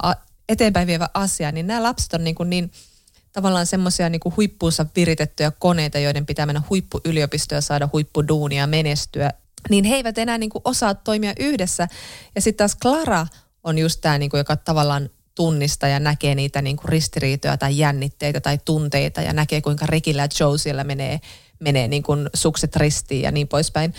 eteenpäin 0.49 0.87
vievä 0.87 1.09
asia. 1.13 1.51
Niin 1.51 1.67
nämä 1.67 1.83
lapset 1.83 2.13
on 2.13 2.23
niin, 2.23 2.35
kuin 2.35 2.49
niin 2.49 2.71
tavallaan 3.35 3.65
semmoisia 3.65 4.09
niin 4.09 4.21
huippuunsa 4.37 4.85
viritettyjä 4.95 5.51
koneita, 5.51 5.99
joiden 5.99 6.25
pitää 6.25 6.45
mennä 6.45 6.61
huippuyliopistoon 6.69 7.57
ja 7.57 7.61
saada 7.61 7.89
huippuduunia 7.93 8.67
menestyä. 8.67 9.31
Niin 9.69 9.83
he 9.83 9.95
eivät 9.95 10.17
enää 10.17 10.37
niin 10.37 10.49
kuin 10.49 10.61
osaa 10.65 10.93
toimia 10.93 11.33
yhdessä. 11.39 11.87
Ja 12.35 12.41
sitten 12.41 12.57
taas 12.57 12.77
Clara 12.81 13.27
on 13.63 13.77
just 13.77 14.01
tämä, 14.01 14.17
niin 14.17 14.31
joka 14.33 14.55
tavallaan 14.55 15.09
tunnistaa 15.35 15.89
ja 15.89 15.99
näkee 15.99 16.35
niitä 16.35 16.61
niin 16.61 16.77
kuin 16.77 16.89
ristiriitoja 16.89 17.57
tai 17.57 17.77
jännitteitä 17.77 18.41
tai 18.41 18.59
tunteita 18.65 19.21
ja 19.21 19.33
näkee 19.33 19.61
kuinka 19.61 19.85
Rikillä 19.85 20.21
ja 20.21 20.27
Josiella 20.39 20.83
menee, 20.83 21.19
menee 21.59 21.87
niin 21.87 22.03
kuin 22.03 22.29
sukset 22.33 22.75
ristiin 22.75 23.21
ja 23.21 23.31
niin 23.31 23.47
poispäin. 23.47 23.93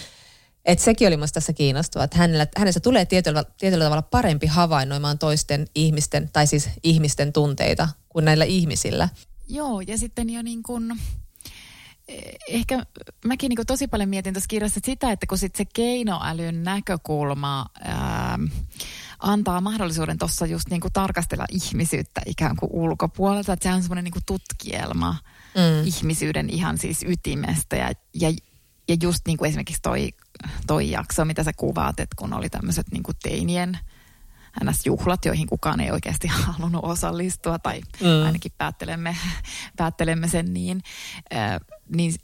Et 0.65 0.79
sekin 0.79 1.09
oli 1.09 1.17
minusta 1.17 1.35
tässä 1.35 1.53
kiinnostavaa, 1.53 2.05
että 2.05 2.19
hänellä, 2.19 2.47
hänessä 2.57 2.81
tulee 2.81 3.05
tietyllä, 3.05 3.45
tietyllä 3.59 3.85
tavalla 3.85 4.03
parempi 4.03 4.47
havainnoimaan 4.47 5.19
toisten 5.19 5.67
ihmisten, 5.75 6.31
tai 6.33 6.47
siis 6.47 6.69
ihmisten 6.83 7.33
tunteita 7.33 7.89
kuin 8.17 8.25
näillä 8.25 8.45
ihmisillä. 8.45 9.09
Joo, 9.49 9.81
ja 9.81 9.99
sitten 9.99 10.31
jo 10.31 10.43
niin 10.43 10.63
kuin, 10.63 11.01
ehkä 12.49 12.87
mäkin 13.25 13.49
niin 13.49 13.67
tosi 13.67 13.89
paljon 13.89 14.09
mietin 14.09 14.35
tuossa 14.35 14.49
kirjassa 14.49 14.81
sitä, 14.85 15.13
että 15.13 15.27
kun 15.27 15.39
sitten 15.39 15.67
se 15.67 15.71
keinoälyn 15.75 16.63
näkökulma 16.63 17.67
ää, 17.81 18.39
antaa 19.19 19.61
mahdollisuuden 19.61 20.19
tuossa 20.19 20.47
just 20.47 20.71
niin 20.71 20.81
kuin 20.81 20.93
tarkastella 20.93 21.45
ihmisyyttä 21.51 22.21
ikään 22.27 22.57
kuin 22.57 22.71
ulkopuolelta, 22.73 23.53
että 23.53 23.69
se 23.69 23.75
on 23.75 23.83
semmoinen 23.83 24.05
niin 24.05 24.23
tutkielma 24.27 25.17
mm. 25.55 25.87
ihmisyyden 25.87 26.51
ihan 26.51 26.79
siis 26.79 27.03
ytimestä 27.09 27.77
ja, 27.77 27.93
ja, 28.15 28.33
ja 28.89 28.97
just 29.03 29.21
niin 29.27 29.39
kuin 29.39 29.49
esimerkiksi 29.49 29.83
toi, 29.83 30.09
toi 30.67 30.91
jakso, 30.91 31.25
mitä 31.25 31.45
sä 31.45 31.53
kuvaat, 31.57 32.01
että 32.01 32.17
kun 32.19 32.33
oli 32.33 32.49
tämmöiset 32.49 32.87
niin 32.91 33.03
kuin 33.03 33.17
teinien– 33.23 33.79
NS-juhlat, 34.65 35.25
joihin 35.25 35.47
kukaan 35.47 35.81
ei 35.81 35.91
oikeasti 35.91 36.29
halunnut 36.47 36.85
osallistua, 36.85 37.59
tai 37.59 37.81
mm. 37.81 38.27
ainakin 38.27 38.53
päättelemme, 38.59 39.17
päättelemme 39.77 40.29
sen 40.29 40.55
niin, 40.55 40.83
äh, 41.35 41.61
niin, 41.97 42.15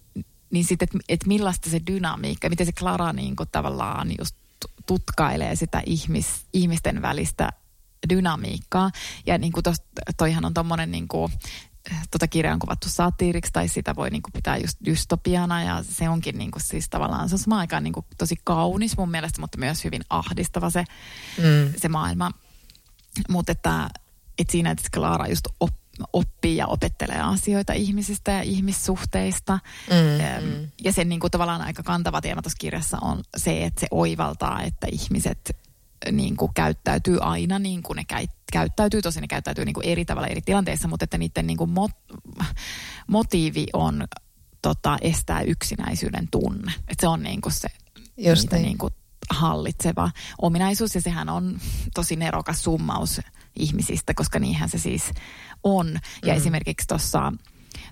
niin 0.50 0.64
sitten, 0.64 0.88
että 0.92 0.98
et 1.08 1.26
millaista 1.26 1.70
se 1.70 1.80
dynamiikka, 1.86 2.48
miten 2.48 2.66
se 2.66 2.72
Clara 2.72 3.12
niin 3.12 3.36
kuin 3.36 3.48
tavallaan 3.52 4.08
just 4.18 4.36
tutkailee 4.86 5.56
sitä 5.56 5.82
ihmis, 5.86 6.46
ihmisten 6.52 7.02
välistä 7.02 7.50
dynamiikkaa. 8.08 8.90
Ja 9.26 9.38
niin 9.38 9.52
kuin 9.52 9.64
tosta, 9.64 9.86
toihan 10.16 10.44
on 10.44 10.54
tommonen 10.54 10.90
niin 10.90 11.08
kuin 11.08 11.32
tota 12.10 12.28
kirjaa 12.28 12.52
on 12.52 12.58
kuvattu 12.58 12.88
satiiriksi 12.88 13.52
tai 13.52 13.68
sitä 13.68 13.96
voi 13.96 14.10
niin 14.10 14.22
kuin 14.22 14.32
pitää 14.32 14.56
just 14.56 14.78
dystopiana 14.84 15.62
ja 15.62 15.84
se 15.90 16.08
onkin 16.08 16.38
niin 16.38 16.50
kuin 16.50 16.62
siis 16.62 16.88
tavallaan 16.88 17.28
se 17.28 17.34
on 17.34 17.38
samaan 17.38 17.60
aikaan 17.60 17.84
niin 17.84 17.92
kuin 17.92 18.06
tosi 18.18 18.36
kaunis 18.44 18.96
mun 18.96 19.10
mielestä, 19.10 19.40
mutta 19.40 19.58
myös 19.58 19.84
hyvin 19.84 20.02
ahdistava 20.10 20.70
se, 20.70 20.84
mm. 21.38 21.72
se 21.76 21.88
maailma. 21.88 22.30
Mutta 23.28 23.52
että, 23.52 23.88
että 24.38 24.52
siinä, 24.52 24.70
että 24.70 24.88
Clara 24.94 25.28
just 25.28 25.48
op, 25.60 25.74
oppii 26.12 26.56
ja 26.56 26.66
opettelee 26.66 27.20
asioita 27.20 27.72
ihmisistä 27.72 28.32
ja 28.32 28.42
ihmissuhteista. 28.42 29.58
Mm, 29.90 30.46
mm. 30.46 30.68
Ja 30.84 30.92
sen 30.92 31.08
niin 31.08 31.20
kuin 31.20 31.30
tavallaan 31.30 31.62
aika 31.62 31.82
kantava 31.82 32.20
teema 32.20 32.42
tuossa 32.42 32.58
kirjassa 32.60 32.98
on 33.00 33.22
se, 33.36 33.64
että 33.64 33.80
se 33.80 33.86
oivaltaa, 33.90 34.62
että 34.62 34.86
ihmiset 34.92 35.56
niin 36.12 36.36
kuin 36.36 36.54
käyttäytyy 36.54 37.18
aina 37.20 37.58
niin 37.58 37.82
kuin 37.82 37.96
ne 37.96 38.04
käyttäytyy. 38.52 39.02
Tosin 39.02 39.20
ne 39.20 39.28
käyttäytyy 39.28 39.64
niin 39.64 39.74
kuin 39.74 39.86
eri 39.86 40.04
tavalla 40.04 40.28
eri 40.28 40.42
tilanteissa, 40.42 40.88
mutta 40.88 41.04
että 41.04 41.18
niiden 41.18 41.46
niin 41.46 41.56
kuin 41.56 41.70
mot, 41.70 41.90
motiivi 43.06 43.66
on 43.72 44.04
tota, 44.62 44.96
estää 45.00 45.40
yksinäisyyden 45.40 46.28
tunne. 46.30 46.72
Että 46.78 47.00
se 47.00 47.08
on 47.08 47.22
niin 47.22 47.40
kuin 47.40 47.52
se 47.52 47.68
Just 48.16 48.42
niitä 48.42 48.56
niin. 48.56 48.64
Niin 48.64 48.78
kuin 48.78 48.94
hallitseva 49.30 50.10
ominaisuus 50.42 50.94
ja 50.94 51.00
sehän 51.00 51.28
on 51.28 51.60
tosi 51.94 52.16
nerokas 52.16 52.64
summaus 52.64 53.20
ihmisistä, 53.56 54.14
koska 54.14 54.38
niinhän 54.38 54.68
se 54.68 54.78
siis 54.78 55.10
on. 55.64 55.98
Ja 56.24 56.32
mm. 56.32 56.38
esimerkiksi 56.38 56.86
tuossa 56.86 57.32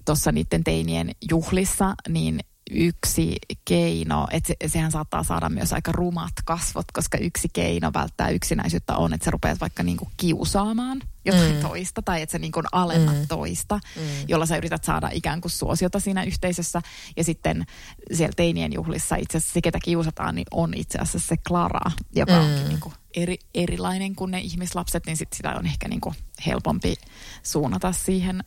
tuossa 0.04 0.32
niiden 0.32 0.64
teinien 0.64 1.10
juhlissa, 1.30 1.94
niin 2.08 2.40
yksi 2.70 3.36
keino, 3.64 4.26
että 4.30 4.46
se, 4.46 4.68
sehän 4.68 4.92
saattaa 4.92 5.22
saada 5.22 5.48
myös 5.48 5.72
aika 5.72 5.92
rumat 5.92 6.32
kasvot, 6.44 6.92
koska 6.92 7.18
yksi 7.18 7.48
keino 7.52 7.90
välttää 7.94 8.28
yksinäisyyttä 8.28 8.96
on, 8.96 9.12
että 9.12 9.24
sä 9.24 9.30
rupeat 9.30 9.60
vaikka 9.60 9.82
niinku 9.82 10.08
kiusaamaan 10.16 11.00
jotain 11.24 11.54
mm. 11.54 11.60
toista 11.60 12.02
tai 12.02 12.22
että 12.22 12.32
sä 12.32 12.38
niinku 12.38 12.62
alennat 12.72 13.16
mm. 13.16 13.28
toista, 13.28 13.80
mm. 13.96 14.02
jolla 14.28 14.46
sä 14.46 14.56
yrität 14.56 14.84
saada 14.84 15.10
ikään 15.12 15.40
kuin 15.40 15.52
suosiota 15.52 16.00
siinä 16.00 16.22
yhteisössä. 16.22 16.82
Ja 17.16 17.24
sitten 17.24 17.66
siellä 18.12 18.32
teinien 18.36 18.72
juhlissa 18.72 19.16
itse 19.16 19.38
asiassa 19.38 19.54
se, 19.54 19.60
ketä 19.60 19.78
kiusataan, 19.84 20.34
niin 20.34 20.46
on 20.50 20.74
itse 20.74 20.98
asiassa 20.98 21.28
se 21.28 21.36
Clara, 21.36 21.90
joka 22.14 22.32
mm. 22.32 22.40
onkin 22.40 22.68
niinku 22.68 22.92
eri, 23.14 23.38
erilainen 23.54 24.14
kuin 24.14 24.30
ne 24.30 24.40
ihmislapset, 24.40 25.06
niin 25.06 25.16
sit 25.16 25.32
sitä 25.32 25.54
on 25.54 25.66
ehkä 25.66 25.88
niinku 25.88 26.14
helpompi 26.46 26.94
suunnata 27.42 27.92
siihen 27.92 28.44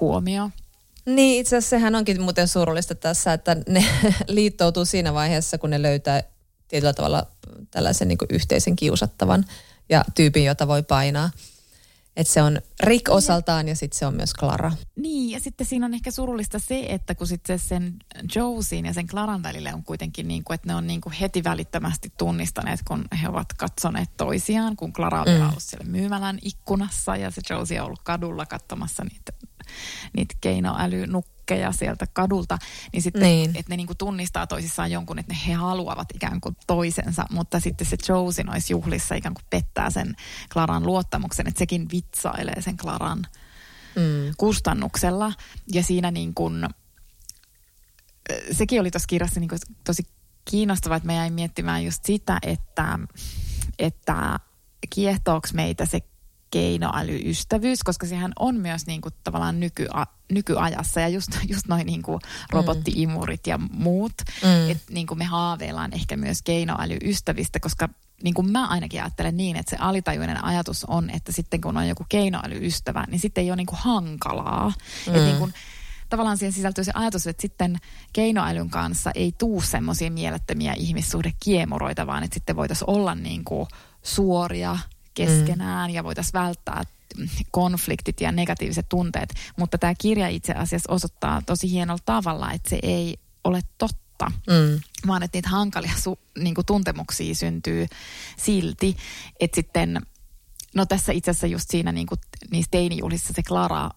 huomioon. 0.00 0.52
Niin, 1.14 1.40
itse 1.40 1.56
asiassa 1.56 1.70
sehän 1.70 1.94
onkin 1.94 2.22
muuten 2.22 2.48
surullista 2.48 2.94
tässä, 2.94 3.32
että 3.32 3.56
ne 3.68 3.84
liittoutuu 4.28 4.84
siinä 4.84 5.14
vaiheessa, 5.14 5.58
kun 5.58 5.70
ne 5.70 5.82
löytää 5.82 6.22
tietyllä 6.68 6.92
tavalla 6.92 7.26
tällaisen 7.70 8.08
niin 8.08 8.18
yhteisen 8.30 8.76
kiusattavan 8.76 9.44
ja 9.88 10.04
tyypin, 10.14 10.44
jota 10.44 10.68
voi 10.68 10.82
painaa. 10.82 11.30
Että 12.16 12.32
se 12.32 12.42
on 12.42 12.60
Rick 12.80 13.08
osaltaan 13.08 13.68
ja 13.68 13.76
sitten 13.76 13.98
se 13.98 14.06
on 14.06 14.14
myös 14.14 14.32
Clara. 14.38 14.72
Niin, 14.96 15.30
ja 15.30 15.40
sitten 15.40 15.66
siinä 15.66 15.86
on 15.86 15.94
ehkä 15.94 16.10
surullista 16.10 16.58
se, 16.58 16.86
että 16.88 17.14
kun 17.14 17.26
sitten 17.26 17.58
sen 17.58 17.94
Josin 18.34 18.86
ja 18.86 18.94
sen 18.94 19.06
Claran 19.06 19.42
välille 19.42 19.74
on 19.74 19.84
kuitenkin 19.84 20.28
niin 20.28 20.44
kuin, 20.44 20.54
että 20.54 20.66
ne 20.66 20.74
on 20.74 20.86
niin 20.86 21.00
kuin 21.00 21.12
heti 21.12 21.44
välittömästi 21.44 22.12
tunnistaneet, 22.18 22.80
kun 22.88 23.04
he 23.22 23.28
ovat 23.28 23.52
katsoneet 23.56 24.10
toisiaan, 24.16 24.76
kun 24.76 24.92
Clara 24.92 25.22
oli 25.22 25.38
mm. 25.38 25.48
ollut 25.48 25.62
siellä 25.62 25.86
myymälän 25.86 26.38
ikkunassa 26.42 27.16
ja 27.16 27.30
se 27.30 27.40
Josie 27.50 27.80
on 27.80 27.86
ollut 27.86 28.02
kadulla 28.02 28.46
katsomassa 28.46 29.04
niitä 29.04 29.32
niitä 30.16 30.34
keinoälynukkeja 30.40 31.72
sieltä 31.72 32.06
kadulta, 32.12 32.58
niin 32.92 33.02
sitten, 33.02 33.22
niin. 33.22 33.50
että 33.50 33.72
ne 33.72 33.76
niinku 33.76 33.94
tunnistaa 33.94 34.46
toisissaan 34.46 34.90
jonkun, 34.90 35.18
että 35.18 35.32
ne 35.32 35.38
he 35.46 35.52
haluavat 35.52 36.08
ikään 36.14 36.40
kuin 36.40 36.56
toisensa, 36.66 37.24
mutta 37.30 37.60
sitten 37.60 37.86
se 37.86 37.96
Josie 38.08 38.44
noissa 38.44 38.72
juhlissa 38.72 39.14
ikään 39.14 39.34
kuin 39.34 39.46
pettää 39.50 39.90
sen 39.90 40.16
Klaran 40.52 40.86
luottamuksen, 40.86 41.48
että 41.48 41.58
sekin 41.58 41.86
vitsailee 41.92 42.62
sen 42.62 42.76
Klaran 42.76 43.26
mm. 43.96 44.34
kustannuksella. 44.36 45.32
Ja 45.72 45.82
siinä 45.82 46.10
niin 46.10 46.34
kuin, 46.34 46.68
sekin 48.52 48.80
oli 48.80 48.90
tuossa 48.90 49.06
kirjassa 49.06 49.40
niin 49.40 49.48
kuin 49.48 49.58
tosi 49.84 50.02
kiinnostavaa, 50.50 50.96
että 50.96 51.06
me 51.06 51.14
jäin 51.14 51.32
miettimään 51.32 51.84
just 51.84 52.04
sitä, 52.04 52.38
että, 52.42 52.98
että 53.78 54.40
kiehtooks 54.90 55.52
meitä 55.52 55.86
se 55.86 56.00
keinoälyystävyys, 56.50 57.82
koska 57.82 58.06
sehän 58.06 58.32
on 58.38 58.56
myös 58.56 58.86
niin 58.86 59.00
kuin 59.00 59.14
tavallaan 59.24 59.60
nyky, 59.60 59.88
nykyajassa 60.32 61.00
ja 61.00 61.08
just, 61.08 61.30
just 61.48 61.68
noin 61.68 61.86
niin 61.86 62.02
kuin 62.02 62.20
robottiimurit 62.50 63.46
ja 63.46 63.58
muut, 63.58 64.12
mm. 64.42 64.70
että 64.70 64.92
niin 64.92 65.06
kuin 65.06 65.18
me 65.18 65.24
haaveillaan 65.24 65.94
ehkä 65.94 66.16
myös 66.16 66.42
keinoälyystävistä, 66.42 67.60
koska 67.60 67.88
niin 68.22 68.34
kuin 68.34 68.52
mä 68.52 68.66
ainakin 68.66 69.02
ajattelen 69.02 69.36
niin, 69.36 69.56
että 69.56 69.70
se 69.70 69.76
alitajuinen 69.80 70.44
ajatus 70.44 70.84
on, 70.84 71.10
että 71.10 71.32
sitten 71.32 71.60
kun 71.60 71.76
on 71.76 71.88
joku 71.88 72.06
keinoälyystävä, 72.08 73.04
niin 73.08 73.20
sitten 73.20 73.44
ei 73.44 73.50
ole 73.50 73.56
niin 73.56 73.66
kuin 73.66 73.78
hankalaa. 73.82 74.72
Mm. 75.06 75.14
Että 75.14 75.26
niin 75.26 75.38
kuin, 75.38 75.54
tavallaan 76.08 76.38
siihen 76.38 76.52
sisältyy 76.52 76.84
se 76.84 76.92
ajatus, 76.94 77.26
että 77.26 77.42
sitten 77.42 77.76
keinoälyn 78.12 78.70
kanssa 78.70 79.10
ei 79.14 79.32
tuu 79.38 79.60
semmoisia 79.60 80.10
mielettömiä 80.10 80.74
ihmissuhdekiemuroita, 80.76 82.06
vaan 82.06 82.24
että 82.24 82.34
sitten 82.34 82.56
voitaisiin 82.56 82.90
olla 82.90 83.14
niin 83.14 83.44
kuin 83.44 83.68
suoria 84.02 84.78
keskenään 85.26 85.90
mm. 85.90 85.94
ja 85.94 86.04
voitaisiin 86.04 86.32
välttää 86.32 86.82
konfliktit 87.50 88.20
ja 88.20 88.32
negatiiviset 88.32 88.88
tunteet. 88.88 89.34
Mutta 89.56 89.78
tämä 89.78 89.94
kirja 89.98 90.28
itse 90.28 90.52
asiassa 90.52 90.92
osoittaa 90.92 91.42
tosi 91.46 91.70
hienolla 91.70 92.02
tavalla, 92.04 92.52
että 92.52 92.70
se 92.70 92.78
ei 92.82 93.18
ole 93.44 93.60
totta. 93.78 94.32
Mm. 94.46 94.80
Vaan 95.06 95.22
että 95.22 95.36
niitä 95.36 95.48
hankalia 95.48 95.92
su, 95.98 96.18
niin 96.38 96.54
tuntemuksia 96.66 97.34
syntyy 97.34 97.86
silti. 98.36 98.96
Että 99.40 99.54
sitten, 99.54 100.00
no 100.74 100.86
tässä 100.86 101.12
itse 101.12 101.30
asiassa 101.30 101.46
just 101.46 101.70
siinä 101.70 101.92
niin 101.92 102.06
kuin, 102.06 102.20
niissä 102.50 102.70
teinijuhlissa 102.70 103.32
se 103.32 103.42
Clara 103.42 103.90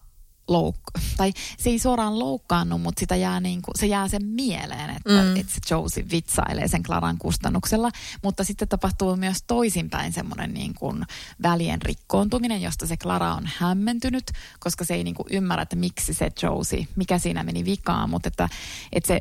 louk- 0.50 1.00
tai 1.16 1.32
se 1.58 1.70
ei 1.70 1.78
suoraan 1.78 2.18
loukkaannut, 2.18 2.82
mutta 2.82 3.00
sitä 3.00 3.16
jää 3.16 3.40
niin 3.40 3.62
kuin, 3.62 3.74
se 3.78 3.86
jää 3.86 4.08
sen 4.08 4.26
mieleen, 4.26 4.90
että, 4.90 5.22
mm. 5.22 5.36
että 5.36 5.52
se 5.52 5.74
Josie 5.74 6.04
vitsailee 6.10 6.68
sen 6.68 6.82
Klaran 6.82 7.18
kustannuksella. 7.18 7.90
Mutta 8.22 8.44
sitten 8.44 8.68
tapahtuu 8.68 9.16
myös 9.16 9.42
toisinpäin 9.46 10.12
semmoinen 10.12 10.54
niin 10.54 10.74
kuin 10.74 11.04
välien 11.42 11.82
rikkoontuminen, 11.82 12.62
josta 12.62 12.86
se 12.86 12.96
Klara 12.96 13.34
on 13.34 13.48
hämmentynyt, 13.56 14.30
koska 14.60 14.84
se 14.84 14.94
ei 14.94 15.04
niin 15.04 15.14
kuin 15.14 15.26
ymmärrä, 15.30 15.62
että 15.62 15.76
miksi 15.76 16.14
se 16.14 16.30
Josie, 16.42 16.86
mikä 16.96 17.18
siinä 17.18 17.42
meni 17.42 17.64
vikaan, 17.64 18.10
mutta 18.10 18.28
että, 18.28 18.48
että 18.92 19.06
se 19.06 19.20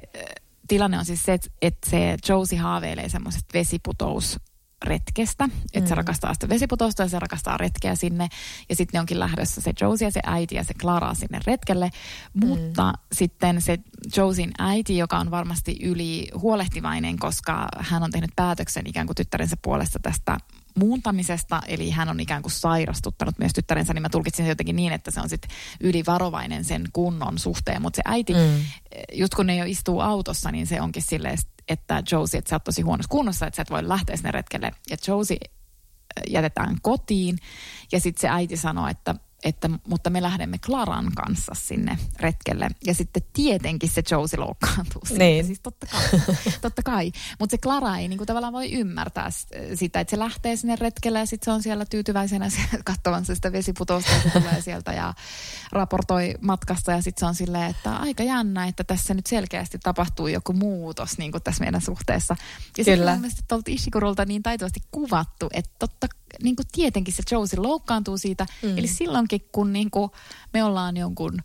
tilanne 0.68 1.00
on 1.00 1.06
siis 1.06 1.26
se, 1.26 1.40
että 1.62 1.90
se 1.90 2.18
Josie 2.30 2.60
haaveilee 2.60 3.10
semmoisesta 3.10 3.50
vesiputous 3.54 4.40
retkestä. 4.84 5.50
Että 5.74 5.80
mm. 5.80 5.88
se 5.88 5.96
rakastaa 5.96 6.34
sitä 6.34 6.50
vesiputousta 6.50 7.04
ja 7.04 7.10
se 7.10 7.20
rakastaa 7.20 7.58
retkeä 7.58 7.96
sinne. 7.96 8.30
Ja 8.70 8.76
sitten 8.76 8.98
ne 8.98 9.00
onkin 9.00 9.20
lähdössä 9.20 9.62
se 9.62 9.74
Josie 9.82 10.08
ja 10.08 10.12
se 10.12 10.20
äiti 10.24 10.56
ja 10.56 10.64
se 10.64 10.74
Clara 10.74 11.14
sinne 11.14 11.40
retkelle. 11.48 11.90
Mm. 12.34 12.48
Mutta 12.48 12.94
sitten 13.12 13.62
se 13.62 13.78
Josien 14.18 14.52
äiti, 14.60 14.98
joka 14.98 15.18
on 15.18 15.32
varmasti 15.32 15.78
yli 15.82 16.28
huolehtivainen, 16.36 17.20
koska 17.20 17.68
hän 17.78 18.04
on 18.04 18.12
tehnyt 18.12 18.32
päätöksen 18.36 18.88
ikään 18.88 19.08
kuin 19.08 19.16
tyttärensä 19.16 19.58
puolesta 19.62 20.00
tästä 20.00 20.38
muuntamisesta, 20.76 21.62
eli 21.68 21.90
hän 21.90 22.10
on 22.10 22.20
ikään 22.20 22.42
kuin 22.42 22.52
sairastuttanut 22.52 23.40
myös 23.40 23.54
tyttärensä, 23.54 23.94
niin 23.94 24.02
mä 24.02 24.10
tulkitsin 24.10 24.46
se 24.46 24.50
jotenkin 24.50 24.76
niin, 24.76 24.94
että 24.94 25.12
se 25.12 25.22
on 25.22 25.30
sitten 25.30 25.52
ylivarovainen 25.80 26.66
sen 26.66 26.84
kunnon 26.94 27.40
suhteen, 27.40 27.82
mutta 27.82 27.96
se 27.96 28.02
äiti, 28.06 28.34
mm. 28.34 28.40
just 29.14 29.36
kun 29.36 29.48
ne 29.48 29.56
jo 29.56 29.66
istuu 29.68 30.00
autossa, 30.00 30.52
niin 30.52 30.68
se 30.68 30.82
onkin 30.82 31.04
silleen, 31.04 31.38
että 31.68 32.03
Josie, 32.12 32.38
että 32.38 32.49
sä 32.49 32.55
oot 32.55 32.64
tosi 32.64 32.82
huonossa 32.82 33.09
kunnossa, 33.09 33.47
että 33.47 33.55
sä 33.55 33.62
et 33.62 33.70
voi 33.70 33.88
lähteä 33.88 34.16
sinne 34.16 34.32
retkelle. 34.32 34.72
Ja 34.89 34.97
Josie 35.07 35.38
äh, 35.43 36.24
jätetään 36.30 36.78
kotiin 36.82 37.38
ja 37.91 37.99
sitten 37.99 38.22
se 38.22 38.30
äiti 38.30 38.57
sanoo, 38.57 38.88
että 38.88 39.16
että 39.44 39.70
mutta 39.88 40.10
me 40.10 40.22
lähdemme 40.22 40.58
Klaran 40.58 41.12
kanssa 41.16 41.52
sinne 41.56 41.98
retkelle. 42.20 42.68
Ja 42.86 42.94
sitten 42.94 43.22
tietenkin 43.34 43.89
se 43.89 44.04
Josie 44.12 44.39
loukkaantuu 44.39 45.02
siitä. 45.06 45.24
Niin. 45.24 45.46
Siis 45.46 45.60
totta 45.60 45.88
kai. 45.88 46.22
totta 46.62 46.84
kai. 46.84 47.12
Mutta 47.39 47.54
se 47.54 47.58
Klara 47.58 47.98
ei 47.98 48.08
niinku 48.08 48.26
tavallaan 48.26 48.54
voi 48.54 48.72
ymmärtää 48.72 49.30
sitä, 49.76 50.00
että 50.00 50.12
se 50.12 50.20
lähtee 50.20 50.56
sinne 50.56 50.76
retkelle 50.76 51.20
ja 51.20 51.26
sitten 51.26 51.46
se 51.46 51.52
on 51.52 51.64
siellä 51.64 51.86
tyytyväisenä 51.86 52.48
katsovansa 52.86 53.36
sitä 53.36 53.52
vesiputousta 53.52 54.12
ja 54.12 54.22
se 54.22 54.30
tulee 54.30 54.62
sieltä 54.62 54.94
ja 54.94 55.14
raportoi 55.72 56.36
matkasta 56.42 56.92
ja 56.92 57.02
sitten 57.02 57.20
se 57.20 57.26
on 57.26 57.36
silleen, 57.36 57.70
että 57.70 57.96
aika 57.96 58.24
jännä, 58.24 58.68
että 58.68 58.84
tässä 58.84 59.14
nyt 59.14 59.28
selkeästi 59.28 59.80
tapahtuu 59.84 60.28
joku 60.28 60.54
muutos 60.54 61.18
niin 61.18 61.32
kuin 61.32 61.44
tässä 61.44 61.64
meidän 61.64 61.82
suhteessa. 61.82 62.36
Ja 62.78 62.84
sitten 62.84 63.20
mielestäni 63.20 63.46
tuolta 63.48 63.72
Ishikurulta 63.72 64.26
niin 64.26 64.44
taitavasti 64.44 64.80
kuvattu, 64.92 65.50
että 65.54 65.72
totta 65.80 66.08
niin 66.44 66.56
kuin 66.56 66.66
tietenkin 66.72 67.14
se 67.14 67.24
Josie 67.32 67.60
loukkaantuu 67.60 68.18
siitä. 68.18 68.46
Mm. 68.64 68.78
Eli 68.78 68.88
silloinkin, 68.88 69.42
kun 69.52 69.74
niin 69.74 69.92
kuin 69.92 70.12
me 70.54 70.64
ollaan 70.64 70.98
jonkun 70.98 71.42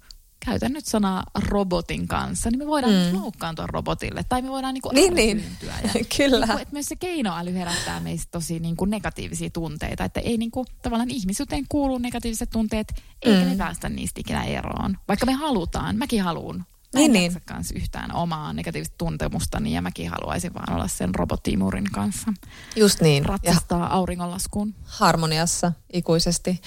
käytän 0.47 0.73
nyt 0.73 0.87
sanaa 0.87 1.25
robotin 1.49 2.09
kanssa, 2.09 2.51
niin 2.51 2.59
me 2.59 2.67
voidaan 2.67 2.93
mm. 2.93 2.99
myös 2.99 3.13
loukkaantua 3.13 3.67
robotille. 3.67 4.25
Tai 4.29 4.43
me 4.43 4.49
voidaan 4.49 4.75
niinku 4.75 4.91
niin, 4.93 5.15
niin. 5.15 5.45
Ja, 5.63 5.73
Kyllä. 6.17 6.47
Niinku, 6.47 6.63
että 6.63 6.73
myös 6.73 6.87
se 6.87 6.97
keinoäly 6.97 7.55
herättää 7.55 8.01
meistä 8.01 8.29
tosi 8.31 8.61
niinku 8.61 8.85
negatiivisia 8.85 9.51
tunteita. 9.51 10.05
Että 10.05 10.21
ei 10.21 10.37
niinku, 10.37 10.65
tavallaan 10.83 11.11
ihmisyyteen 11.11 11.65
kuulu 11.69 11.99
negatiiviset 11.99 12.51
tunteet, 12.51 13.03
eikä 13.23 13.45
mm. 13.45 13.51
me 13.51 13.57
päästä 13.57 13.89
niistä 13.89 14.21
ikinä 14.21 14.45
eroon. 14.45 14.99
Vaikka 15.09 15.27
me 15.27 15.33
halutaan, 15.33 15.97
mäkin 15.97 16.23
haluan 16.23 16.67
Mä 16.95 17.01
niin, 17.01 17.17
en 17.17 17.21
niin. 17.21 17.43
kanssa 17.45 17.75
yhtään 17.77 18.15
omaa 18.15 18.53
negatiivista 18.53 18.95
tuntemusta, 18.99 19.61
niin 19.61 19.75
ja 19.75 19.83
mäkin 19.83 20.11
haluaisin 20.11 20.55
vaan 20.55 20.73
olla 20.73 20.89
sen 20.89 21.15
robottimurin 21.15 21.91
kanssa. 21.93 22.33
Just 22.77 23.01
niin. 23.01 23.27
Ratsastaa 23.27 23.79
ja 23.79 23.87
auringonlaskuun. 23.87 24.75
Harmoniassa 24.85 25.73
ikuisesti. 25.93 26.61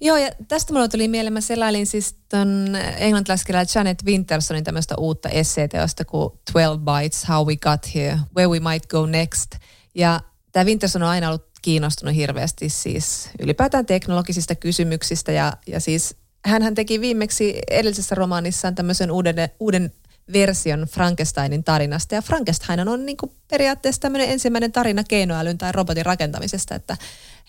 Joo, 0.00 0.16
ja 0.16 0.30
tästä 0.48 0.72
mulla 0.72 0.88
tuli 0.88 1.08
mieleen, 1.08 1.32
mä 1.32 1.40
selailin 1.40 1.86
siis 1.86 2.16
ton 2.28 2.76
englantilaiskirjailija 2.96 3.72
Janet 3.74 4.04
Wintersonin 4.04 4.64
tämmöistä 4.64 4.94
uutta 4.98 5.28
esseeteosta 5.28 6.04
kuin 6.04 6.30
12 6.52 6.78
Bites, 6.78 7.28
How 7.28 7.46
We 7.46 7.56
Got 7.56 7.94
Here, 7.94 8.18
Where 8.36 8.48
We 8.48 8.60
Might 8.72 8.90
Go 8.90 9.06
Next. 9.06 9.50
Ja 9.94 10.20
tämä 10.52 10.64
Winterson 10.64 11.02
on 11.02 11.08
aina 11.08 11.28
ollut 11.28 11.50
kiinnostunut 11.62 12.14
hirveästi 12.14 12.68
siis 12.68 13.30
ylipäätään 13.42 13.86
teknologisista 13.86 14.54
kysymyksistä 14.54 15.32
ja, 15.32 15.52
ja 15.66 15.80
siis 15.80 16.16
hän 16.44 16.74
teki 16.74 17.00
viimeksi 17.00 17.58
edellisessä 17.70 18.14
romaanissaan 18.14 18.74
tämmöisen 18.74 19.10
uuden, 19.10 19.36
uuden 19.60 19.92
version 20.32 20.80
Frankensteinin 20.80 21.64
tarinasta. 21.64 22.14
Ja 22.14 22.22
Frankenstein 22.22 22.88
on 22.88 23.06
niin 23.06 23.16
kuin 23.16 23.32
periaatteessa 23.50 24.00
tämmöinen 24.00 24.28
ensimmäinen 24.28 24.72
tarina 24.72 25.04
keinoälyn 25.04 25.58
tai 25.58 25.72
robotin 25.72 26.06
rakentamisesta, 26.06 26.74
että, 26.74 26.96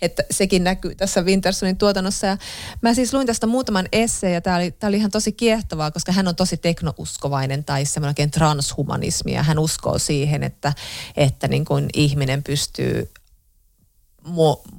että 0.01 0.23
sekin 0.31 0.63
näkyy 0.63 0.95
tässä 0.95 1.21
Wintersonin 1.21 1.77
tuotannossa. 1.77 2.27
Ja 2.27 2.37
mä 2.81 2.93
siis 2.93 3.13
luin 3.13 3.27
tästä 3.27 3.47
muutaman 3.47 3.87
esseen 3.91 4.33
ja 4.33 4.41
tämä 4.41 4.55
oli, 4.55 4.73
oli 4.83 4.97
ihan 4.97 5.11
tosi 5.11 5.31
kiehtovaa, 5.31 5.91
koska 5.91 6.11
hän 6.11 6.27
on 6.27 6.35
tosi 6.35 6.57
teknouskovainen 6.57 7.63
tai 7.63 7.85
semmoinen 7.85 8.31
transhumanismi 8.31 9.33
ja 9.33 9.43
hän 9.43 9.59
uskoo 9.59 9.99
siihen, 9.99 10.43
että, 10.43 10.73
että 11.17 11.47
niin 11.47 11.65
kuin 11.65 11.89
ihminen 11.93 12.43
pystyy 12.43 13.11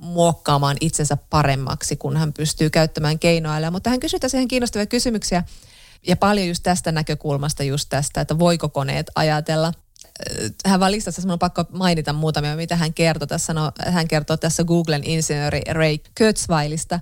muokkaamaan 0.00 0.76
itsensä 0.80 1.16
paremmaksi, 1.30 1.96
kun 1.96 2.16
hän 2.16 2.32
pystyy 2.32 2.70
käyttämään 2.70 3.18
keinoälyä. 3.18 3.70
Mutta 3.70 3.90
hän 3.90 4.00
kysyi 4.00 4.20
tässä 4.20 4.38
ihan 4.38 4.48
kiinnostavia 4.48 4.86
kysymyksiä 4.86 5.44
ja 6.06 6.16
paljon 6.16 6.48
just 6.48 6.62
tästä 6.62 6.92
näkökulmasta, 6.92 7.62
just 7.62 7.88
tästä, 7.88 8.20
että 8.20 8.38
voiko 8.38 8.68
koneet 8.68 9.06
ajatella. 9.14 9.72
Hän 10.66 10.80
vaan 10.80 10.92
listasi, 10.92 11.28
on 11.28 11.38
pakko 11.38 11.64
mainita 11.70 12.12
muutamia, 12.12 12.56
mitä 12.56 12.76
hän 12.76 12.94
kertoo 12.94 13.26
tässä. 13.26 13.54
No, 13.54 13.72
hän 13.86 14.08
kertoo 14.08 14.36
tässä 14.36 14.64
Googlen 14.64 15.04
insinööri 15.04 15.60
Ray 15.70 15.98
Kurzweilista, 16.18 17.00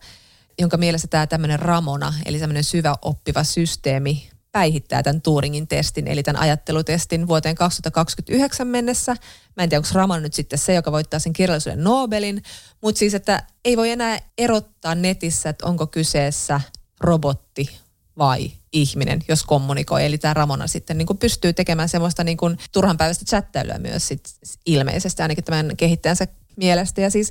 jonka 0.59 0.77
mielessä 0.77 1.09
tämä 1.09 1.27
tämmöinen 1.27 1.59
Ramona, 1.59 2.15
eli 2.25 2.39
tämmöinen 2.39 2.65
syvä 2.65 2.95
oppiva 3.03 3.45
systeemi, 3.45 4.31
päihittää 4.53 5.03
tämän 5.03 5.23
Turingin 5.23 5.69
testin, 5.69 6.09
eli 6.09 6.23
tämän 6.23 6.43
ajattelutestin 6.43 7.29
vuoteen 7.29 7.55
2029 7.55 8.67
mennessä. 8.67 9.17
Mä 9.57 9.63
en 9.63 9.69
tiedä, 9.69 9.79
onko 9.79 9.89
Raman 9.93 10.23
nyt 10.23 10.35
sitten 10.35 10.59
se, 10.59 10.75
joka 10.75 10.93
voittaa 10.93 11.21
sen 11.21 11.33
kirjallisuuden 11.33 11.85
Nobelin, 11.85 12.43
mutta 12.83 12.99
siis, 12.99 13.15
että 13.15 13.43
ei 13.65 13.77
voi 13.77 13.91
enää 13.91 14.19
erottaa 14.39 14.95
netissä, 14.95 15.49
että 15.49 15.67
onko 15.67 15.87
kyseessä 15.87 16.61
robotti 17.01 17.81
vai 18.19 18.51
ihminen, 18.73 19.21
jos 19.29 19.45
kommunikoi. 19.45 20.07
Eli 20.07 20.19
tämä 20.19 20.35
Ramona 20.35 20.67
sitten 20.67 20.99
niin 20.99 21.19
pystyy 21.21 21.53
tekemään 21.53 21.89
semmoista 21.89 22.25
niin 22.25 22.37
kuin 22.37 22.59
turhan 22.73 22.97
päivästä 22.97 23.25
chattailuja 23.25 23.79
myös 23.79 24.09
sit 24.09 24.21
ilmeisesti, 24.67 25.23
ainakin 25.23 25.45
tämän 25.45 25.77
kehittäjänsä 25.77 26.27
mielestä. 26.57 27.01
Ja 27.01 27.11
siis 27.11 27.31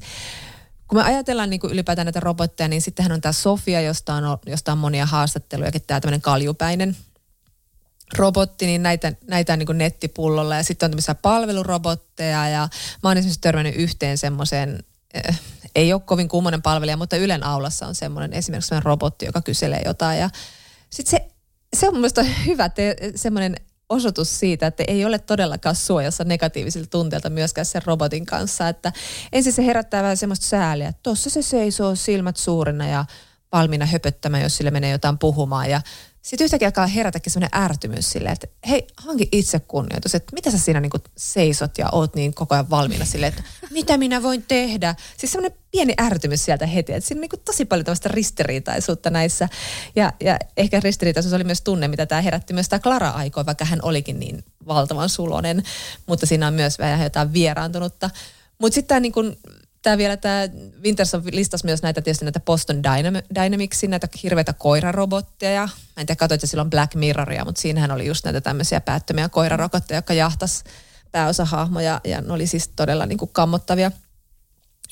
kun 0.87 0.97
me 0.97 1.03
ajatellaan 1.03 1.49
niin 1.49 1.59
kuin 1.59 1.73
ylipäätään 1.73 2.05
näitä 2.05 2.19
robotteja, 2.19 2.67
niin 2.67 2.81
sittenhän 2.81 3.11
on 3.11 3.21
tämä 3.21 3.33
Sofia, 3.33 3.81
josta 3.81 4.13
on, 4.13 4.23
josta 4.45 4.71
on 4.71 4.77
monia 4.77 5.05
haastatteluja, 5.05 5.71
tämä 5.71 5.99
tämmöinen 5.99 6.21
kaljupäinen 6.21 6.97
robotti, 8.17 8.65
niin 8.65 8.83
näitä, 8.83 9.13
näitä 9.27 9.53
on 9.53 9.59
niin 9.59 9.77
nettipullolla 9.77 10.55
ja 10.55 10.63
sitten 10.63 10.87
on 10.87 10.91
tämmöisiä 10.91 11.15
palvelurobotteja 11.15 12.49
ja 12.49 12.69
mä 13.03 13.09
oon 13.09 13.17
esimerkiksi 13.17 13.41
törmännyt 13.41 13.75
yhteen 13.75 14.17
semmoiseen, 14.17 14.83
eh, 15.13 15.39
ei 15.75 15.93
ole 15.93 16.01
kovin 16.05 16.29
kummonen 16.29 16.61
palvelija, 16.61 16.97
mutta 16.97 17.17
Ylen 17.17 17.43
aulassa 17.43 17.87
on 17.87 17.95
semmoinen 17.95 18.33
esimerkiksi 18.33 18.67
semmoinen 18.67 18.85
robotti, 18.85 19.25
joka 19.25 19.41
kyselee 19.41 19.81
jotain 19.85 20.19
ja 20.19 20.29
sitten 20.89 21.11
se, 21.11 21.31
se 21.75 21.87
on 21.87 21.93
mun 21.93 22.01
mielestä 22.01 22.23
hyvä 22.23 22.69
te, 22.69 22.95
semmoinen 23.15 23.55
osoitus 23.89 24.39
siitä, 24.39 24.67
että 24.67 24.83
ei 24.87 25.05
ole 25.05 25.19
todellakaan 25.19 25.75
suojassa 25.75 26.23
negatiivisilta 26.23 26.89
tunteilta 26.89 27.29
myöskään 27.29 27.65
sen 27.65 27.81
robotin 27.85 28.25
kanssa. 28.25 28.67
Että 28.67 28.93
ensin 29.31 29.53
se 29.53 29.65
herättää 29.65 30.03
vähän 30.03 30.17
semmoista 30.17 30.45
sääliä, 30.45 30.87
että 30.87 31.03
tuossa 31.03 31.29
se 31.29 31.41
seisoo 31.41 31.95
silmät 31.95 32.37
suurina 32.37 32.87
ja 32.87 33.05
valmiina 33.51 33.85
höpöttämään, 33.85 34.43
jos 34.43 34.57
sille 34.57 34.71
menee 34.71 34.91
jotain 34.91 35.17
puhumaan. 35.17 35.69
Ja 35.69 35.81
sitten 36.21 36.45
yhtäkkiä 36.45 36.67
alkaa 36.67 36.87
herätäkin 36.87 37.33
sellainen 37.33 37.63
ärtymys 37.63 38.09
silleen, 38.09 38.33
että 38.33 38.47
hei, 38.69 38.87
hanki 38.97 39.29
itse 39.31 39.59
kunnioitus, 39.59 40.15
että 40.15 40.33
mitä 40.33 40.51
sä 40.51 40.57
siinä 40.57 40.79
niin 40.79 40.91
seisot 41.17 41.77
ja 41.77 41.89
oot 41.91 42.15
niin 42.15 42.33
koko 42.33 42.55
ajan 42.55 42.69
valmiina 42.69 43.05
silleen, 43.05 43.33
että 43.33 43.43
mitä 43.71 43.97
minä 43.97 44.23
voin 44.23 44.43
tehdä. 44.47 44.95
Siis 45.17 45.31
semmoinen 45.31 45.59
pieni 45.71 45.93
ärtymys 46.01 46.45
sieltä 46.45 46.65
heti, 46.65 46.93
että 46.93 47.07
siinä 47.07 47.19
on 47.19 47.27
niin 47.31 47.41
tosi 47.45 47.65
paljon 47.65 47.85
tämmöistä 47.85 48.09
ristiriitaisuutta 48.09 49.09
näissä. 49.09 49.49
Ja, 49.95 50.13
ja 50.19 50.37
ehkä 50.57 50.79
ristiriitaisuus 50.79 51.33
oli 51.33 51.43
myös 51.43 51.61
tunne, 51.61 51.87
mitä 51.87 52.05
tämä 52.05 52.21
herätti 52.21 52.53
myös 52.53 52.69
tämä 52.69 52.79
Clara 52.79 53.09
aikoi, 53.09 53.45
vaikka 53.45 53.65
hän 53.65 53.79
olikin 53.81 54.19
niin 54.19 54.43
valtavan 54.67 55.09
sulonen, 55.09 55.63
mutta 56.07 56.25
siinä 56.25 56.47
on 56.47 56.53
myös 56.53 56.79
vähän 56.79 57.03
jotain 57.03 57.33
vieraantunutta. 57.33 58.09
Mutta 58.59 58.75
sitten 58.75 58.87
tämä 58.87 58.99
niin 58.99 59.37
tämä 59.81 59.97
vielä 59.97 60.17
tämä 60.17 60.41
Winterson 60.83 61.23
listasi 61.31 61.65
myös 61.65 61.81
näitä 61.81 62.01
tietysti 62.01 62.25
näitä 62.25 62.39
Boston 62.39 62.81
Dynamicsin, 63.35 63.89
näitä 63.89 64.07
hirveitä 64.23 64.53
koirarobotteja. 64.53 65.61
Mä 65.61 66.01
en 66.01 66.05
tiedä, 66.05 66.19
katsoit 66.19 66.41
silloin 66.43 66.69
Black 66.69 66.95
Mirroria, 66.95 67.45
mutta 67.45 67.61
siinähän 67.61 67.91
oli 67.91 68.05
just 68.05 68.25
näitä 68.25 68.41
tämmöisiä 68.41 68.81
päättömiä 68.81 69.29
koirarokotteja, 69.29 69.97
jotka 69.97 70.13
jahtas 70.13 70.63
pääosahahmoja 71.11 72.01
ja 72.03 72.21
ne 72.21 72.33
oli 72.33 72.47
siis 72.47 72.69
todella 72.75 73.05
niin 73.05 73.17
kuin 73.17 73.29
kammottavia. 73.33 73.91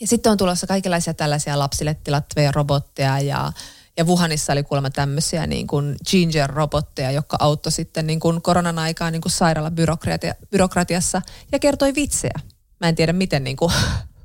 Ja 0.01 0.07
sitten 0.07 0.31
on 0.31 0.38
tulossa 0.38 0.67
kaikenlaisia 0.67 1.13
tällaisia 1.13 1.59
lapsille 1.59 1.97
tilattavia 2.03 2.51
robotteja 2.51 3.19
ja, 3.19 3.51
ja 3.97 4.05
Wuhanissa 4.05 4.53
oli 4.53 4.63
kuulemma 4.63 4.89
tämmöisiä 4.89 5.47
niin 5.47 5.67
kuin 5.67 5.95
Ginger-robotteja, 6.09 7.11
jotka 7.11 7.38
auttoi 7.39 7.71
sitten 7.71 8.07
niin 8.07 8.19
kuin 8.19 8.41
koronan 8.41 8.79
aikaa 8.79 9.11
niin 9.11 9.21
kuin 9.21 9.31
sairaalabyrokratiassa 9.31 11.21
ja 11.51 11.59
kertoi 11.59 11.95
vitsejä. 11.95 12.39
Mä 12.79 12.89
en 12.89 12.95
tiedä 12.95 13.13
miten 13.13 13.43
niin 13.43 13.57
kuin 13.57 13.73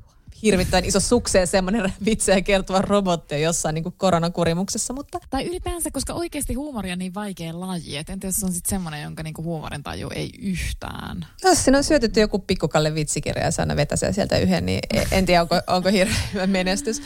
hirvittävän 0.43 0.85
iso 0.85 0.99
sukseen 0.99 1.47
semmoinen 1.47 1.93
vitsejä 2.05 2.41
kertova 2.41 2.81
robotti 2.81 3.41
jossain 3.41 3.73
niin 3.73 3.83
kuin 3.83 3.95
koronakurimuksessa, 3.97 4.93
mutta... 4.93 5.19
Tai 5.29 5.45
ylipäänsä, 5.45 5.91
koska 5.91 6.13
oikeasti 6.13 6.53
huumori 6.53 6.91
on 6.91 6.99
niin 6.99 7.13
vaikea 7.13 7.59
laji, 7.59 7.97
että 7.97 8.13
entä 8.13 8.27
jos 8.27 8.43
on 8.43 8.53
sitten 8.53 8.69
semmoinen, 8.69 9.01
jonka 9.03 9.23
niin 9.23 9.33
kuin 9.33 9.45
huumorin 9.45 9.83
taju 9.83 10.09
ei 10.15 10.31
yhtään? 10.41 11.25
Jos 11.43 11.63
siinä 11.63 11.77
on 11.77 11.83
syötetty 11.83 12.19
joku 12.19 12.39
pikkukalle 12.39 12.95
vitsikirja 12.95 13.43
ja 13.43 13.51
se 13.51 13.61
aina 13.61 13.75
vetäsee 13.75 14.13
sieltä 14.13 14.37
yhden, 14.37 14.65
niin 14.65 14.79
en 15.11 15.25
tiedä, 15.25 15.41
onko, 15.41 15.61
onko 15.67 15.89
hirveän 15.89 16.49
menestys. 16.49 17.01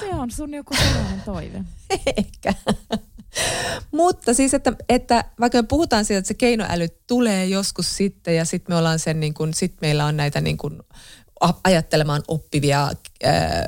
Se 0.00 0.06
on 0.10 0.30
sun 0.30 0.54
joku 0.54 0.74
sellainen 0.74 1.20
toive. 1.20 1.64
Ehkä. 2.16 2.54
Mutta 3.90 4.34
siis, 4.34 4.54
että, 4.54 4.72
että 4.88 5.24
vaikka 5.40 5.58
me 5.58 5.62
puhutaan 5.68 6.04
siitä, 6.04 6.18
että 6.18 6.28
se 6.28 6.34
keinoäly 6.34 6.88
tulee 7.06 7.46
joskus 7.46 7.96
sitten 7.96 8.36
ja 8.36 8.44
sitten 8.44 8.74
me 8.74 8.78
ollaan 8.78 8.98
sen 8.98 9.20
niin 9.20 9.34
kuin, 9.34 9.54
sit 9.54 9.74
meillä 9.80 10.04
on 10.04 10.16
näitä 10.16 10.40
niin 10.40 10.56
kuin 10.56 10.82
ajattelemaan 11.64 12.22
oppivia 12.28 12.90
ää, 13.22 13.64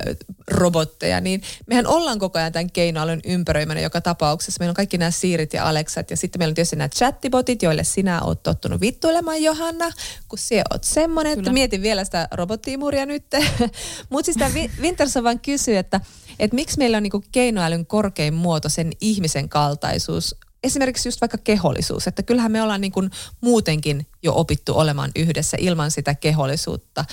robotteja, 0.51 1.21
niin 1.21 1.43
mehän 1.67 1.87
ollaan 1.87 2.19
koko 2.19 2.39
ajan 2.39 2.53
tämän 2.53 2.71
keinoälyn 2.71 3.21
ympäröimänä 3.25 3.81
joka 3.81 4.01
tapauksessa. 4.01 4.59
Meillä 4.61 4.71
on 4.71 4.77
kaikki 4.77 4.99
nämä 4.99 5.11
Siirit 5.11 5.53
ja 5.53 5.69
Alexat 5.69 6.11
ja 6.11 6.17
sitten 6.17 6.41
meillä 6.41 6.51
on 6.51 6.55
tietysti 6.55 6.77
nämä 6.77 6.89
chattibotit, 6.89 7.63
joille 7.63 7.85
sinä 7.85 8.23
oot 8.23 8.43
tottunut 8.43 8.81
vittuilemaan 8.81 9.43
Johanna, 9.43 9.91
kun 10.29 10.39
sinä 10.39 10.63
oot 10.73 10.85
semmoinen, 10.85 11.33
Kyllä. 11.33 11.41
että 11.41 11.53
mietin 11.53 11.83
vielä 11.83 12.05
sitä 12.05 12.29
robottiimuria 12.33 13.07
nyt. 13.07 13.25
Mutta 14.11 14.25
siis 14.25 14.37
tämä 14.37 14.51
Winterson 14.81 15.25
vaan 15.25 15.41
kysyy, 15.41 15.77
että, 15.77 16.01
että 16.39 16.55
miksi 16.55 16.79
meillä 16.79 16.97
on 16.97 17.03
niinku 17.03 17.25
keinoälyn 17.33 17.87
korkein 17.87 18.35
muoto 18.35 18.69
sen 18.69 18.93
ihmisen 19.01 19.49
kaltaisuus, 19.49 20.37
esimerkiksi 20.65 21.09
just 21.09 21.21
vaikka 21.21 21.39
kehollisuus, 21.39 22.07
että 22.07 22.23
kyllähän 22.23 22.53
me 22.53 22.63
ollaan 22.63 22.81
niin 22.81 22.93
kuin 22.93 23.11
muutenkin 23.41 24.07
jo 24.23 24.33
opittu 24.35 24.79
olemaan 24.79 25.11
yhdessä 25.17 25.57
ilman 25.61 25.91
sitä 25.91 26.15
kehollisuutta 26.15 27.05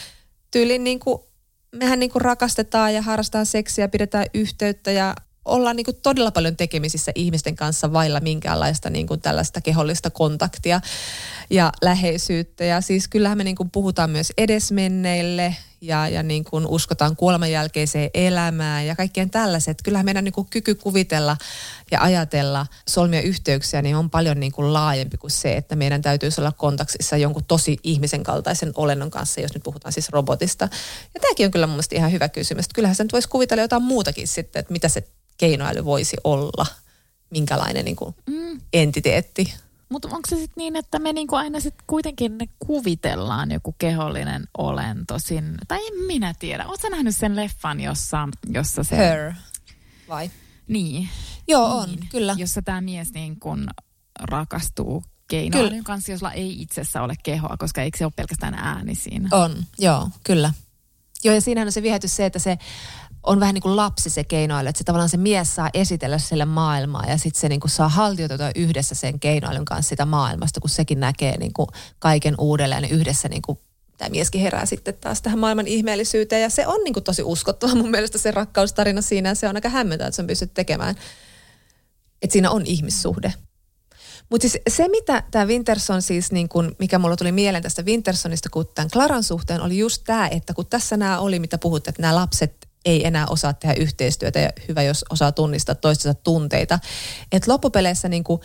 tyyliin 0.53 0.83
niin 0.83 0.99
kuin, 0.99 1.19
mehän 1.71 1.99
niin 1.99 2.11
kuin 2.11 2.21
rakastetaan 2.21 2.93
ja 2.93 3.01
harrastetaan 3.01 3.45
seksiä, 3.45 3.87
pidetään 3.87 4.25
yhteyttä 4.33 4.91
ja 4.91 5.15
ollaan 5.45 5.75
niin 5.75 5.85
kuin 5.85 5.97
todella 6.03 6.31
paljon 6.31 6.55
tekemisissä 6.55 7.11
ihmisten 7.15 7.55
kanssa 7.55 7.93
vailla 7.93 8.19
minkäänlaista 8.19 8.89
niin 8.89 9.07
kuin 9.07 9.21
tällaista 9.21 9.61
kehollista 9.61 10.09
kontaktia 10.09 10.81
ja 11.49 11.71
läheisyyttä. 11.81 12.63
Ja 12.63 12.81
siis 12.81 13.07
kyllähän 13.07 13.37
me 13.37 13.43
niin 13.43 13.55
kuin 13.55 13.71
puhutaan 13.71 14.09
myös 14.09 14.33
edesmenneille 14.37 15.55
ja, 15.81 16.07
ja 16.07 16.23
niin 16.23 16.43
kuin 16.43 16.67
uskotaan 16.67 17.15
kuoleman 17.15 17.51
jälkeiseen 17.51 18.09
elämään 18.13 18.85
ja 18.85 18.95
kaikkien 18.95 19.29
tällaiset. 19.29 19.81
Kyllähän 19.83 20.05
meidän 20.05 20.23
niin 20.23 20.33
kuin 20.33 20.47
kyky 20.49 20.75
kuvitella 20.75 21.37
ja 21.91 22.01
ajatella 22.01 22.65
solmia 22.87 23.21
yhteyksiä 23.21 23.81
niin 23.81 23.95
on 23.95 24.09
paljon 24.09 24.39
niin 24.39 24.51
kuin 24.51 24.73
laajempi 24.73 25.17
kuin 25.17 25.31
se, 25.31 25.57
että 25.57 25.75
meidän 25.75 26.01
täytyisi 26.01 26.41
olla 26.41 26.51
kontaktissa 26.51 27.17
jonkun 27.17 27.43
tosi 27.43 27.77
ihmisen 27.83 28.23
kaltaisen 28.23 28.71
olennon 28.75 29.11
kanssa, 29.11 29.41
jos 29.41 29.53
nyt 29.53 29.63
puhutaan 29.63 29.93
siis 29.93 30.09
robotista. 30.09 30.69
Ja 31.13 31.19
tämäkin 31.19 31.45
on 31.45 31.51
kyllä 31.51 31.67
mun 31.67 31.73
mielestä 31.73 31.95
ihan 31.95 32.11
hyvä 32.11 32.29
kysymys. 32.29 32.65
Kyllähän 32.73 32.95
sen 32.95 33.07
voisi 33.11 33.29
kuvitella 33.29 33.63
jotain 33.63 33.83
muutakin 33.83 34.27
sitten, 34.27 34.59
että 34.59 34.73
mitä 34.73 34.89
se 34.89 35.03
keinoäly 35.37 35.85
voisi 35.85 36.17
olla, 36.23 36.65
minkälainen 37.29 37.85
niin 37.85 37.95
kuin 37.95 38.15
mm. 38.27 38.61
entiteetti. 38.73 39.53
Mutta 39.93 40.07
onko 40.07 40.29
se 40.29 40.35
sitten 40.35 40.61
niin, 40.61 40.75
että 40.75 40.99
me 40.99 41.13
niinku 41.13 41.35
aina 41.35 41.59
sitten 41.59 41.85
kuitenkin 41.87 42.37
kuvitellaan 42.59 43.51
joku 43.51 43.75
kehollinen 43.77 44.43
olento 44.57 45.19
sinne? 45.19 45.57
Tai 45.67 45.87
en 45.87 46.05
minä 46.07 46.33
tiedä. 46.39 46.65
Oletko 46.65 46.89
nähnyt 46.89 47.15
sen 47.15 47.35
leffan, 47.35 47.79
jossa, 47.79 48.29
jossa 48.47 48.83
se... 48.83 48.97
Her, 48.97 49.33
vai? 50.09 50.31
Niin. 50.67 51.09
Joo, 51.47 51.85
niin. 51.85 51.99
on, 51.99 52.07
kyllä. 52.09 52.35
Jossa 52.37 52.61
tämä 52.61 52.81
mies 52.81 53.13
niin 53.13 53.39
kun 53.39 53.67
rakastuu 54.19 55.03
keinoälyn 55.27 55.83
kanssa, 55.83 56.11
jolla 56.11 56.31
ei 56.31 56.61
itsessä 56.61 57.01
ole 57.01 57.13
kehoa, 57.23 57.55
koska 57.59 57.81
eikö 57.81 57.97
se 57.97 58.05
ole 58.05 58.13
pelkästään 58.15 58.53
ääni 58.53 58.95
siinä? 58.95 59.29
On, 59.31 59.63
joo, 59.79 60.09
kyllä. 60.23 60.53
Joo, 61.23 61.35
ja 61.35 61.41
siinähän 61.41 61.67
on 61.67 61.71
se 61.71 61.83
viehätys 61.83 62.15
se, 62.15 62.25
että 62.25 62.39
se 62.39 62.57
on 63.23 63.39
vähän 63.39 63.53
niin 63.53 63.61
kuin 63.61 63.75
lapsi 63.75 64.09
se 64.09 64.23
keinoilu, 64.23 64.69
että 64.69 64.77
se 64.77 64.83
tavallaan 64.83 65.09
se 65.09 65.17
mies 65.17 65.55
saa 65.55 65.69
esitellä 65.73 66.17
sille 66.17 66.45
maailmaa 66.45 67.05
ja 67.07 67.17
sitten 67.17 67.41
se 67.41 67.49
niin 67.49 67.59
kuin 67.59 67.71
saa 67.71 67.89
haltioitua 67.89 68.51
yhdessä 68.55 68.95
sen 68.95 69.19
keinoilun 69.19 69.65
kanssa 69.65 69.89
sitä 69.89 70.05
maailmasta, 70.05 70.59
kun 70.59 70.69
sekin 70.69 70.99
näkee 70.99 71.37
niin 71.37 71.53
kuin 71.53 71.67
kaiken 71.99 72.35
uudelleen 72.37 72.83
ja 72.83 72.89
yhdessä 72.89 73.29
niin 73.29 73.41
kuin 73.41 73.59
tämä 73.97 74.09
mieskin 74.09 74.41
herää 74.41 74.65
sitten 74.65 74.93
taas 75.01 75.21
tähän 75.21 75.39
maailman 75.39 75.67
ihmeellisyyteen 75.67 76.41
ja 76.41 76.49
se 76.49 76.67
on 76.67 76.83
niin 76.83 76.93
kuin 76.93 77.03
tosi 77.03 77.23
uskottava 77.23 77.75
mun 77.75 77.91
mielestä 77.91 78.17
se 78.17 78.31
rakkaustarina 78.31 79.01
siinä 79.01 79.29
ja 79.29 79.35
se 79.35 79.49
on 79.49 79.55
aika 79.55 79.69
hämmentävä, 79.69 80.07
että 80.07 80.15
se 80.15 80.21
on 80.21 80.27
pystynyt 80.27 80.53
tekemään. 80.53 80.95
Että 82.21 82.33
siinä 82.33 82.51
on 82.51 82.65
ihmissuhde. 82.65 83.33
Mutta 84.29 84.49
siis 84.49 84.63
se, 84.67 84.87
mitä 84.87 85.23
tämä 85.31 85.47
Winterson 85.47 86.01
siis, 86.01 86.31
niin 86.31 86.49
kun, 86.49 86.75
mikä 86.79 86.99
mulla 86.99 87.15
tuli 87.15 87.31
mieleen 87.31 87.63
tästä 87.63 87.81
Wintersonista, 87.81 88.49
kun 88.49 88.65
tämän 88.75 88.89
Klaran 88.93 89.23
suhteen, 89.23 89.61
oli 89.61 89.77
just 89.77 90.03
tämä, 90.05 90.27
että 90.27 90.53
kun 90.53 90.65
tässä 90.65 90.97
nämä 90.97 91.19
oli, 91.19 91.39
mitä 91.39 91.57
puhutte, 91.57 91.89
että 91.89 92.01
nämä 92.01 92.15
lapset 92.15 92.62
ei 92.85 93.07
enää 93.07 93.27
osaa 93.27 93.53
tehdä 93.53 93.75
yhteistyötä 93.75 94.39
ja 94.39 94.49
hyvä, 94.67 94.83
jos 94.83 95.05
osaa 95.09 95.31
tunnistaa 95.31 95.75
toistensa 95.75 96.19
tunteita. 96.23 96.79
Että 97.31 97.51
loppupeleissä 97.51 98.09
niin 98.09 98.23
kuin, 98.23 98.41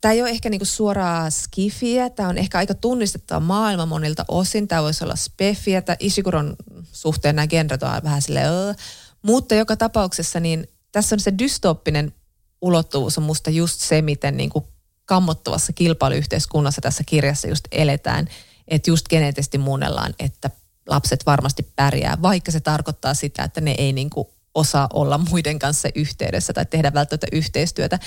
tämä 0.00 0.12
ei 0.12 0.22
ole 0.22 0.30
ehkä 0.30 0.50
niinku 0.50 0.64
suoraa 0.64 1.30
skifiä, 1.30 2.10
tämä 2.10 2.28
on 2.28 2.38
ehkä 2.38 2.58
aika 2.58 2.74
tunnistettava 2.74 3.40
maailma 3.40 3.86
monilta 3.86 4.24
osin. 4.28 4.68
Tämä 4.68 4.82
voisi 4.82 5.04
olla 5.04 5.16
spefiä, 5.16 5.82
tai 5.82 5.96
Ishiguron 5.98 6.56
suhteen 6.92 7.36
nämä 7.36 7.46
genret 7.46 7.82
on 7.82 7.90
vähän 8.04 8.22
silleen, 8.22 8.46
öö. 8.46 8.74
mutta 9.22 9.54
joka 9.54 9.76
tapauksessa 9.76 10.40
niin 10.40 10.68
tässä 10.92 11.14
on 11.14 11.20
se 11.20 11.32
dystooppinen 11.38 12.12
ulottuvuus 12.62 13.18
on 13.18 13.24
musta 13.24 13.50
just 13.50 13.80
se, 13.80 14.02
miten 14.02 14.36
niinku 14.36 14.68
kammottavassa 15.04 15.72
kilpailuyhteiskunnassa 15.72 16.80
tässä 16.80 17.04
kirjassa 17.04 17.48
just 17.48 17.64
eletään, 17.72 18.28
että 18.68 18.90
just 18.90 19.08
geneettisesti 19.08 19.58
muunnellaan, 19.58 20.14
että 20.18 20.50
lapset 20.90 21.26
varmasti 21.26 21.72
pärjää, 21.76 22.18
vaikka 22.22 22.52
se 22.52 22.60
tarkoittaa 22.60 23.14
sitä, 23.14 23.44
että 23.44 23.60
ne 23.60 23.74
ei 23.78 23.92
niin 23.92 24.10
kuin 24.10 24.28
osaa 24.54 24.88
olla 24.92 25.18
muiden 25.18 25.58
kanssa 25.58 25.88
yhteydessä 25.94 26.52
tai 26.52 26.66
tehdä 26.66 26.94
välttämättä 26.94 27.26
yhteistyötä. 27.32 27.98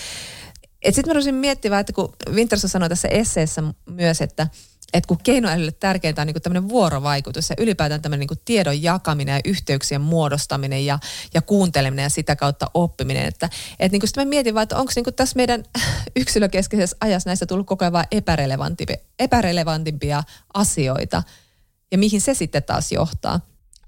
Sitten 0.85 1.03
mä 1.07 1.13
rupesin 1.13 1.35
miettimään, 1.35 1.81
että 1.81 1.93
kun 1.93 2.13
Winterson 2.29 2.69
sanoi 2.69 2.89
tässä 2.89 3.07
esseessä 3.07 3.63
myös, 3.85 4.21
että, 4.21 4.47
että 4.93 5.07
kun 5.07 5.17
keinoälylle 5.23 5.71
tärkeintä 5.71 6.21
on 6.21 6.27
niin 6.27 6.41
tämmöinen 6.41 6.69
vuorovaikutus 6.69 7.49
ja 7.49 7.55
ylipäätään 7.59 8.01
tämmöinen 8.01 8.27
niin 8.27 8.39
tiedon 8.45 8.83
jakaminen 8.83 9.33
ja 9.33 9.41
yhteyksien 9.45 10.01
muodostaminen 10.01 10.85
ja, 10.85 10.99
ja 11.33 11.41
kuunteleminen 11.41 12.03
ja 12.03 12.09
sitä 12.09 12.35
kautta 12.35 12.71
oppiminen. 12.73 13.25
Että, 13.25 13.49
että 13.79 13.97
niin 13.97 14.07
sitten 14.07 14.27
mä 14.27 14.29
mietin 14.29 14.53
vaan, 14.53 14.63
että 14.63 14.77
onko 14.77 14.91
niin 14.95 15.15
tässä 15.15 15.35
meidän 15.35 15.63
yksilökeskeisessä 16.21 16.97
ajassa 17.01 17.29
näistä 17.29 17.45
tullut 17.45 17.67
koko 17.67 17.85
ajan 17.85 17.93
vaan 17.93 18.07
epärelevantimpia, 18.11 18.97
epärelevantimpia 19.19 20.23
asioita– 20.53 21.23
ja 21.93 21.97
mihin 21.97 22.21
se 22.21 22.33
sitten 22.33 22.63
taas 22.63 22.91
johtaa. 22.91 23.39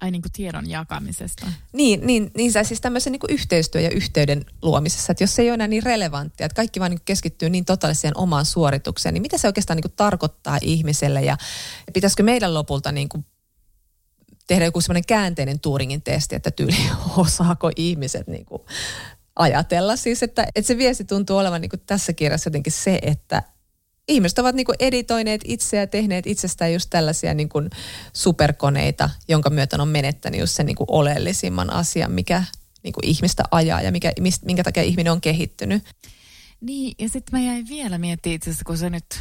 Ai 0.02 0.12
niin 0.12 0.22
kuin 0.22 0.32
tiedon 0.32 0.70
jakamisesta. 0.70 1.48
Niin, 1.74 2.08
niin, 2.08 2.32
niin 2.38 2.52
siis 2.64 2.82
tämmöisen 2.82 3.12
niin 3.12 3.20
kuin 3.20 3.34
yhteistyö 3.34 3.82
ja 3.82 3.90
yhteyden 3.90 4.46
luomisessa, 4.62 5.12
että 5.12 5.24
jos 5.24 5.36
se 5.36 5.42
ei 5.42 5.50
ole 5.50 5.54
enää 5.54 5.68
niin 5.68 5.84
relevanttia, 5.84 6.46
että 6.46 6.56
kaikki 6.56 6.80
vaan 6.80 6.92
niin 6.92 7.02
keskittyy 7.06 7.50
niin 7.50 7.66
totaaliseen 7.66 8.18
omaan 8.18 8.46
suoritukseen, 8.46 9.14
niin 9.14 9.22
mitä 9.22 9.38
se 9.38 9.48
oikeastaan 9.48 9.78
niin 9.78 9.82
kuin 9.82 9.94
tarkoittaa 9.96 10.58
ihmiselle 10.62 11.22
ja 11.22 11.38
pitäisikö 11.94 12.24
meidän 12.24 12.54
lopulta 12.54 12.92
niin 12.92 13.10
kuin 13.10 13.26
tehdä 14.48 14.66
joku 14.66 14.82
semmoinen 14.82 15.06
käänteinen 15.08 15.60
Turingin 15.60 16.02
testi, 16.02 16.36
että 16.36 16.52
tyyli 16.52 16.78
osaako 17.18 17.72
ihmiset 17.76 18.28
niin 18.28 18.46
kuin 18.46 18.62
ajatella. 19.36 19.96
Siis, 19.96 20.24
että, 20.24 20.48
että 20.56 20.68
se 20.68 20.78
viesti 20.78 21.04
tuntuu 21.04 21.38
olevan 21.38 21.62
niin 21.62 21.70
kuin 21.70 21.82
tässä 21.86 22.14
kirjassa 22.14 22.48
jotenkin 22.48 22.74
se, 22.74 23.00
että 23.02 23.44
ihmiset 24.08 24.40
ovat 24.40 24.56
niin 24.56 24.66
kuin 24.66 24.76
editoineet 24.80 25.42
itseä 25.46 25.80
ja 25.80 25.88
tehneet 25.88 26.28
itsestään 26.28 26.74
just 26.74 26.90
tällaisia 26.90 27.34
niin 27.34 27.50
kuin 27.50 27.70
superkoneita, 28.14 29.10
jonka 29.28 29.50
myötä 29.50 29.82
on 29.82 29.88
menettänyt 29.88 30.40
just 30.40 30.56
sen 30.56 30.66
niin 30.66 30.76
kuin 30.76 30.88
oleellisimman 30.92 31.74
asian, 31.74 32.12
mikä 32.12 32.44
niin 32.84 32.94
kuin 32.94 33.06
ihmistä 33.06 33.44
ajaa 33.52 33.82
ja 33.82 33.92
mikä, 33.92 34.12
minkä 34.46 34.64
takia 34.64 34.84
ihminen 34.84 35.14
on 35.14 35.22
kehittynyt. 35.22 35.84
Niin, 36.62 36.96
ja 37.00 37.10
sitten 37.10 37.40
mä 37.40 37.46
jäin 37.46 37.68
vielä 37.70 37.98
miettimään 37.98 38.36
itse 38.36 38.50
asiassa, 38.50 38.66
kun 38.66 38.78
se 38.78 38.90
nyt 38.90 39.20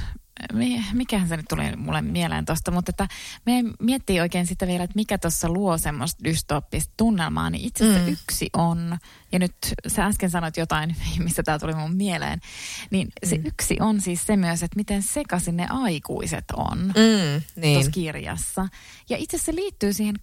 mikähän 0.93 1.29
se 1.29 1.37
nyt 1.37 1.47
tuli 1.49 1.77
mulle 1.77 2.03
mieleen 2.03 2.45
tuosta, 2.45 2.71
mutta 2.71 2.91
että 2.91 3.09
me 3.47 3.53
miettii 3.81 4.21
oikein 4.21 4.47
sitä 4.47 4.67
vielä, 4.67 4.85
että 4.85 4.95
mikä 4.95 5.19
tuossa 5.19 5.49
luo 5.49 5.79
semmoista 5.79 6.25
dystooppista 6.25 6.95
tunnelmaa, 6.97 7.51
niin 7.51 7.65
itse 7.65 7.85
asiassa 7.85 8.07
mm. 8.07 8.13
yksi 8.13 8.51
on, 8.53 8.99
ja 9.33 9.39
nyt 9.39 9.55
sä 9.87 10.05
äsken 10.05 10.31
sanoit 10.31 10.57
jotain, 10.57 10.97
mistä 11.25 11.43
tämä 11.43 11.59
tuli 11.59 11.75
mun 11.75 11.97
mieleen, 11.97 12.41
niin 12.91 13.09
se 13.25 13.39
mm. 13.39 13.47
yksi 13.47 13.77
on 13.81 14.01
siis 14.01 14.27
se 14.27 14.37
myös, 14.37 14.63
että 14.63 14.77
miten 14.77 15.03
sekaisin 15.03 15.57
ne 15.57 15.67
aikuiset 15.71 16.45
on 16.57 16.79
mm, 16.79 17.43
niin. 17.57 17.75
tuossa 17.75 17.91
kirjassa. 17.91 18.69
Ja 19.09 19.17
itse 19.17 19.39
se 19.39 19.55
liittyy 19.55 19.93
siihen 19.93 20.17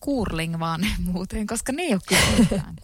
muuten, 1.12 1.48
koska 1.48 1.72
ne 1.72 1.84
ei 1.84 1.94
ole 1.94 2.02
kyllä 2.08 2.22
mitään 2.40 2.76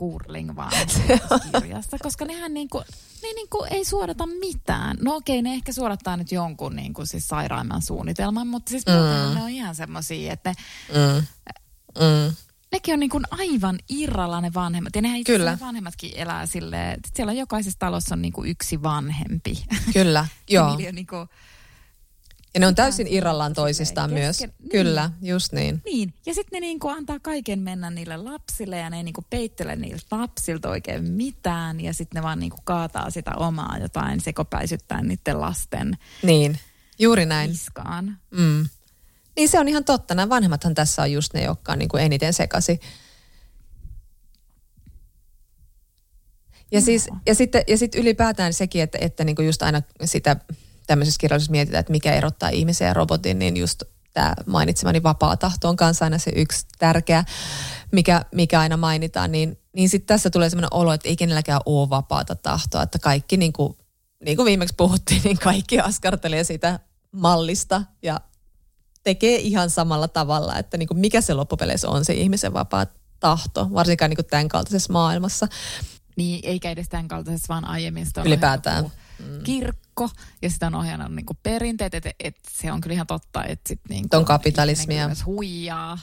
kirjassa, 1.51 1.97
koska 2.01 2.25
nehän 2.25 2.53
niinku, 2.53 2.83
ne 3.23 3.33
niinku 3.35 3.65
ei 3.71 3.85
suodata 3.85 4.25
mitään. 4.25 4.97
No 5.01 5.15
okei, 5.15 5.41
ne 5.41 5.53
ehkä 5.53 5.71
suodattaa 5.71 6.17
nyt 6.17 6.31
jonkun 6.31 6.75
niinku 6.75 7.05
siis 7.19 7.27
sairaimman 7.27 7.81
suunnitelman, 7.81 8.47
mutta 8.47 8.69
siis 8.69 8.83
mm. 8.85 9.35
ne 9.35 9.43
on 9.43 9.49
ihan 9.49 9.75
semmoisia, 9.75 10.33
että... 10.33 10.53
Mm. 10.93 11.23
Mm. 11.99 12.35
nekin 12.71 12.93
on 12.93 12.99
niin 12.99 13.09
kuin 13.09 13.23
aivan 13.31 13.79
irralla 13.89 14.41
ne 14.41 14.53
vanhemmat. 14.53 14.95
Ja 14.95 15.01
nehän 15.01 15.17
itse 15.17 15.33
Kyllä. 15.33 15.51
ne 15.51 15.59
vanhemmatkin 15.59 16.11
elää 16.15 16.45
silleen, 16.45 16.93
että 16.93 17.09
siellä 17.15 17.33
jokaisessa 17.33 17.79
talossa 17.79 18.15
on 18.15 18.21
niin 18.21 18.33
kuin 18.33 18.49
yksi 18.49 18.83
vanhempi. 18.83 19.63
Kyllä, 19.93 20.27
joo. 20.49 20.67
On 20.71 20.77
niin 20.77 21.07
kuin, 21.07 21.29
Ja 22.53 22.59
ne 22.59 22.67
on 22.67 22.75
täysin 22.75 23.07
irrallaan 23.09 23.53
toisistaan 23.53 24.09
Kesken- 24.09 24.23
myös. 24.23 24.39
niin. 24.39 24.69
Kyllä, 24.71 25.11
just 25.21 25.53
niin. 25.53 25.81
niin, 25.85 26.13
ja 26.25 26.33
sitten 26.33 26.57
ne 26.57 26.59
niin 26.59 26.79
kuin 26.79 26.97
antaa 26.97 27.19
kaiken 27.19 27.59
mennä 27.59 27.89
niille 27.89 28.17
lapsille 28.17 28.77
ja 28.77 28.89
ne 28.89 28.97
ei 28.97 29.03
niin 29.03 29.13
kuin 29.13 29.25
peittele 29.29 29.75
niiltä 29.75 30.05
lapsilta 30.11 30.69
oikein 30.69 31.03
mitään. 31.11 31.79
Ja 31.81 31.93
sitten 31.93 32.19
ne 32.19 32.23
vaan 32.23 32.39
niin 32.39 32.49
kuin 32.49 32.61
kaataa 32.63 33.09
sitä 33.09 33.31
omaa 33.37 33.77
jotain 33.81 34.21
sekopäisyttää 34.21 35.01
niiden 35.01 35.41
lasten 35.41 35.97
Niin, 36.23 36.59
juuri 36.99 37.25
näin. 37.25 37.49
niskaan. 37.49 38.17
Mm. 38.31 38.69
Niin 39.35 39.49
se 39.49 39.59
on 39.59 39.67
ihan 39.67 39.83
totta. 39.83 40.15
Nämä 40.15 40.29
vanhemmathan 40.29 40.75
tässä 40.75 41.01
on 41.01 41.11
just 41.11 41.33
ne, 41.33 41.43
jotka 41.43 41.71
on 41.71 41.79
niin 41.79 41.89
kuin 41.89 42.03
eniten 42.03 42.33
sekasi. 42.33 42.79
Ja, 46.71 46.81
siis, 46.81 47.07
ja, 47.25 47.35
sitten, 47.35 47.63
ja 47.67 47.77
sitten 47.77 48.01
ylipäätään 48.01 48.53
sekin, 48.53 48.81
että, 48.81 48.97
että 49.01 49.23
niin 49.23 49.35
kuin 49.35 49.45
just 49.45 49.61
aina 49.61 49.81
sitä 50.05 50.35
tämmöisessä 50.87 51.19
kirjallisuudessa 51.19 51.51
mietitään, 51.51 51.79
että 51.79 51.91
mikä 51.91 52.13
erottaa 52.13 52.49
ihmisen 52.49 52.87
ja 52.87 52.93
robotin, 52.93 53.39
niin 53.39 53.57
just 53.57 53.83
tämä 54.13 54.33
mainitsemani 54.45 55.03
vapaa 55.03 55.37
tahto 55.37 55.69
on 55.69 55.75
kanssa 55.75 56.05
aina 56.05 56.17
se 56.17 56.31
yksi 56.35 56.65
tärkeä, 56.79 57.23
mikä, 57.91 58.25
mikä 58.31 58.59
aina 58.59 58.77
mainitaan. 58.77 59.31
Niin, 59.31 59.59
niin 59.73 59.89
sitten 59.89 60.07
tässä 60.07 60.29
tulee 60.29 60.49
semmoinen 60.49 60.73
olo, 60.73 60.93
että 60.93 61.09
ei 61.09 61.15
kenelläkään 61.15 61.61
ole 61.65 61.89
vapaata 61.89 62.35
tahtoa, 62.35 62.83
että 62.83 62.99
kaikki 62.99 63.37
niin 63.37 63.53
kuin, 63.53 63.77
niin 64.25 64.37
kuin 64.37 64.45
viimeksi 64.45 64.75
puhuttiin, 64.77 65.21
niin 65.23 65.37
kaikki 65.37 65.79
askartelee 65.79 66.43
sitä 66.43 66.79
mallista 67.11 67.83
ja 68.01 68.21
tekee 69.03 69.35
ihan 69.35 69.69
samalla 69.69 70.07
tavalla, 70.07 70.57
että 70.57 70.77
niin 70.77 70.87
kuin 70.87 70.99
mikä 70.99 71.21
se 71.21 71.33
loppupeleissä 71.33 71.89
on 71.89 72.05
se 72.05 72.13
ihmisen 72.13 72.53
vapaa 72.53 72.85
tahto, 73.19 73.69
varsinkaan 73.73 74.09
niin 74.09 74.17
kuin 74.17 74.25
tämän 74.25 74.47
kaltaisessa 74.47 74.93
maailmassa. 74.93 75.47
Niin, 76.15 76.39
eikä 76.43 76.71
edes 76.71 76.89
tämän 76.89 77.07
kaltaisessa, 77.07 77.53
vaan 77.53 77.65
aiemmin 77.65 78.05
sitä 78.05 78.21
on 78.21 78.27
Ylipäätään. 78.27 78.77
joku 78.77 78.91
kirkko 79.43 80.09
ja 80.41 80.49
sitä 80.49 80.67
on 80.67 80.75
ohjannut 80.75 81.15
niin 81.15 81.25
kuin 81.25 81.37
perinteet, 81.43 81.93
että 81.93 82.11
et, 82.19 82.35
se 82.51 82.71
on 82.71 82.81
kyllä 82.81 82.93
ihan 82.93 83.07
totta, 83.07 83.43
että 83.43 83.67
sit 83.67 83.81
niin 83.89 84.05
On 84.13 84.25
kapitalismia. 84.25 85.07
myös 85.07 85.25
huijaa 85.25 85.97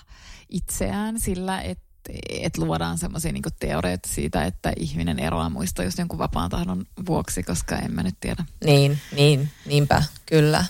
itseään 0.48 1.20
sillä, 1.20 1.61
että 1.61 1.84
et 2.28 2.59
luodaan 2.59 2.98
semmoisia 2.98 3.32
niin 3.32 3.42
teorioita 3.59 4.09
siitä, 4.12 4.44
että 4.44 4.72
ihminen 4.76 5.18
eroaa 5.18 5.50
muista 5.50 5.84
just 5.84 5.98
jonkun 5.98 6.18
vapaan 6.18 6.50
tahdon 6.50 6.84
vuoksi, 7.07 7.42
koska 7.42 7.76
en 7.76 7.92
mä 7.92 8.02
nyt 8.02 8.16
tiedä. 8.20 8.44
Niin, 8.64 8.98
niin, 9.16 9.50
niinpä, 9.66 10.02
kyllä. 10.26 10.64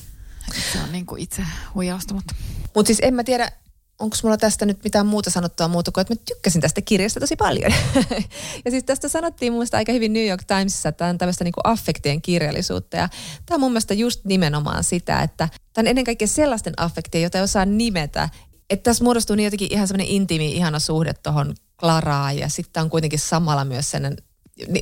Se 0.73 0.79
on 0.85 0.93
niin 0.93 1.07
kuin 1.07 1.23
itse 1.23 1.43
huijausta, 1.75 2.15
mutta 2.15 2.35
Mutta 2.75 2.87
siis 2.87 2.99
en 3.03 3.15
mä 3.15 3.25
tiedä, 3.25 3.53
onko 3.99 4.17
mulla 4.23 4.37
tästä 4.37 4.67
nyt 4.67 4.85
mitään 4.85 5.07
muuta 5.07 5.31
sanottua 5.31 5.69
muuta 5.69 5.93
kuin, 5.93 6.03
että 6.03 6.15
mä 6.15 6.21
tykkäsin 6.25 6.61
tästä 6.61 6.81
kirjasta 6.81 7.21
tosi 7.21 7.37
paljon. 7.37 7.73
ja 8.65 8.71
siis 8.71 8.85
tästä 8.85 9.09
sanottiin 9.09 9.53
mun 9.53 9.59
mielestä 9.59 9.77
aika 9.77 9.93
hyvin 9.93 10.13
New 10.13 10.27
York 10.27 10.45
Timesissa, 10.45 10.89
että 10.89 10.99
tämä 10.99 11.11
on 11.11 11.19
tämmöistä 11.19 11.45
niinku 11.45 11.61
affektien 11.65 12.23
kirjallisuutta. 12.23 12.97
Ja 12.97 13.09
tämä 13.47 13.57
on 13.57 13.61
mun 13.61 13.73
mielestä 13.73 13.95
just 13.95 14.25
nimenomaan 14.25 14.85
sitä, 14.85 15.23
että 15.23 15.49
tämä 15.73 15.83
on 15.83 15.87
ennen 15.87 16.05
kaikkea 16.05 16.29
sellaisten 16.29 16.75
affektien, 16.77 17.23
joita 17.23 17.39
ei 17.39 17.45
osaa 17.45 17.65
nimetä. 17.65 18.29
Että 18.71 18.91
tässä 18.91 19.05
muodostuu 19.05 19.37
niin 19.37 19.45
jotenkin 19.45 19.73
ihan 19.73 19.89
semmoinen 19.89 20.15
intiimi, 20.15 20.53
ihana 20.53 20.79
suhde 20.79 21.15
tuohon 21.15 21.55
Klaraan 21.77 22.39
ja 22.39 22.49
sitten 22.49 22.83
on 22.83 22.91
kuitenkin 22.91 23.19
samalla 23.19 23.65
myös 23.65 23.91
sellainen 23.91 24.25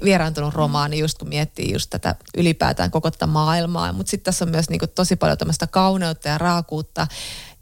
vieraantunut 0.05 0.55
romaani, 0.55 0.99
just 0.99 1.19
kun 1.19 1.29
miettii 1.29 1.73
just 1.73 1.91
tätä 1.91 2.15
ylipäätään 2.37 2.91
koko 2.91 3.11
tätä 3.11 3.27
maailmaa. 3.27 3.93
Mutta 3.93 4.11
sitten 4.11 4.25
tässä 4.25 4.45
on 4.45 4.51
myös 4.51 4.71
niinku 4.71 4.87
tosi 4.87 5.17
paljon 5.17 5.39
tämmöistä 5.39 5.67
kauneutta 5.67 6.29
ja 6.29 6.39
raakuutta 6.39 7.07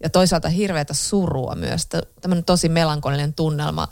ja 0.02 0.10
toisaalta 0.10 0.48
hirveätä 0.48 0.94
surua 0.94 1.54
myös. 1.54 1.86
Tämmöinen 2.20 2.44
tosi 2.44 2.68
melankolinen 2.68 3.34
tunnelma. 3.34 3.88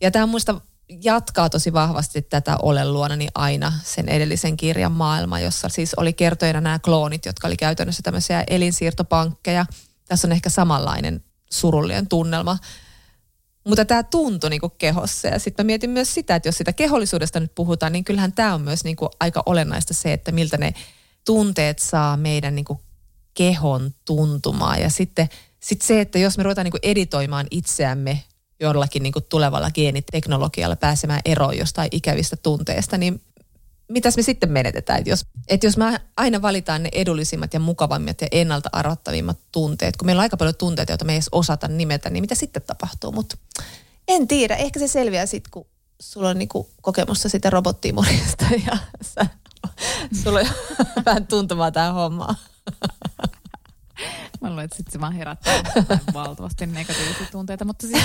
Ja 0.00 0.10
tämä 0.10 0.26
muista 0.26 0.60
jatkaa 1.02 1.50
tosi 1.50 1.72
vahvasti 1.72 2.22
tätä 2.22 2.56
Olen 2.62 2.92
luonani 2.92 3.28
aina 3.34 3.72
sen 3.84 4.08
edellisen 4.08 4.56
kirjan 4.56 4.92
maailma, 4.92 5.40
jossa 5.40 5.68
siis 5.68 5.94
oli 5.94 6.12
kertojana 6.12 6.60
nämä 6.60 6.78
kloonit, 6.78 7.26
jotka 7.26 7.46
oli 7.46 7.56
käytännössä 7.56 8.02
tämmöisiä 8.02 8.44
elinsiirtopankkeja. 8.46 9.66
Tässä 10.08 10.28
on 10.28 10.32
ehkä 10.32 10.50
samanlainen 10.50 11.24
surullinen 11.50 12.08
tunnelma. 12.08 12.58
Mutta 13.66 13.84
tämä 13.84 14.02
tuntui 14.02 14.50
niinku 14.50 14.68
kehossa 14.68 15.28
ja 15.28 15.38
sitten 15.38 15.66
mietin 15.66 15.90
myös 15.90 16.14
sitä, 16.14 16.36
että 16.36 16.48
jos 16.48 16.58
sitä 16.58 16.72
kehollisuudesta 16.72 17.40
nyt 17.40 17.54
puhutaan, 17.54 17.92
niin 17.92 18.04
kyllähän 18.04 18.32
tämä 18.32 18.54
on 18.54 18.60
myös 18.60 18.84
niinku 18.84 19.10
aika 19.20 19.42
olennaista 19.46 19.94
se, 19.94 20.12
että 20.12 20.32
miltä 20.32 20.56
ne 20.56 20.74
tunteet 21.24 21.78
saa 21.78 22.16
meidän 22.16 22.54
niinku 22.54 22.80
kehon 23.34 23.94
tuntumaan. 24.04 24.80
Ja 24.80 24.90
sitten 24.90 25.28
sit 25.60 25.82
se, 25.82 26.00
että 26.00 26.18
jos 26.18 26.38
me 26.38 26.42
ruvetaan 26.42 26.64
niinku 26.64 26.78
editoimaan 26.82 27.46
itseämme 27.50 28.22
jollakin 28.60 29.02
niinku 29.02 29.20
tulevalla 29.20 29.70
geeniteknologialla 29.70 30.76
pääsemään 30.76 31.20
eroon 31.24 31.58
jostain 31.58 31.88
ikävistä 31.92 32.36
tunteista, 32.36 32.98
niin 32.98 33.22
mitäs 33.88 34.16
me 34.16 34.22
sitten 34.22 34.50
menetetään? 34.50 34.98
Että 34.98 35.10
jos, 35.10 35.26
että 35.48 35.66
jos 35.66 35.76
me 35.76 36.00
aina 36.16 36.42
valitaan 36.42 36.82
ne 36.82 36.88
edullisimmat 36.92 37.54
ja 37.54 37.60
mukavammat 37.60 38.20
ja 38.20 38.28
ennalta 38.32 38.68
arvattavimmat 38.72 39.38
tunteet, 39.52 39.96
kun 39.96 40.06
meillä 40.06 40.20
on 40.20 40.22
aika 40.22 40.36
paljon 40.36 40.56
tunteita, 40.56 40.92
joita 40.92 41.04
me 41.04 41.12
ei 41.12 41.16
edes 41.16 41.28
osata 41.32 41.68
nimetä, 41.68 42.10
niin 42.10 42.20
mitä 42.22 42.34
sitten 42.34 42.62
tapahtuu? 42.62 43.12
Mutta 43.12 43.36
en 44.08 44.28
tiedä, 44.28 44.56
ehkä 44.56 44.80
se 44.80 44.88
selviää 44.88 45.26
sitten, 45.26 45.50
kun 45.50 45.66
sulla 46.00 46.28
on 46.28 46.38
niinku 46.38 46.70
kokemusta 46.82 47.28
sitä 47.28 47.50
robottiimurista 47.50 48.44
ja 48.66 48.78
sä, 49.02 49.26
sulla 50.22 50.40
on 50.40 50.46
vähän 51.06 51.26
tuntumaa 51.26 51.70
tähän 51.70 51.94
hommaan. 51.94 52.36
mä 54.40 54.48
luulen, 54.48 54.64
että 54.64 54.76
sitten 54.76 54.92
se 54.92 55.00
vaan 55.00 55.12
herättää 55.12 55.62
valtavasti 56.12 56.66
negatiivisia 56.66 57.26
tunteita, 57.32 57.64
mutta 57.64 57.86
siis, 57.86 58.04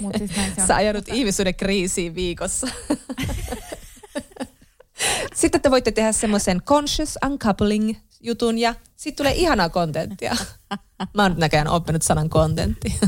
mutta 0.00 0.18
siis 0.18 0.36
näin 0.36 0.54
se 0.54 0.60
on. 0.60 0.66
Sä 0.66 0.76
ajanut 0.76 1.08
ihmisyyden 1.08 1.54
kriisiin 1.54 2.14
viikossa. 2.14 2.66
Sitten 5.34 5.60
te 5.60 5.70
voitte 5.70 5.92
tehdä 5.92 6.12
semmoisen 6.12 6.62
conscious 6.62 7.18
uncoupling 7.26 7.96
jutun 8.20 8.58
ja 8.58 8.74
sitten 8.96 9.16
tulee 9.16 9.32
ihanaa 9.34 9.68
kontenttia. 9.68 10.36
Mä 11.14 11.22
oon 11.22 11.30
nyt 11.30 11.38
näköjään 11.38 11.68
oppinut 11.68 12.02
sanan 12.02 12.30
kontentti. 12.30 12.98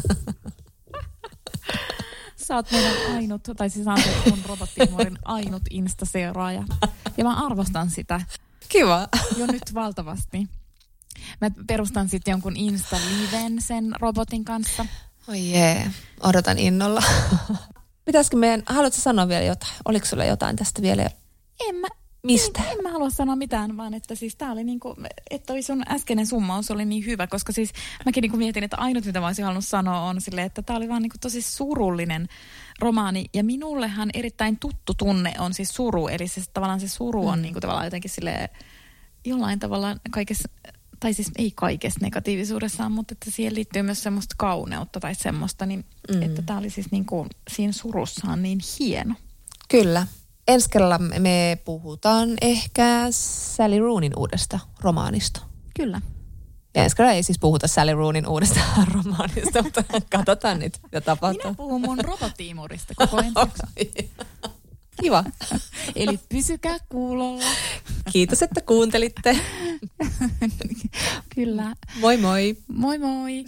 Sä 2.37 2.55
oot 2.55 2.71
meidän 2.73 2.93
ainut, 3.15 3.43
tai 3.57 3.71
siis 3.71 3.87
anteeksi 3.89 4.31
mun 4.31 4.39
robottiimurin 4.49 5.19
ainut 5.25 5.63
Insta-seuraaja. 5.71 6.65
Ja 7.17 7.25
mä 7.25 7.47
arvostan 7.47 7.91
sitä 7.91 8.21
Kiva. 8.69 9.09
jo 9.37 9.47
nyt 9.47 9.75
valtavasti. 9.75 10.49
Mä 11.41 11.51
perustan 11.67 12.09
sitten 12.09 12.33
jonkun 12.33 12.57
Insta-liven 12.57 13.63
sen 13.63 13.95
robotin 14.01 14.45
kanssa. 14.45 14.87
Oi 15.29 15.51
jee, 15.51 15.91
odotan 16.23 16.59
innolla. 16.59 17.03
Pitäisikö 18.05 18.37
meidän, 18.37 18.63
haluatko 18.67 19.01
sanoa 19.01 19.29
vielä 19.29 19.45
jotain? 19.45 19.73
Oliko 19.85 20.07
sulla 20.07 20.25
jotain 20.25 20.57
tästä 20.57 20.83
vielä? 20.83 21.11
En 21.69 21.75
mä, 21.77 21.89
Mistä? 22.23 22.63
En, 22.63 22.69
en 22.77 22.83
mä 22.83 22.91
halua 22.93 23.11
sanoa 23.11 23.37
mitään, 23.37 23.77
vaan 23.77 23.95
että 23.95 24.15
siis 24.15 24.37
tää 24.37 24.53
oli 24.53 24.65
niinku, 24.65 24.95
että 25.31 25.47
toi 25.47 25.63
sun 25.63 25.83
äskeinen 25.89 26.27
summaus 26.27 26.71
oli 26.71 26.85
niin 26.85 27.07
hyvä, 27.07 27.27
koska 27.27 27.53
siis 27.53 27.73
mäkin 28.07 28.23
niinku 28.23 28.37
mietin, 28.37 28.65
että 28.65 28.77
ainut 28.77 29.05
mitä 29.05 29.21
mä 29.21 29.27
olisin 29.27 29.45
halunnut 29.45 29.65
sanoa 29.65 30.01
on 30.01 30.21
sille, 30.21 30.43
että 30.43 30.63
tää 30.63 30.77
oli 30.77 30.89
vaan 30.89 31.03
niinku 31.03 31.17
tosi 31.21 31.43
surullinen 31.43 32.29
romaani. 32.81 33.25
Ja 33.35 33.45
minullehan 33.45 34.11
erittäin 34.15 34.59
tuttu 34.59 34.95
tunne 34.95 35.35
on 35.39 35.55
siis 35.55 35.69
suru, 35.69 36.09
eli 36.09 36.29
se 36.29 36.43
tavallaan 36.55 36.81
se 36.81 36.89
suru 36.89 37.29
on 37.29 37.39
Mm. 37.39 37.43
niinku 37.43 37.61
tavallaan 37.61 37.87
jotenkin 37.87 38.11
sille 38.11 38.51
jollain 39.25 39.59
tavalla 39.59 39.97
kaikessa, 40.11 40.49
tai 41.01 41.15
siis 41.15 41.31
ei 41.39 41.51
kaikessa 41.55 42.01
negatiivisuudessaan, 42.03 42.93
mutta 42.93 43.13
että 43.13 43.31
siihen 43.31 43.55
liittyy 43.55 43.83
myös 43.83 44.03
semmoista 44.03 44.35
kauneutta 44.39 45.01
tai 45.01 45.15
semmoista, 45.15 45.67
niin 45.67 45.85
Mm. 46.15 46.23
että 46.23 46.43
tää 46.43 46.59
oli 46.59 46.71
siis 46.71 46.91
niinku 46.91 47.27
siinä 47.51 47.73
surussaan 47.73 48.43
niin 48.43 48.59
hieno. 48.79 49.15
Kyllä. 49.69 50.07
Ensi 50.49 50.69
kerralla 50.71 50.99
me 50.99 51.59
puhutaan 51.65 52.31
ehkä 52.41 53.07
Sally 53.11 53.79
Roonin 53.79 54.13
uudesta 54.17 54.59
romaanista. 54.81 55.41
Kyllä. 55.77 56.01
Ja 56.75 56.83
ensi 56.83 56.97
kerralla 56.97 57.15
ei 57.15 57.23
siis 57.23 57.39
puhuta 57.39 57.69
Sally 57.69 57.95
Roonin 57.95 58.29
uudesta 58.29 58.61
romaanista, 58.95 59.63
mutta 59.63 59.85
katsotaan 60.11 60.59
nyt, 60.59 60.79
mitä 60.83 61.01
tapahtuu. 61.01 61.43
Minä 61.45 61.55
puhun 61.55 61.81
mun 61.81 61.99
robottiimurista 62.05 62.95
koko 62.97 63.19
ensi. 63.19 64.05
Kiva. 65.03 65.25
Eli 65.97 66.19
pysykää 66.29 66.79
kuulolla. 66.89 67.45
Kiitos, 68.13 68.43
että 68.43 68.61
kuuntelitte. 68.61 69.39
Kyllä. 71.35 71.77
Moi 72.01 72.17
moi. 72.17 72.57
Moi 72.69 72.99
moi. 72.99 73.45